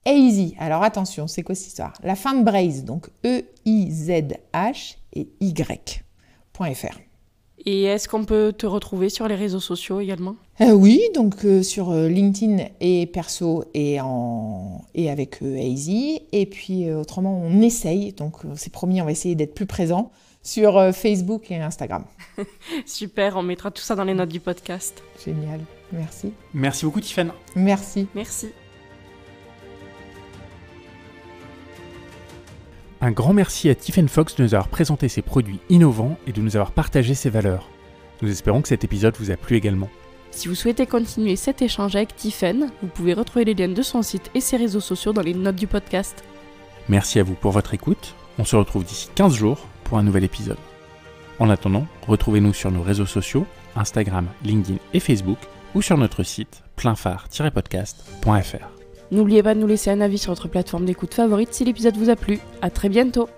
Easy, 0.05 0.55
alors 0.59 0.83
attention, 0.83 1.27
c'est 1.27 1.41
quoi 1.41 1.55
cette 1.55 1.67
histoire? 1.67 1.93
La 2.03 2.15
fin 2.15 2.35
de 2.35 2.43
Braise, 2.43 2.83
donc 2.83 3.09
E-I-Z-H 3.25 4.97
et 5.13 5.29
Y.fr. 5.39 6.99
Et 7.65 7.83
est-ce 7.83 8.07
qu'on 8.07 8.25
peut 8.25 8.53
te 8.55 8.67
retrouver 8.67 9.09
sur 9.09 9.27
les 9.27 9.35
réseaux 9.35 9.59
sociaux 9.59 9.99
également? 9.99 10.35
Euh, 10.61 10.71
Oui, 10.71 11.01
donc 11.15 11.43
euh, 11.45 11.63
sur 11.63 11.91
euh, 11.91 12.07
LinkedIn 12.07 12.65
et 12.79 13.07
perso 13.07 13.63
et, 13.73 13.99
en... 14.01 14.85
et 14.93 15.09
avec 15.09 15.39
Easy. 15.41 16.21
Et 16.31 16.45
puis 16.45 16.91
autrement, 16.91 17.41
on 17.43 17.61
essaye, 17.61 18.13
donc 18.13 18.37
c'est 18.55 18.71
promis, 18.71 19.01
on 19.01 19.05
va 19.05 19.11
essayer 19.11 19.35
d'être 19.35 19.55
plus 19.55 19.65
présent 19.65 20.11
sur 20.43 20.93
Facebook 20.93 21.49
et 21.49 21.55
Instagram. 21.55 22.05
Super, 22.85 23.35
on 23.35 23.41
mettra 23.41 23.71
tout 23.71 23.81
ça 23.81 23.95
dans 23.95 24.03
les 24.03 24.13
notes 24.13 24.29
du 24.29 24.39
podcast. 24.39 25.01
Génial, 25.25 25.61
merci. 25.91 26.33
Merci 26.53 26.85
beaucoup 26.85 27.01
Tiffany. 27.01 27.31
Merci. 27.55 28.07
Merci. 28.13 28.49
Un 33.05 33.11
grand 33.11 33.33
merci 33.33 33.69
à 33.69 33.75
Tiffen 33.75 34.09
Fox 34.09 34.35
de 34.35 34.41
nous 34.41 34.55
avoir 34.55 34.67
présenté 34.67 35.09
ses 35.09 35.21
produits 35.21 35.59
innovants 35.69 36.17
et 36.25 36.31
de 36.31 36.41
nous 36.41 36.55
avoir 36.55 36.71
partagé 36.71 37.13
ses 37.13 37.29
valeurs. 37.29 37.69
Nous 38.23 38.31
espérons 38.31 38.63
que 38.63 38.67
cet 38.67 38.83
épisode 38.83 39.15
vous 39.19 39.29
a 39.29 39.37
plu 39.37 39.57
également. 39.57 39.91
Si 40.31 40.47
vous 40.47 40.55
souhaitez 40.55 40.87
continuer 40.87 41.35
cet 41.35 41.61
échange 41.61 41.95
avec 41.95 42.15
Tiffen, 42.15 42.71
vous 42.81 42.87
pouvez 42.87 43.13
retrouver 43.13 43.45
les 43.45 43.53
liens 43.53 43.67
de 43.67 43.81
son 43.83 44.01
site 44.01 44.31
et 44.33 44.41
ses 44.41 44.57
réseaux 44.57 44.79
sociaux 44.79 45.13
dans 45.13 45.21
les 45.21 45.35
notes 45.35 45.55
du 45.55 45.67
podcast. 45.67 46.23
Merci 46.89 47.19
à 47.19 47.23
vous 47.23 47.35
pour 47.35 47.51
votre 47.51 47.75
écoute. 47.75 48.15
On 48.39 48.43
se 48.43 48.55
retrouve 48.55 48.83
d'ici 48.83 49.07
15 49.13 49.35
jours 49.35 49.67
pour 49.83 49.99
un 49.99 50.03
nouvel 50.03 50.23
épisode. 50.23 50.57
En 51.37 51.51
attendant, 51.51 51.85
retrouvez-nous 52.07 52.55
sur 52.55 52.71
nos 52.71 52.81
réseaux 52.81 53.05
sociaux, 53.05 53.45
Instagram, 53.75 54.25
LinkedIn 54.43 54.79
et 54.95 54.99
Facebook, 54.99 55.37
ou 55.75 55.83
sur 55.83 55.99
notre 55.99 56.23
site 56.23 56.63
pleinphare-podcast.fr. 56.75 58.74
N'oubliez 59.11 59.43
pas 59.43 59.53
de 59.53 59.59
nous 59.59 59.67
laisser 59.67 59.91
un 59.91 60.01
avis 60.01 60.17
sur 60.17 60.31
votre 60.31 60.47
plateforme 60.47 60.85
d'écoute 60.85 61.13
favorite 61.13 61.53
si 61.53 61.63
l'épisode 61.63 61.97
vous 61.97 62.09
a 62.09 62.15
plu. 62.15 62.39
À 62.61 62.69
très 62.69 62.89
bientôt 62.89 63.29